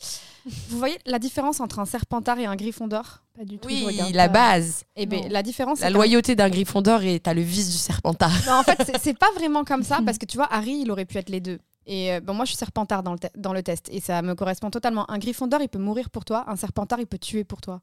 [0.69, 3.21] Vous voyez la différence entre un serpentard et un griffon d'or?
[3.37, 3.69] Pas du tout.
[3.69, 4.33] je Oui, regarde la pas.
[4.59, 4.85] base.
[4.97, 8.31] Eh ben, la différence, La loyauté d'un griffon d'or et t'as le vice du serpentard.
[8.47, 11.05] Non, en fait, c'est- pas vraiment comme ça parce que tu vois, Harry, il aurait
[11.05, 11.59] pu être les deux.
[11.87, 14.35] Et euh, bon, moi, je suis serpentard dans le, dans le test et ça me
[14.35, 15.11] correspond totalement.
[15.11, 16.45] Un griffon d'or, il peut mourir pour toi.
[16.49, 17.81] Un serpentard, il peut tuer pour toi.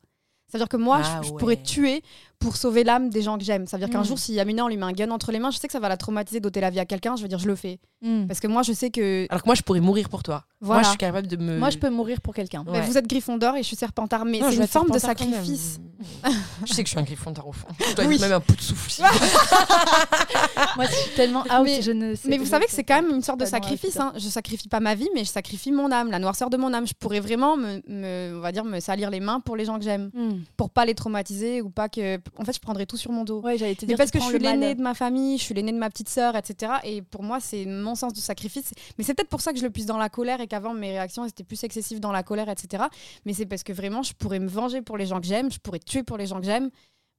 [0.47, 1.38] C'est-à-dire que moi, Ah je, je ouais.
[1.39, 2.02] pourrais tuer
[2.41, 3.67] pour sauver l'âme des gens que j'aime.
[3.67, 4.05] Ça veut dire qu'un Mm.
[4.05, 5.79] jour, si Amina, on lui met un gun entre les mains, je sais que ça
[5.79, 7.15] va la traumatiser d'ôter la vie à quelqu'un.
[7.15, 7.79] Je veux dire, je le fais.
[8.01, 8.25] Mm.
[8.27, 9.27] Parce que moi, je sais que.
[9.29, 10.43] Alors que moi, je pourrais mourir pour toi.
[10.59, 11.57] Moi, je suis capable de me.
[11.57, 12.63] Moi, je peux mourir pour quelqu'un.
[12.65, 12.81] Mais Ouais.
[12.81, 14.25] vous êtes griffon d'or et je suis serpentard.
[14.25, 15.79] Mais c'est une forme de sacrifice.
[16.65, 17.67] je sais que je suis un griffon d'or au fond.
[17.89, 18.15] Je dois Oui.
[18.15, 19.01] être même un peu de souffle.
[20.75, 23.01] Moi, je suis tellement out, Mais- je ne sais Mais vous savez que c'est quand
[23.01, 23.97] même une sorte de sacrifice.
[23.99, 24.13] Hein.
[24.15, 26.87] Je sacrifie pas ma vie, mais je sacrifie mon âme, la noirceur de mon âme.
[26.87, 29.77] Je pourrais vraiment me, me- on va dire, me salir les mains pour les gens
[29.77, 30.41] que j'aime, Mm.
[30.57, 32.17] pour pas les traumatiser ou pas que.
[32.38, 33.41] En fait, je prendrais tout sur mon dos.
[33.41, 33.97] Ouais, j'allais te Mais dire.
[33.97, 34.59] parce tu que je suis le mal.
[34.59, 36.73] l'aîné de ma famille, je suis l'aîné de ma petite sœur, etc.
[36.84, 38.71] Et pour moi, c'est mon sens du sacrifice.
[38.97, 40.89] Mais c'est peut-être pour ça que je le puise dans la colère et qu'avant mes
[40.91, 42.84] réactions étaient plus excessives dans la colère, etc.
[43.25, 45.59] Mais c'est parce que vraiment, je pourrais me venger pour les gens que j'aime, je
[45.59, 46.69] pourrais tuer pour les gens que j'aime.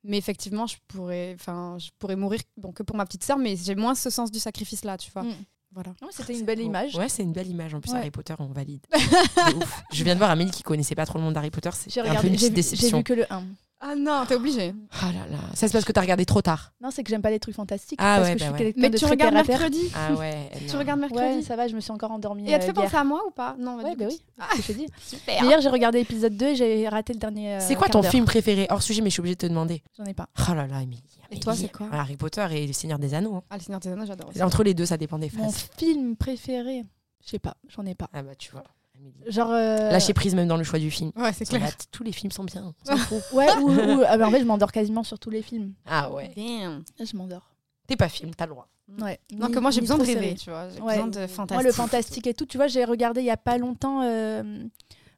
[0.04, 3.54] Mais effectivement, je pourrais, enfin, je pourrais mourir bon, que pour ma petite sœur, mais
[3.56, 5.22] j'ai moins ce sens du sacrifice là, tu vois.
[5.22, 5.34] Mm.
[5.74, 5.94] Voilà.
[6.10, 6.96] C'était une belle image.
[6.96, 7.72] Ouais, c'est une belle image.
[7.72, 7.98] En plus, Ouais.
[7.98, 8.84] Harry Potter, on valide.
[8.92, 9.82] De ouf.
[9.92, 11.70] Je viens de voir Amélie qui connaissait pas trop le monde d'Harry Potter.
[11.72, 13.42] C'est J'ai un peu regardé, une j'ai petite vu que le 1.
[13.85, 14.74] Ah non, t'es obligé.
[15.01, 15.39] Ah là là.
[15.55, 16.72] Ça, c'est parce que t'as regardé trop tard.
[16.80, 17.99] Non, c'est que j'aime pas les trucs fantastiques.
[18.01, 18.59] Ah parce ouais, que bah je suis ouais.
[18.72, 20.51] quelqu'un Mais de tu regardes mercredi Ah ouais.
[20.70, 21.20] Tu regardes mercredi?
[21.39, 22.49] Ouais, ça va, je me suis encore endormie.
[22.49, 22.85] Et elle te euh, fait hier.
[22.85, 23.57] penser à moi ou pas?
[23.59, 24.87] Non, Ouais, bah oui, Ah, je te dis.
[25.03, 25.43] super.
[25.43, 27.57] Hier, j'ai regardé l'épisode 2 et j'ai raté le dernier.
[27.57, 28.68] euh, C'est quoi quart ton film préféré?
[28.70, 29.83] Hors sujet, mais je suis obligée de te demander.
[29.99, 30.28] J'en ai pas.
[30.49, 31.03] Oh là là, Amélie.
[31.33, 31.89] Et toi, c'est quoi?
[31.91, 33.35] Harry Potter et Le Seigneur des Anneaux.
[33.35, 33.43] hein.
[33.51, 34.41] Ah, le Seigneur des Anneaux, j'adore aussi.
[34.43, 35.68] Entre les deux, ça dépend des Mon phases.
[35.76, 36.85] film préféré,
[37.24, 38.09] je sais pas, j'en ai pas.
[38.12, 38.62] Ah bah, tu vois.
[39.03, 39.32] Amélie.
[39.32, 39.50] Genre.
[39.50, 41.11] euh, Lâcher prise même dans le choix du film.
[41.16, 41.68] Ouais, c'est clair.
[41.90, 42.72] Tous les films sont bien.
[43.32, 43.70] Ouais, ou.
[43.70, 45.72] ou- ah bah, en fait, je m'endors quasiment sur tous les films.
[45.86, 46.30] ah ouais.
[46.36, 46.82] Damn.
[47.00, 47.50] Je m'endors.
[47.86, 48.68] T'es pas film, t'as le droit.
[49.00, 49.18] Ouais.
[49.32, 50.34] Non, Ni- que moi, j'ai besoin de rêver, serré.
[50.36, 50.68] tu vois.
[50.70, 50.94] J'ai Ouais.
[50.94, 51.50] besoin de fantastique.
[51.55, 54.62] Moi, le fantastique et tout, tu vois, j'ai regardé il y a pas longtemps euh,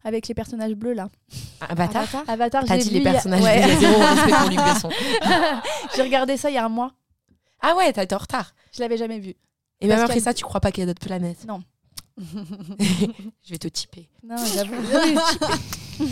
[0.04, 1.08] avec les personnages bleus là.
[1.60, 2.24] Avatar Avatar?
[2.28, 3.60] Avatar, T'as j'ai dit les a- personnages, ouais.
[3.62, 4.90] il y a zéro respect pour Luc Besson.
[5.96, 6.92] j'ai regardé ça il y a un mois.
[7.60, 8.54] Ah ouais, t'as été en retard.
[8.72, 9.30] Je l'avais jamais vu.
[9.80, 11.44] Et Parce même après a- ça, tu crois pas qu'il y a d'autres planètes?
[11.48, 11.62] Non.
[12.16, 14.08] Je vais te typer.
[14.22, 14.74] Non, j'avoue.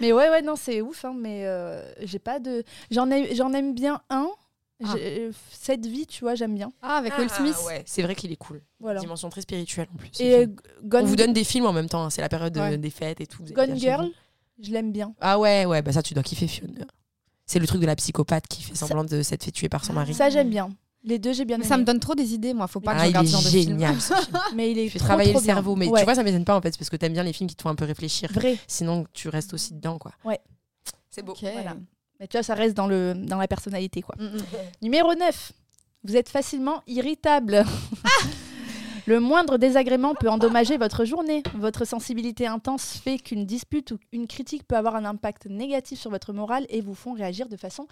[0.00, 1.04] Mais ouais, ouais, non, c'est ouf.
[1.04, 2.64] Hein, mais euh, j'ai pas de.
[2.90, 4.28] J'en ai, j'en aime bien un.
[4.84, 4.92] Ah.
[4.94, 6.70] J'ai- Cette vie, tu vois, j'aime bien.
[6.82, 8.62] Ah, avec Will Smith ouais, c'est vrai qu'il est cool.
[8.78, 9.00] Voilà.
[9.00, 10.10] Dimension très spirituelle en plus.
[10.20, 10.56] Et euh, film.
[10.84, 12.76] Gone, On vous donne des films en même temps, hein, c'est la période de- Ouais.
[12.78, 13.42] des fêtes et tout.
[13.44, 14.10] Gone Girl,
[14.62, 15.14] je l'aime bien.
[15.20, 16.84] Ah ouais, ouais, bah ça tu dois kiffer Fiona.
[17.46, 19.84] C'est le truc de la psychopathe qui fait Ça- semblant de s'être fait tuer par
[19.84, 20.12] son mari.
[20.14, 20.68] Ça, j'aime bien.
[21.06, 21.68] Les deux, j'ai bien Mais aimé.
[21.68, 22.66] ça me donne trop des idées, moi.
[22.66, 23.62] Faut pas que ah, je il regarde ce genre de film.
[23.78, 24.00] génial.
[24.00, 24.38] ce film.
[24.56, 25.54] Mais il est fait trop, travailler trop le bien.
[25.54, 25.76] cerveau.
[25.76, 26.00] Mais Ouais.
[26.00, 27.62] tu vois, ça m'étonne pas en fait, parce que t'aimes bien les films qui te
[27.62, 28.28] font un peu réfléchir.
[28.32, 28.58] Vrai.
[28.66, 30.12] Sinon, tu restes aussi dedans, quoi.
[30.24, 30.40] Ouais.
[31.10, 31.34] C'est beau.
[31.40, 31.76] Voilà.
[32.18, 34.16] Mais tu vois, ça reste dans, le, dans la personnalité, quoi.
[34.18, 34.42] Mm, mm.
[34.82, 35.52] Numéro 9.
[36.04, 37.64] Vous êtes facilement irritable.
[39.08, 41.44] Le moindre désagrément peut endommager votre journée.
[41.54, 46.10] Votre sensibilité intense fait qu'une dispute ou une critique peut avoir un impact négatif sur
[46.10, 47.86] votre morale et vous font réagir de façon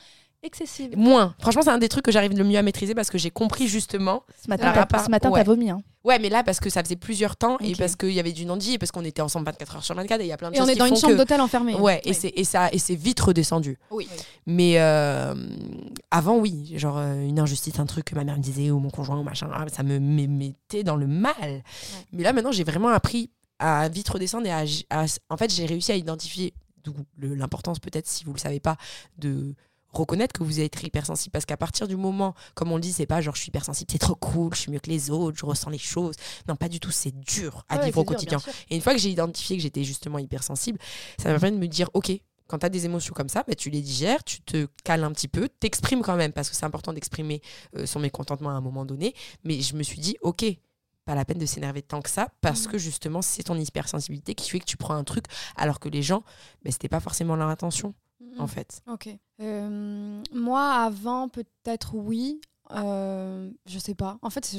[0.45, 0.97] excessive.
[0.97, 1.35] Moins.
[1.41, 3.67] Franchement, c'est un des trucs que j'arrive le mieux à maîtriser parce que j'ai compris
[3.69, 4.23] justement.
[4.43, 5.19] Ce matin, t'as ouais.
[5.21, 5.71] t'as vomi.
[5.71, 5.83] Hein.
[6.05, 8.45] Ouais, mais là, parce que ça faisait plusieurs temps et parce qu'il y avait du
[8.45, 10.51] non-dit et parce qu'on était ensemble 24 heures sur 24 et il y a plein
[10.51, 11.75] de Et on choses est qui dans une chambre que- d'hôtel enfermée.
[11.77, 12.33] Ouais, et Oui.
[12.37, 13.79] et ça et c'est vite redescendu.
[13.91, 14.07] Oui.
[14.47, 15.35] Mais euh,
[16.11, 18.91] avant, oui, genre euh, une injustice, un truc que ma mère me disait ou mon
[18.91, 21.63] conjoint ou machin, ah, ça me me mettait dans le mal.
[22.13, 25.65] Mais là, maintenant, j'ai vraiment appris à vite redescendre et à, à- en fait, j'ai
[25.65, 26.53] réussi à identifier
[26.85, 28.77] d'où l'importance peut-être, si vous le savez pas,
[29.17, 29.55] de
[29.97, 31.33] reconnaître que vous êtes hypersensible.
[31.33, 33.91] Parce qu'à partir du moment comme on le dit c'est pas genre je suis hypersensible
[33.91, 36.15] c'est trop cool je suis mieux que les autres je ressens les choses.
[36.49, 38.39] Non pas du tout c'est dur à Ouais, vivre au dur, quotidien.
[38.71, 40.79] et une fois que j'ai identifié que j'étais justement hypersensible,
[41.19, 42.13] ça m'a permis de me dire, ok,
[42.47, 45.13] quand tu as des émotions comme ça, bah, tu les digères, tu te cales un
[45.13, 47.41] petit peu, t'exprimes quand même, parce que c'est important d'exprimer
[47.77, 49.15] euh, son mécontentement à un moment donné.
[49.45, 50.45] Mais je me suis dit, ok,
[51.07, 52.73] pas la peine de s'énerver tant que ça, parce Mhm.
[52.73, 55.25] que justement, c'est ton hypersensibilité qui fait que tu prends un truc,
[55.57, 56.23] alors que les gens,
[56.63, 58.81] bah, c'était pas forcément leur intention, Mm, en fait.
[58.91, 59.09] Ok.
[59.41, 62.41] Euh, moi, avant, peut-être oui.
[62.71, 64.19] Euh, je sais pas.
[64.23, 64.57] En fait,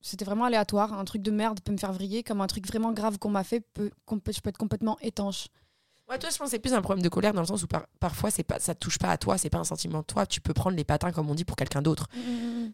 [0.00, 0.92] c'était vraiment aléatoire.
[0.92, 3.44] Un truc de merde peut me faire vriller, comme un truc vraiment grave qu'on m'a
[3.44, 3.90] fait, peut-
[4.32, 5.48] je peux être complètement étanche.
[6.10, 7.68] Ouais, toi, je pense que c'est plus un problème de colère dans le sens où
[7.68, 10.04] par- parfois, c'est pas, ça te touche pas à toi, c'est pas un sentiment de
[10.04, 10.26] toi.
[10.26, 12.08] Tu peux prendre les patins, comme on dit, pour quelqu'un d'autre.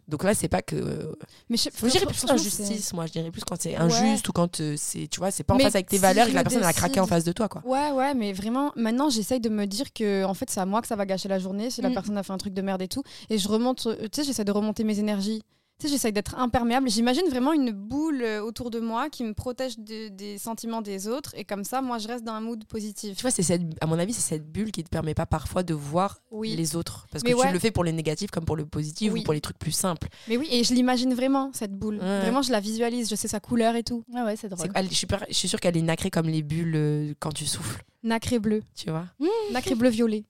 [0.07, 1.15] Donc là, c'est pas que.
[1.49, 3.05] Mais je, dirais plus injustice, moi.
[3.05, 3.75] Je dirais plus quand c'est Ouais.
[3.77, 6.27] injuste ou quand euh, c'est, tu vois, c'est pas en face avec tes si valeurs
[6.27, 7.61] et que la personne elle a craqué en décide- face de toi, quoi.
[7.65, 10.81] Ouais, ouais, mais vraiment, maintenant, j'essaye de me dire que, en fait, c'est à moi
[10.81, 11.93] que ça va gâcher la journée si la Mm.
[11.93, 13.03] personne a fait un truc de merde et tout.
[13.29, 15.43] Et je remonte, tu sais, j'essaie de remonter mes énergies.
[15.79, 16.89] Tu sais, j'essaye d'être imperméable.
[16.89, 21.07] J'imagine vraiment une boule euh, autour de moi qui me protège de- des sentiments des
[21.07, 21.35] autres.
[21.37, 23.15] Et comme ça, moi, je reste dans un mood positif.
[23.15, 25.61] Tu vois, c'est cette, à mon avis, c'est cette bulle qui te permet pas parfois
[25.61, 26.55] de voir Oui.
[26.55, 27.05] les autres.
[27.11, 27.45] Parce Mais que ouais.
[27.47, 29.19] tu le fais pour les négatifs comme pour le positif Oui.
[29.19, 30.07] ou pour les trucs plus simples.
[30.27, 31.99] Mais oui, et je l'imagine vraiment, cette boule.
[31.99, 32.21] Ouais.
[32.21, 33.07] Vraiment, je la visualise.
[33.07, 34.03] Je sais sa couleur et tout.
[34.11, 34.71] Ouais, ouais, c'est drôle.
[34.73, 37.31] elle- je, suis pas- je suis sûre qu'elle est nacrée comme les bulles euh, quand
[37.31, 38.63] tu souffles, Nacré bleu.
[38.75, 39.05] tu vois.
[39.51, 40.23] Nacré bleu violet.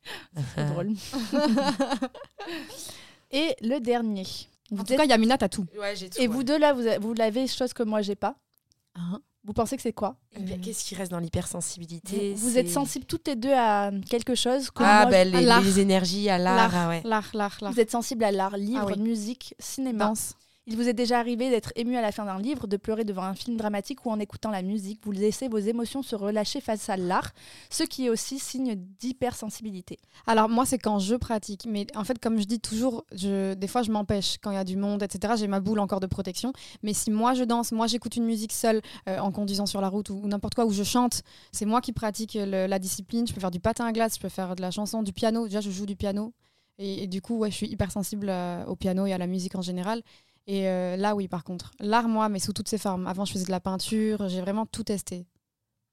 [0.55, 0.91] C'est drôle.
[3.31, 4.25] Et le dernier.
[4.71, 5.65] Vous En tout êtes- cas, Yamina, t'as tout.
[5.79, 6.21] Ouais, j'ai tout.
[6.21, 8.35] Et vous deux là, vous, vous l'avez chose que moi j'ai pas.
[9.43, 10.17] Vous pensez que c'est quoi
[10.61, 14.83] Qu'est-ce qui reste dans l'hypersensibilité vous, êtes sensibles toutes les deux à quelque chose que
[14.83, 15.61] Ah, moi, ben les, à l'art.
[15.61, 17.01] les énergies, à l'art, ah ouais.
[17.05, 17.71] L'art, l'art, l'art.
[17.71, 18.99] Vous êtes sensible à l'art, livre, Ah oui.
[18.99, 20.07] musique, cinéma.
[20.07, 20.33] Danse.
[20.69, 23.23] Il vous est déjà arrivé d'être ému à la fin d'un livre, de pleurer devant
[23.23, 24.99] un film dramatique ou en écoutant la musique.
[25.05, 27.31] Vous laissez vos émotions se relâcher face à l'art,
[27.69, 29.97] ce qui est aussi signe d'hypersensibilité.
[30.25, 33.67] Alors moi c'est quand je pratique, mais en fait comme je dis toujours, je, des
[33.67, 35.35] fois je m'empêche quand il y a du monde, etc.
[35.37, 36.51] J'ai ma boule encore de protection,
[36.83, 39.87] mais si moi je danse, moi j'écoute une musique seule euh, en conduisant sur la
[39.87, 41.21] route ou, n'importe quoi, où je chante,
[41.53, 43.25] c'est moi qui pratique la discipline.
[43.25, 45.45] Je peux faire du patin à glace, je peux faire de la chanson, du piano.
[45.45, 46.33] Déjà je joue du piano
[46.77, 49.55] et, et du coup ouais je suis hypersensible euh, au piano et à la musique
[49.55, 50.03] en général.
[50.47, 53.05] Et euh, là oui par contre, l'art moi mais sous toutes ses formes.
[53.07, 55.27] Avant je faisais de la peinture, j'ai vraiment tout testé.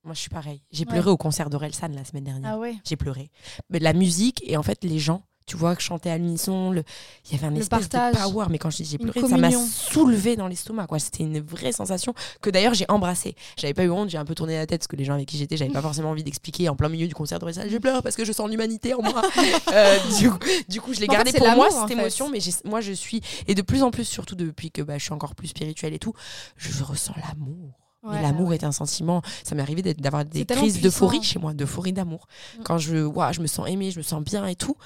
[0.04, 0.62] Moi, je suis pareil.
[0.70, 0.90] J'ai Ouais.
[0.92, 2.52] pleuré au concert d'Orelsan la semaine dernière.
[2.54, 3.30] Ah ouais J'ai pleuré.
[3.70, 6.82] Mais la musique et en fait les gens, tu vois, chanter à l'unisson, le...
[7.26, 8.14] il y avait un espèce partage.
[8.14, 8.46] de power.
[8.48, 10.86] Mais quand j'ai pleuré, ça m'a soulevé dans l'estomac.
[10.86, 10.98] quoi.
[10.98, 13.36] C'était une vraie sensation que d'ailleurs j'ai embrassée.
[13.58, 15.28] J'avais pas eu honte, j'ai un peu tourné la tête parce que les gens avec
[15.28, 17.64] qui j'étais, j'avais pas forcément envie d'expliquer en plein milieu du concert d'Orelsan.
[17.68, 19.22] Je pleure parce que je sens l'humanité en moi.
[19.72, 20.38] Euh, du, coup,
[20.68, 22.28] du coup, je l'ai fait, gardé pour moi cette émotion.
[22.30, 25.12] Mais moi, je suis et de plus en plus, surtout depuis que bah, je suis
[25.12, 26.12] encore plus spirituelle et tout,
[26.56, 27.72] je ressens l'amour.
[28.04, 28.56] Ouais, l'amour ouais.
[28.56, 29.22] est un sentiment.
[29.42, 32.26] Ça m'est arrivé d'avoir des crises d'euphorie chez moi, d'euphorie d'amour.
[32.58, 32.62] Mm.
[32.62, 34.76] Quand je, ouah, je me sens aimée, je me sens bien et tout.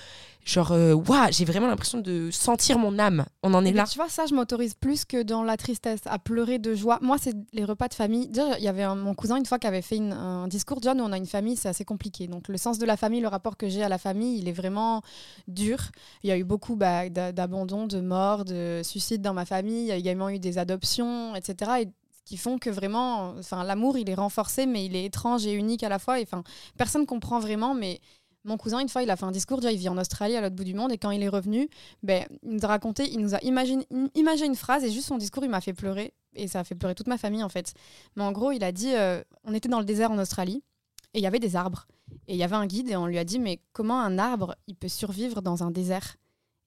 [0.44, 3.26] Genre, euh, ouah, j'ai vraiment l'impression de sentir mon âme.
[3.42, 3.84] On en est là.
[3.84, 6.98] Tu vois, ça, je m'autorise plus que dans la tristesse, à pleurer de joie.
[7.02, 8.28] Moi, c'est les repas de famille.
[8.28, 10.80] Déjà, il y avait un- mon cousin une fois qui avait fait une- un discours.
[10.80, 12.28] Déjà, nous, on a une famille, c'est assez compliqué.
[12.28, 14.52] Donc, le sens de la famille, le rapport que j'ai à la famille, il est
[14.52, 15.02] vraiment
[15.48, 15.78] dur.
[16.22, 19.82] Il y a eu beaucoup bah, d'a- d'abandon, de morts, de suicides dans ma famille.
[19.82, 21.82] Il y a également eu des adoptions, etc.
[21.82, 21.88] Et
[22.24, 25.82] qui font que vraiment, enfin, l'amour, il est renforcé, mais il est étrange et unique
[25.82, 26.20] à la fois.
[26.20, 26.42] Et enfin,
[26.76, 28.00] personne comprend vraiment, mais
[28.44, 30.40] mon cousin, une fois, il a fait un discours, déjà, il vit en Australie, à
[30.40, 31.68] l'autre bout du monde, et quand il est revenu,
[32.02, 33.84] ben, il nous a raconté, il nous a imagine,
[34.14, 36.74] imagé une phrase, et juste son discours, il m'a fait pleurer, et ça a fait
[36.74, 37.74] pleurer toute ma famille, en fait.
[38.16, 40.62] Mais en gros, il a dit, euh, on était dans le désert en Australie,
[41.14, 41.86] et il y avait des arbres,
[42.26, 44.56] et il y avait un guide, et on lui a dit, mais comment un arbre,
[44.66, 46.16] il peut survivre dans un désert?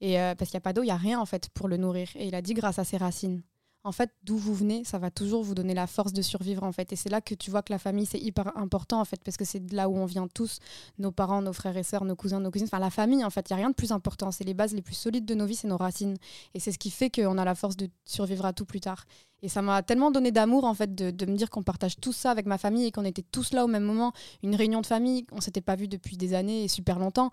[0.01, 1.67] Et euh, Parce qu'il n'y a pas d'eau, il n'y a rien, en fait, pour
[1.67, 2.09] le nourrir.
[2.15, 3.43] Et il a dit, grâce à ses racines.
[3.83, 6.71] En fait, d'où vous venez, ça va toujours vous donner la force de survivre, en
[6.71, 6.93] fait.
[6.93, 9.37] Et c'est là que tu vois que la famille, c'est hyper important, en fait, parce
[9.37, 10.59] que c'est là où on vient tous,
[10.99, 13.49] nos parents, nos frères et sœurs, nos cousins, nos cousines, enfin la famille en fait,
[13.49, 15.45] il n'y a rien de plus important, c'est les bases les plus solides de nos
[15.45, 16.17] vies, c'est nos racines.
[16.53, 19.05] Et c'est ce qui fait qu'on a la force de survivre à tout plus tard.
[19.43, 22.13] Et ça m'a tellement donné d'amour en fait de, de me dire qu'on partage tout
[22.13, 24.13] ça avec ma famille et qu'on était tous là au même moment,
[24.43, 27.31] une réunion de famille, on s'était pas vu depuis des années et super longtemps.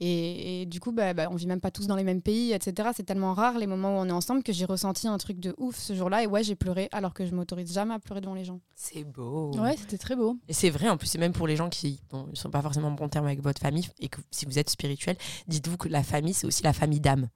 [0.00, 2.52] Et, et du coup, bah, bah, on vit même pas tous dans les mêmes pays,
[2.52, 2.90] etc.
[2.94, 5.56] C'est tellement rare les moments où on est ensemble que j'ai ressenti un truc de
[5.58, 6.22] ouf ce jour-là.
[6.22, 8.60] Et ouais, j'ai pleuré alors que je m'autorise jamais à pleurer devant les gens.
[8.76, 9.52] C'est beau.
[9.58, 10.36] Ouais, c'était très beau.
[10.46, 12.88] Et c'est vrai, en plus, c'est même pour les gens qui ne sont pas forcément
[12.88, 15.16] en bon terme avec votre famille, et que si vous êtes spirituel,
[15.48, 17.28] dites-vous que la famille, c'est aussi la famille d'âmes.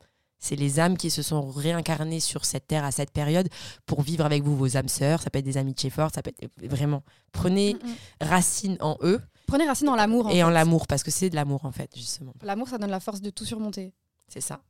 [0.42, 3.48] C'est les âmes qui se sont réincarnées sur cette terre à cette période
[3.86, 5.22] pour vivre avec vous, vos âmes sœurs.
[5.22, 7.04] Ça peut être des amis de chez ça peut être vraiment.
[7.30, 7.76] Prenez
[8.20, 10.30] racine en eux Prenez racine dans l'amour.
[10.30, 12.32] et en l'amour, parce que c'est de l'amour, en fait, justement.
[12.42, 13.92] L'amour, ça donne la force de tout surmonter.
[14.26, 14.60] C'est ça.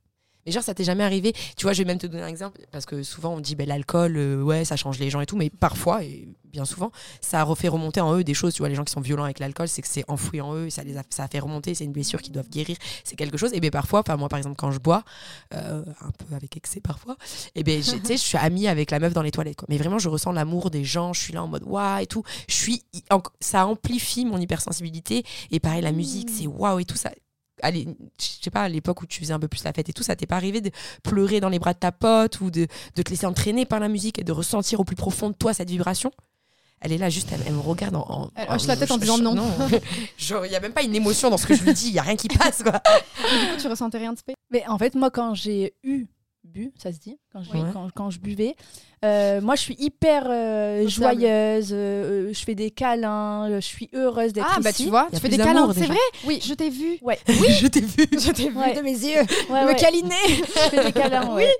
[0.45, 2.61] Mais genre, ça t'est jamais arrivé Tu vois, je vais même te donner un exemple,
[2.71, 5.37] parce que souvent on dit, ben, l'alcool, euh, ouais, ça change les gens et tout,
[5.37, 6.91] mais parfois, et bien souvent,
[7.21, 8.53] ça a refait remonter en eux des choses.
[8.53, 10.69] Tu vois, les gens qui sont violents avec l'alcool, c'est que c'est enfoui en eux,
[10.69, 13.37] ça les a, ça a fait remonter, c'est une blessure qu'ils doivent guérir, c'est quelque
[13.37, 13.51] chose.
[13.53, 15.03] Et bien parfois, enfin moi par exemple, quand je bois,
[15.55, 17.17] euh, un peu avec excès parfois,
[17.55, 19.55] et j'ai- tu sais, je suis amie avec la meuf dans les toilettes.
[19.55, 19.65] Quoi.
[19.69, 22.23] Mais vraiment, je ressens l'amour des gens, je suis là en mode waouh et tout.
[22.47, 22.83] Je suis,
[23.39, 25.23] ça amplifie mon hypersensibilité.
[25.51, 27.11] Et pareil, la musique, c'est waouh et tout ça
[27.63, 27.85] je
[28.19, 30.15] sais pas, à l'époque où tu faisais un peu plus la fête et tout, ça
[30.15, 30.71] t'est pas arrivé de
[31.03, 33.87] pleurer dans les bras de ta pote ou de, de te laisser entraîner par la
[33.87, 36.11] musique et de ressentir au plus profond de toi cette vibration?
[36.85, 38.05] Elle est là, juste, elle, elle me regarde en.
[38.09, 39.49] en- Elle hoche la tête en disant non.
[40.17, 41.93] Genre, il y a même pas une émotion dans ce que je lui dis, il
[41.93, 42.73] y a rien qui passe, quoi.
[43.17, 44.33] Du coup, tu ressentais rien de spé?
[44.51, 46.07] Mais en fait, moi, quand j'ai eu
[46.43, 47.59] bu, ça se dit, quand je, Oui.
[47.73, 48.55] quand, quand je buvais.
[49.05, 54.33] Euh, moi, je suis hyper euh, joyeuse, euh, je fais des câlins, je suis heureuse
[54.33, 54.63] d'être Ah, ici.
[54.63, 56.97] bah tu vois, tu fais des câlins, c'est vrai Oui, je t'ai vu.
[57.01, 58.05] Ouais, je t'ai vu.
[58.11, 58.73] Je t'ai vu Ouais.
[58.75, 59.21] de mes yeux.
[59.49, 60.15] ouais, Me ouais, câliner.
[60.27, 61.53] je fais des câlins, ouais.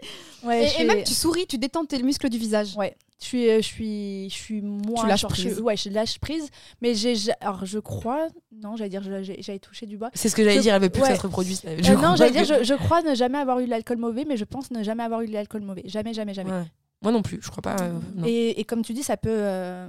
[0.43, 2.75] Ouais, Et, je et fais- même tu souris, tu détends tes muscles du visage.
[2.75, 5.01] Ouais, je suis, je suis, je suis moi.
[5.01, 5.59] Tu lâches genre, je- prise.
[5.61, 6.49] ouais, je lâche prise.
[6.81, 8.27] Mais j'ai, alors je crois,
[8.61, 10.09] non, j'allais dire, j'avais touché du bois.
[10.13, 11.13] C'est ce que j'allais dire, elle veut plus que ouais.
[11.13, 11.61] ça se reproduise.
[11.63, 13.97] Je Euh, non, j'allais que- dire, je, je crois ne jamais avoir eu de l'alcool
[13.97, 15.83] mauvais, mais je pense ne jamais avoir eu de l'alcool mauvais.
[15.85, 16.51] Jamais, jamais, jamais.
[16.51, 16.65] Ouais.
[17.01, 17.75] Moi non plus, je crois pas.
[17.81, 17.99] euh.
[18.25, 19.87] Et, et comme tu dis, ça peut, euh,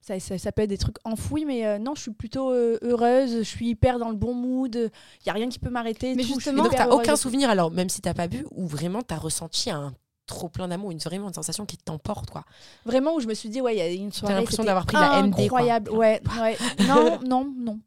[0.00, 2.78] ça, ça- ça peut être des trucs enfouis, mais euh, non, je suis plutôt euh,
[2.82, 6.14] heureuse, je suis hyper dans le bon mood, il y a rien qui peut m'arrêter.
[6.14, 9.02] Mais tout, justement, donc, heureuse aucun souvenir, alors, même si t'as pas bu, où vraiment
[9.02, 9.92] t'as ressenti un
[10.26, 12.44] trop plein d'amour, une vraiment une sensation qui t'emporte, quoi.
[12.84, 14.34] Vraiment où je me suis dit, ouais, il y a une soirée.
[14.34, 15.44] l'impression c'était d'avoir pris la MD, quoi.
[15.44, 16.56] Incroyable, ouais, ouais.
[16.86, 17.80] Non, non, non.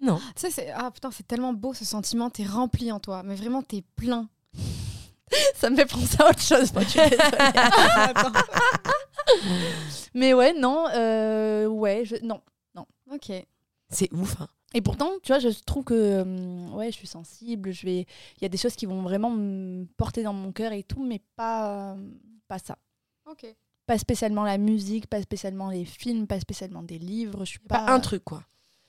[0.00, 0.18] Non.
[0.34, 2.30] Tu sais, c'est ah putain, c'est tellement beau ce sentiment.
[2.30, 4.28] T'es rempli en toi, mais vraiment t'es plein.
[5.56, 6.72] Ça me fait penser à autre chose.
[6.72, 7.16] moi, désolée.
[10.14, 12.40] mais ouais, non, euh, ouais, je, non.
[13.10, 13.32] ok.
[13.88, 14.48] C'est ouf, hein.
[14.76, 17.72] Et pourtant, tu vois, je trouve que hum, ouais, je suis sensible.
[17.72, 20.72] Je vais, il y a des choses qui vont vraiment me porter dans mon cœur
[20.72, 21.96] et tout, mais pas, euh,
[22.46, 22.76] pas ça.
[23.30, 23.46] Ok.
[23.86, 27.40] Pas spécialement la musique, pas spécialement les films, pas spécialement des livres.
[27.44, 28.42] Je suis Pas pas, un truc, quoi.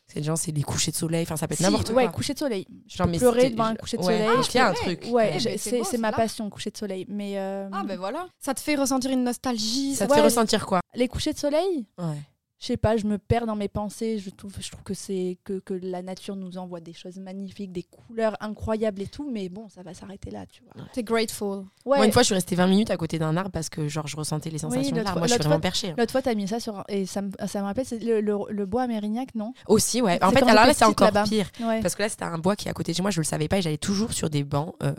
[0.07, 2.13] C'est genre, c'est les couchers de soleil, enfin, ça peut être Si, n'importe ouais, quoi.
[2.13, 2.65] coucher de soleil.
[2.87, 4.17] Genre, peux pleurer devant un coucher de ouais.
[4.17, 4.27] soleil.
[4.37, 5.05] Ah, je il y a un peux- truc.
[5.11, 6.17] Ouais, je- ben, c'est ma là.
[6.17, 7.05] passion, coucher de soleil.
[7.09, 8.27] Mais euh, Ah ben voilà.
[8.39, 9.95] Ça te fait ressentir une nostalgie.
[9.95, 10.17] Ça te Ouais.
[10.17, 12.21] fait ressentir quoi les couchers de soleil, Ouais.
[12.59, 14.17] Je sais pas, je me perds dans mes pensées.
[14.17, 17.71] Je trouve, je trouve que c'est que, que la nature nous envoie des choses magnifiques,
[17.71, 19.29] des couleurs incroyables et tout.
[19.31, 20.85] Mais bon, ça va s'arrêter là, tu vois.
[20.93, 21.65] T'es grateful.
[21.85, 21.97] Ouais.
[21.97, 24.07] Moi, une fois, je suis restée 20 minutes à côté d'un arbre parce que, genre,
[24.07, 25.19] je ressentais les sensations de l'arbre.
[25.19, 25.89] Moi, je suis vraiment perchée.
[25.91, 25.95] hein.
[25.97, 28.35] L'autre fois, t'as mis ça sur et ça me, ça me rappelle c'est le, le,
[28.49, 29.53] le bois à Mérignac, non?
[29.67, 30.23] Aussi, ouais.
[30.23, 31.49] En fait, alors là, c'est encore pire.
[31.61, 31.81] Ouais.
[31.81, 33.25] Parce que là, c'était un bois qui est à côté de chez moi, je le
[33.25, 34.93] savais pas et j'allais toujours sur des bancs euh,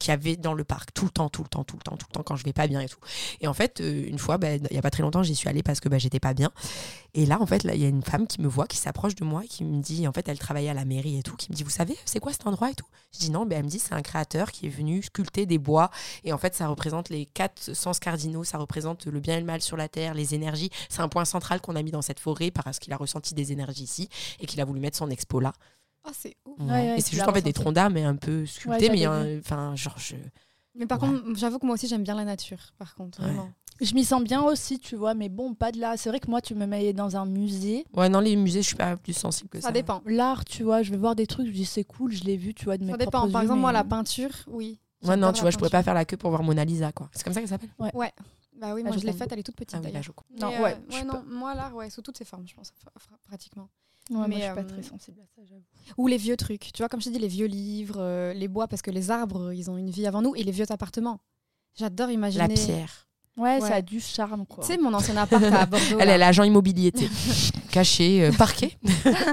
[0.00, 1.96] qu'il y avait dans le parc, tout le temps, tout le temps, tout le temps,
[1.96, 2.98] tout le temps, quand je vais pas bien et tout.
[3.40, 5.48] Et en fait, euh, une fois, bah, il y a pas très longtemps, j'y suis
[5.48, 6.50] allée parce que bah, j'étais pas bien.
[7.14, 9.24] Et là, en fait, il y a une femme qui me voit, qui s'approche de
[9.24, 11.56] moi, qui me dit, en fait, elle travaillait à la mairie et tout, qui me
[11.56, 12.86] dit, vous savez, c'est quoi cet endroit et tout?
[13.12, 15.58] Je dis non, ben, elle me dit, c'est un créateur qui est venu sculpter des
[15.58, 15.90] bois.
[16.24, 19.46] Et en fait, ça représente les quatre sens cardinaux, ça représente le bien et le
[19.46, 20.70] mal sur la terre, les énergies.
[20.88, 23.52] C'est un point central qu'on a mis dans cette forêt parce qu'il a ressenti des
[23.52, 25.52] énergies ici et qu'il a voulu mettre son expo là.
[26.04, 26.58] Ah c'est ouf.
[26.60, 28.92] Ouais, ouais, et c'est juste en fait des troncs d'arbres mais un peu sculptés, Ouais,
[28.96, 30.16] mais euh, enfin genre je.
[30.74, 31.08] Mais par Ouais.
[31.08, 32.72] contre, j'avoue que moi aussi j'aime bien la nature.
[32.78, 33.26] Par contre, Ouais.
[33.26, 33.50] vraiment.
[33.82, 35.96] Je m'y sens bien aussi, tu vois, mais bon, pas de là.
[35.96, 37.86] C'est vrai que moi, tu me mets dans un musée.
[37.96, 39.68] Ouais non les musées je suis pas plus sensible que ça.
[39.68, 40.02] Ça dépend.
[40.04, 42.52] L'art, tu vois, je vais voir des trucs, je dis c'est cool, je l'ai vu,
[42.54, 43.10] tu vois, de mes Ça dépend.
[43.10, 44.80] Par yeux, exemple, moi la peinture, oui.
[45.02, 45.84] Ouais non tu vois je pourrais pas peinture.
[45.86, 47.08] faire la queue pour voir Mona Lisa quoi.
[47.14, 47.70] C'est comme ça qu'elle s'appelle.
[47.78, 47.88] Bah
[48.74, 50.02] oui, Ah, moi je je l'ai faite, elle est toute petite Ah oui, là, d'ailleurs.
[50.04, 50.38] je.
[50.38, 52.70] Non, ouais, euh, ouais, non, moi l'art, ouais, sous toutes ses formes, je pense,
[53.26, 53.70] pratiquement.
[54.10, 55.62] Ouais, moi, mais, je suis pas euh, très sensible à ça, j'avoue.
[55.96, 58.48] Ou les vieux trucs, tu vois, comme je te dis, les vieux livres, euh, les
[58.48, 61.20] bois, parce que les arbres, ils ont une vie avant nous, et les vieux appartements.
[61.78, 62.48] J'adore imaginer.
[62.48, 63.06] La pierre.
[63.36, 63.68] Ouais, Ouais.
[63.68, 64.64] ça a du charme, quoi.
[64.64, 65.98] Tu sais, mon ancien appart à Bordeaux.
[66.00, 66.92] Elle est l'agent immobilier
[67.70, 68.76] caché euh, parquet.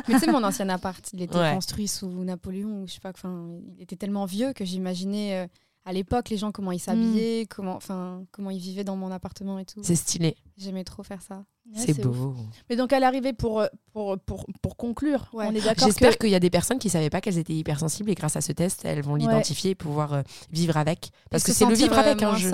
[0.08, 1.54] Mais tu sais, mon ancien appart, il était Ouais.
[1.56, 5.48] construit sous Napoléon, ou je sais pas, enfin, il était tellement vieux que j'imaginais euh,
[5.88, 9.58] à l'époque les gens comment ils s'habillaient, comment, enfin, comment ils vivaient dans mon appartement
[9.58, 9.80] et tout.
[9.84, 10.36] C'est stylé.
[10.58, 11.46] J'aimais trop faire ça.
[11.74, 12.16] Ouais, c'est ouf.
[12.18, 12.36] beau.
[12.70, 15.46] Mais donc, à l'arrivée, pour, euh, pour, pour, pour conclure, Ouais.
[15.48, 16.24] on est d'accord J'espère que...
[16.26, 18.52] qu'il y a des personnes qui savaient pas qu'elles étaient hypersensibles et grâce à ce
[18.52, 20.22] test elles vont l'identifier et pouvoir euh,
[20.52, 21.10] vivre avec.
[21.30, 22.52] Parce Et que c'est le vivre avec un moins jeu.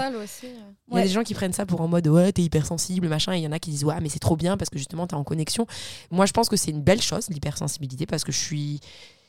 [0.92, 3.34] Il y a des gens qui prennent ça pour en mode ouais, t'es hypersensible, machin,
[3.34, 5.08] et il y en a qui disent ouais, mais c'est trop bien parce que justement
[5.08, 5.66] t'es en connexion.
[6.12, 8.80] Moi, je pense que c'est une belle chose, l'hypersensibilité, parce que je suis.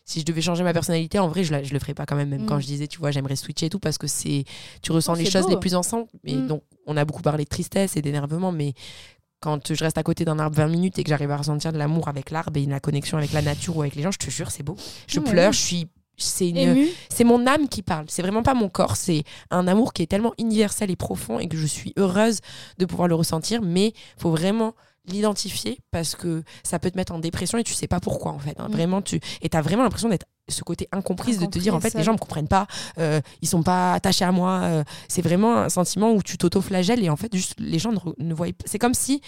[0.05, 2.17] Si je devais changer ma personnalité, en vrai, je, la- je le ferais pas quand
[2.17, 2.47] même, même Mm.
[2.47, 4.45] quand je disais, tu vois, j'aimerais switcher et tout, parce que c'est.
[4.83, 5.51] Tu ressens Oh, les choses beau.
[5.51, 6.07] les plus ensemble.
[6.25, 6.47] Et Mm.
[6.47, 8.75] donc, on a beaucoup parlé de tristesse et d'énervement, mais
[9.41, 11.79] quand je reste à côté d'un arbre 20 minutes et que j'arrive à ressentir de
[11.79, 14.31] l'amour avec l'arbre et la connexion avec la nature ou avec les gens, je te
[14.31, 14.77] jure, c'est beau.
[15.07, 15.87] Je pleure, je suis.
[16.17, 18.05] C'est une, c'est mon âme qui parle.
[18.09, 18.95] C'est vraiment pas mon corps.
[18.97, 22.39] C'est un amour qui est tellement universel et profond et que je suis heureuse
[22.79, 23.63] de pouvoir le ressentir.
[23.63, 24.75] Mais faut vraiment
[25.07, 28.39] l'identifier parce que ça peut te mettre en dépression et tu sais pas pourquoi en
[28.39, 28.59] fait.
[28.59, 28.69] hein.
[28.69, 28.73] Mm.
[28.73, 31.95] Vraiment, tu et t'as vraiment l'impression d'être ce côté incomprise de te dire en fait
[31.95, 32.67] les gens me comprennent pas,
[32.99, 34.61] euh, ils sont pas attachés à moi.
[34.65, 38.35] euh, c'est vraiment un sentiment où tu t'auto-flagelles et en fait juste les gens ne,
[38.35, 38.47] voient.
[38.49, 38.65] pas.
[38.67, 39.21] C'est comme si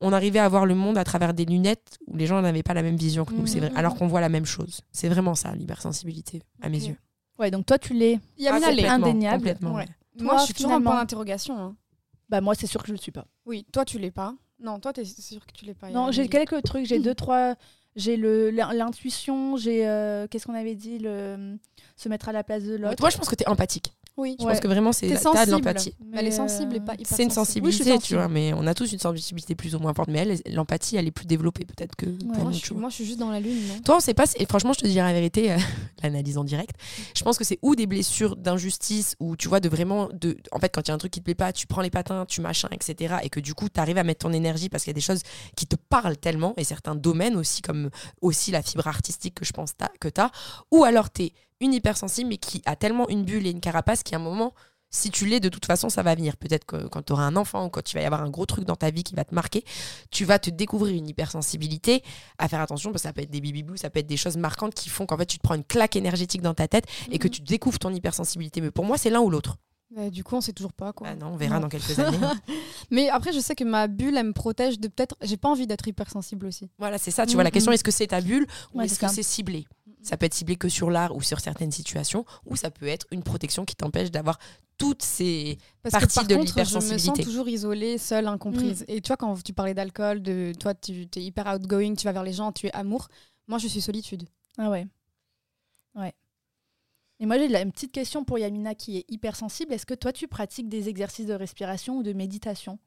[0.00, 2.74] on arrivait à voir le monde à travers des lunettes où les gens n'avaient pas
[2.74, 3.46] la même vision que nous.
[3.46, 3.76] C'est vrai, Mhm.
[3.76, 4.82] alors qu'on voit la même chose.
[4.92, 6.96] C'est vraiment ça l'hypersensibilité à mes yeux.
[7.38, 8.18] Ouais, donc toi, tu l'es.
[8.38, 8.86] Yamina Ah, l'est.
[8.88, 9.36] indéniable.
[9.38, 9.86] complètement, Ouais.
[10.20, 11.58] Moi, je suis toujours en point d'interrogation.
[11.58, 11.76] hein.
[12.28, 13.26] Bah, moi, c'est sûr que je le suis pas.
[13.46, 14.34] Oui, toi, tu l'es pas.
[14.60, 15.90] Non, toi, t'es sûr que tu l'es pas.
[15.90, 16.86] Non, j'ai quelques trucs.
[16.86, 17.54] J'ai deux, trois.
[17.94, 19.56] J'ai l'intuition.
[19.56, 21.58] J'ai euh, qu'est-ce qu'on avait dit le
[21.96, 23.00] se mettre à la place de l'autre.
[23.00, 23.92] Moi, je pense que tu es empathique.
[24.16, 24.52] Oui, Je Ouais.
[24.52, 25.94] pense que vraiment, c'est t'as de l'empathie.
[26.14, 27.70] Elle est sensible et pas hyper C'est une sensible.
[27.70, 30.08] Sensibilité, tu vois, mais on a tous une sensibilité plus ou moins forte.
[30.08, 32.88] Mais elle, l'empathie, elle est plus développée peut-être que pour Moi, nous, je suis, moi,
[32.88, 33.78] je suis juste dans la lune, non?
[33.84, 34.24] Toi, on sait pas.
[34.36, 35.56] Et franchement, je te dirais la vérité, euh,
[36.02, 36.70] l'analyse en direct.
[37.14, 40.08] Je pense que c'est ou des blessures d'injustice, ou tu vois, de vraiment.
[40.14, 41.82] De, en fait, quand il y a un truc qui te plaît pas, tu prends
[41.82, 43.16] les patins, tu machins, etc.
[43.22, 45.00] Et que du coup, tu arrives à mettre ton énergie parce qu'il y a des
[45.02, 45.20] choses
[45.56, 47.90] qui te parlent tellement, et certains domaines aussi, comme
[48.22, 50.30] aussi la fibre artistique que je pense que tu as.
[50.72, 54.02] Ou alors, tu es une hypersensible, mais qui a tellement une bulle et une carapace
[54.02, 54.54] qu'à un moment
[54.90, 56.36] si tu l'es, de toute façon, ça va venir.
[56.36, 58.46] Peut-être que quand tu auras un enfant ou quand tu vas y avoir un gros
[58.46, 59.64] truc dans ta vie qui va te marquer,
[60.10, 62.02] tu vas te découvrir une hypersensibilité.
[62.38, 64.36] À faire attention parce que ça peut être des bibi ça peut être des choses
[64.36, 67.18] marquantes qui font qu'en fait tu te prends une claque énergétique dans ta tête et
[67.18, 67.32] que mhm.
[67.32, 68.60] tu découvres ton hypersensibilité.
[68.60, 69.56] Mais pour moi, c'est l'un ou l'autre.
[70.10, 71.08] du coup, on sait toujours pas quoi.
[71.10, 72.18] Ah non, on verra dans quelques années.
[72.90, 75.16] Mais après, je sais que ma bulle, elle me protège de peut-être.
[75.22, 76.70] J'ai pas envie d'être hypersensible aussi.
[76.78, 77.26] Voilà, c'est ça.
[77.26, 79.66] Tu vois, la question est-ce que c'est ta bulle ou est-ce que c'est ciblé?
[80.06, 83.06] Ça peut être ciblé que sur l'art ou sur certaines situations, ou ça peut être
[83.10, 84.38] une protection qui t'empêche d'avoir
[84.78, 86.98] toutes ces parties de l'hypersensibilité.
[86.98, 88.82] Je me sens toujours isolée, seule, incomprise.
[88.82, 88.92] Mm.
[88.92, 92.12] Et tu vois, quand tu parlais d'alcool, de toi, tu es hyper outgoing, tu vas
[92.12, 93.08] vers les gens, tu es amour.
[93.48, 94.28] Moi, je suis solitude.
[94.58, 94.86] Ah ouais.
[95.96, 96.14] Ouais.
[97.18, 99.72] Et moi, j'ai une petite question pour Yamina qui est hypersensible.
[99.72, 102.78] Est-ce que toi, tu pratiques des exercices de respiration ou de méditation?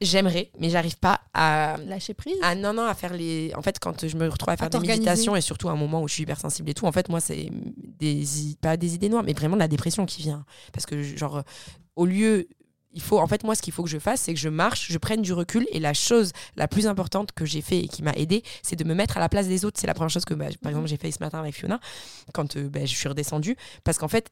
[0.00, 2.36] J'aimerais, mais j'arrive pas à lâcher prise.
[2.42, 3.52] Ah non non, à faire les.
[3.56, 6.02] En fait, quand je me retrouve à faire des méditations et surtout à un moment
[6.02, 7.50] où je suis hypersensible et tout, en fait, moi, c'est
[7.98, 8.24] des
[8.60, 10.44] pas des idées noires, mais vraiment de la dépression qui vient.
[10.72, 11.42] Parce que genre,
[11.96, 12.48] au lieu,
[12.92, 14.90] il faut, en fait, moi, ce qu'il faut que je fasse, c'est que je marche,
[14.90, 18.02] je prenne du recul et la chose la plus importante que j'ai fait et qui
[18.02, 19.78] m'a aidé, c'est de me mettre à la place des autres.
[19.78, 21.80] C'est la première chose que, bah, par exemple, j'ai fait ce matin avec Fiona
[22.34, 24.28] quand euh, bah, je suis redescendue, parce qu'en fait,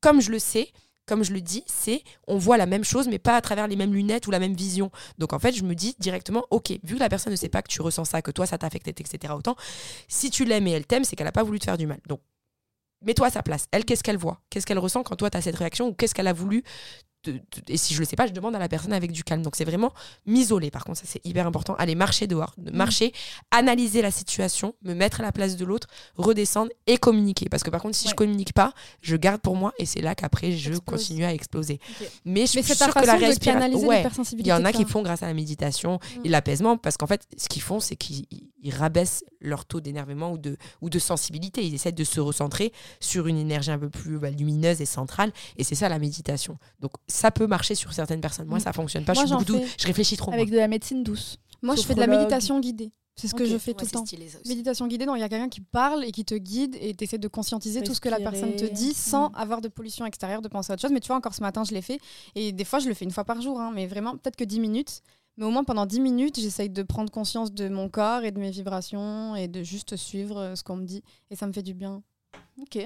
[0.00, 0.70] comme je le sais
[1.06, 3.76] comme je le dis, c'est on voit la même chose, mais pas à travers les
[3.76, 4.90] mêmes lunettes ou la même vision.
[5.18, 7.62] Donc en fait, je me dis directement, ok, vu que la personne ne sait pas
[7.62, 9.32] que tu ressens ça, que toi ça t'affecte, etc.
[9.36, 9.56] Autant,
[10.08, 12.00] si tu l'aimes et elle t'aime, c'est qu'elle n'a pas voulu te faire du mal.
[12.08, 12.20] Donc
[13.02, 13.66] mets-toi à sa place.
[13.70, 14.40] Elle, qu'est-ce qu'elle voit?
[14.50, 16.64] Qu'est-ce qu'elle ressent quand toi tu as cette réaction ou qu'est-ce qu'elle a voulu
[17.68, 19.42] et si je le sais pas, je demande à la personne avec du calme.
[19.42, 19.92] Donc c'est vraiment
[20.26, 20.70] m'isoler.
[20.70, 21.74] Par contre, ça c'est hyper important.
[21.76, 22.76] Aller marcher dehors, mm.
[22.76, 23.12] marcher,
[23.50, 27.48] analyser la situation, me mettre à la place de l'autre, redescendre et communiquer.
[27.48, 30.14] Parce que par contre, si je communique pas, je garde pour moi et c'est là
[30.14, 31.80] qu'après je continue à exploser.
[32.24, 35.22] Mais je suis sûre que la respiration, ouais, il y en a qui font grâce
[35.22, 36.20] à la méditation mm.
[36.26, 38.26] et l'apaisement parce qu'en fait, ce qu'ils font, c'est qu'ils
[38.72, 41.64] rabaissent leur taux d'énervement ou de, ou de sensibilité.
[41.64, 45.32] Ils essaient de se recentrer sur une énergie un peu plus bah, lumineuse et centrale.
[45.56, 46.58] Et c'est ça la méditation.
[46.80, 48.46] Donc ça peut marcher sur certaines personnes.
[48.46, 48.62] Moi, mm.
[48.62, 49.14] ça fonctionne pas.
[49.14, 50.32] je, je réfléchis trop.
[50.32, 51.38] Avec de la médecine douce.
[51.62, 52.92] Moi, je fais de la méditation guidée.
[53.18, 54.04] C'est ce que je fais tout le temps.
[54.46, 57.16] Méditation guidée, il y a quelqu'un qui parle et qui te guide et tu essaies
[57.16, 59.36] de conscientiser tout ce que la personne te dit sans mm.
[59.36, 60.92] avoir de pollution extérieure, de penser à autre chose.
[60.92, 61.98] Mais tu vois, encore ce matin, je l'ai fait.
[62.34, 63.58] Et des fois, je le fais une fois par jour.
[63.60, 65.00] Hein, mais vraiment, peut-être que 10 minutes.
[65.38, 68.38] Mais au moins pendant 10 minutes, j'essaye de prendre conscience de mon corps et de
[68.38, 71.02] mes vibrations et de juste suivre euh, ce qu'on me dit.
[71.30, 72.02] Et ça me fait du bien.
[72.60, 72.78] Ok.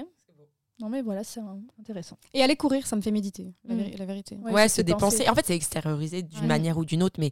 [0.81, 1.41] Non mais voilà, c'est
[1.79, 2.17] intéressant.
[2.33, 4.05] Et aller courir, ça me fait méditer, la, mm.
[4.05, 4.37] vérité.
[4.37, 5.29] Ouais, se dépenser.
[5.29, 7.31] En fait, c'est extérioriser d'une manière ou d'une autre, mais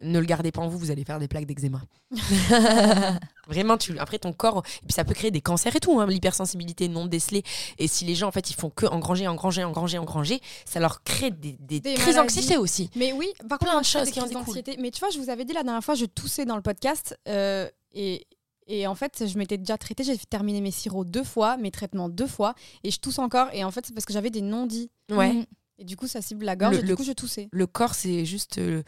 [0.00, 1.80] ne le gardez pas en vous, vous allez faire des plaques d'eczéma.
[3.48, 6.06] Vraiment, tu, après ton corps, et puis ça peut créer des cancers et tout, hein,
[6.06, 7.42] l'hypersensibilité non décelée.
[7.78, 11.02] Et si les gens, en fait, ils font que engranger, engranger, engranger, engranger, ça leur
[11.02, 12.90] crée des, des, crises d'anxiété aussi.
[12.96, 14.76] Mais oui, par plein de choses qui ont d'anxiété.
[14.80, 17.18] Mais tu vois, je vous avais dit la dernière fois, je toussais dans le podcast
[17.28, 18.26] euh, et,
[18.66, 22.08] et en fait, je m'étais déjà traitée, j'ai terminé mes sirops deux fois, mes traitements
[22.08, 23.48] deux fois, et je tousse encore.
[23.52, 24.90] Et en fait, c'est parce que j'avais des non-dits.
[25.10, 25.32] Ouais.
[25.32, 25.46] Mm.
[25.78, 27.48] Et du coup, ça cible la gorge, et du coup, je toussais.
[27.52, 28.82] Le corps, c'est juste euh,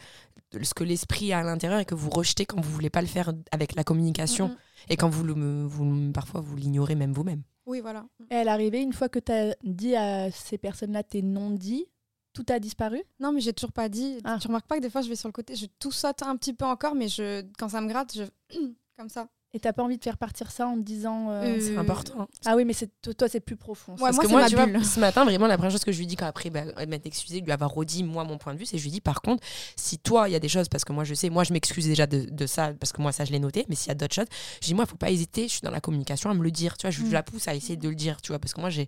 [0.61, 3.07] ce que l'esprit a à l'intérieur et que vous rejetez quand vous voulez pas le
[3.07, 4.55] faire avec la communication
[4.89, 7.43] et quand vous, le, vous parfois vous l'ignorez même vous-même.
[7.67, 8.05] Oui, voilà.
[8.31, 11.85] Et elle arrivée une fois que tu as dit à ces personnes-là tes non-dits,
[12.33, 13.03] tout a disparu?
[13.19, 14.17] Non, mais j'ai toujours pas dit.
[14.23, 14.37] Ah.
[14.41, 16.35] Tu remarques pas que des fois, je vais sur le côté, je tout saute un
[16.35, 18.23] petit peu encore, mais je, quand ça me gratte, je.
[18.97, 19.29] comme ça.
[19.53, 21.31] Et t'as pas envie de faire partir ça en te disant.
[21.31, 22.27] Euh, c'est important.
[22.45, 23.95] Ah oui, mais c'est toi, c'est plus profond.
[23.97, 26.05] Parce moi, que moi, tu vois, ce matin, vraiment, la première chose que je lui
[26.05, 28.67] dis quand après bah, elle m'a excusé, lui avoir redit moi mon point de vue,
[28.67, 29.43] c'est je lui dis par contre,
[29.75, 31.87] si toi, il y a des choses, parce que moi je sais, moi je m'excuse
[31.87, 34.13] déjà de, ça, parce que moi ça je l'ai noté, mais s'il y a d'autres
[34.13, 34.27] choses,
[34.61, 36.77] je dis moi, faut pas hésiter, je suis dans la communication à me le dire,
[36.77, 37.11] tu vois, je, mm.
[37.11, 38.87] la pousse à essayer de le dire, tu vois, parce que moi j'ai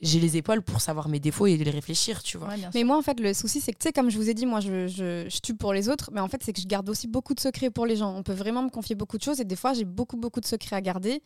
[0.00, 2.48] j'ai les épaules pour savoir mes défauts et les réfléchir, tu vois.
[2.74, 4.46] mais moi, en fait, le souci, c'est que, tu sais, comme je vous ai dit,
[4.46, 6.88] moi, je, je, je, tue pour les autres, mais en fait, c'est que je garde
[6.88, 8.14] aussi beaucoup de secrets pour les gens.
[8.14, 10.46] On peut vraiment me confier beaucoup de choses et des fois, j'ai beaucoup, beaucoup de
[10.46, 11.22] secrets à garder.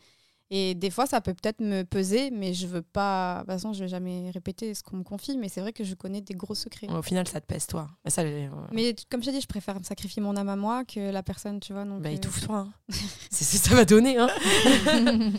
[0.51, 3.35] Et des fois, ça peut peut-être me peser, mais je veux pas.
[3.35, 5.83] De toute façon, je vais jamais répéter ce qu'on me confie, mais c'est vrai que
[5.83, 6.87] je connais des gros secrets.
[6.89, 7.87] Au final, ça te pèse, toi.
[8.03, 8.23] Mais, ça,
[8.71, 11.71] mais comme je dit, je préfère sacrifier mon âme à moi que la personne, tu
[11.71, 11.85] vois.
[11.85, 12.57] Donc, bah, étouffe-toi.
[12.57, 12.71] Hein.
[13.29, 14.17] c'est ce que ça va donner.
[14.17, 14.27] Hein.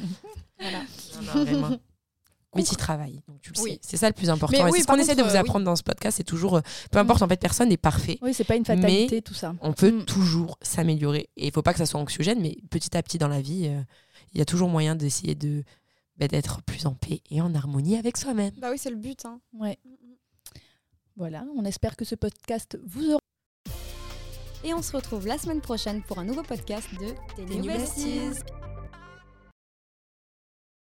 [0.61, 0.83] voilà.
[1.35, 1.81] Non, non,
[2.57, 3.79] mais tu travailles, donc tu le sais.
[3.83, 4.67] C'est ça le plus important.
[4.67, 6.61] et ce qu'on essaie de vous euh, apprendre dans ce podcast, c'est toujours, euh,
[6.91, 7.03] peu mm.
[7.03, 8.19] importe, en fait, personne n'est parfait.
[8.23, 9.55] Oui, c'est pas une fatalité, tout ça.
[9.61, 10.05] On peut mm.
[10.05, 11.29] toujours s'améliorer.
[11.37, 13.69] Et il faut pas que ça soit anxiogène, mais petit à petit dans la vie,
[13.69, 13.81] euh,
[14.33, 15.63] il y a toujours moyen d'essayer de
[16.17, 18.53] bah, d'être plus en paix et en harmonie avec soi-même.
[18.59, 19.25] Bah oui, c'est le but.
[19.25, 19.41] Hein.
[19.55, 19.79] Ouais.
[19.85, 19.91] Mm,
[21.17, 23.21] voilà, on espère que ce podcast vous aura.
[24.65, 27.61] Et on se retrouve la semaine prochaine pour un nouveau podcast de Télé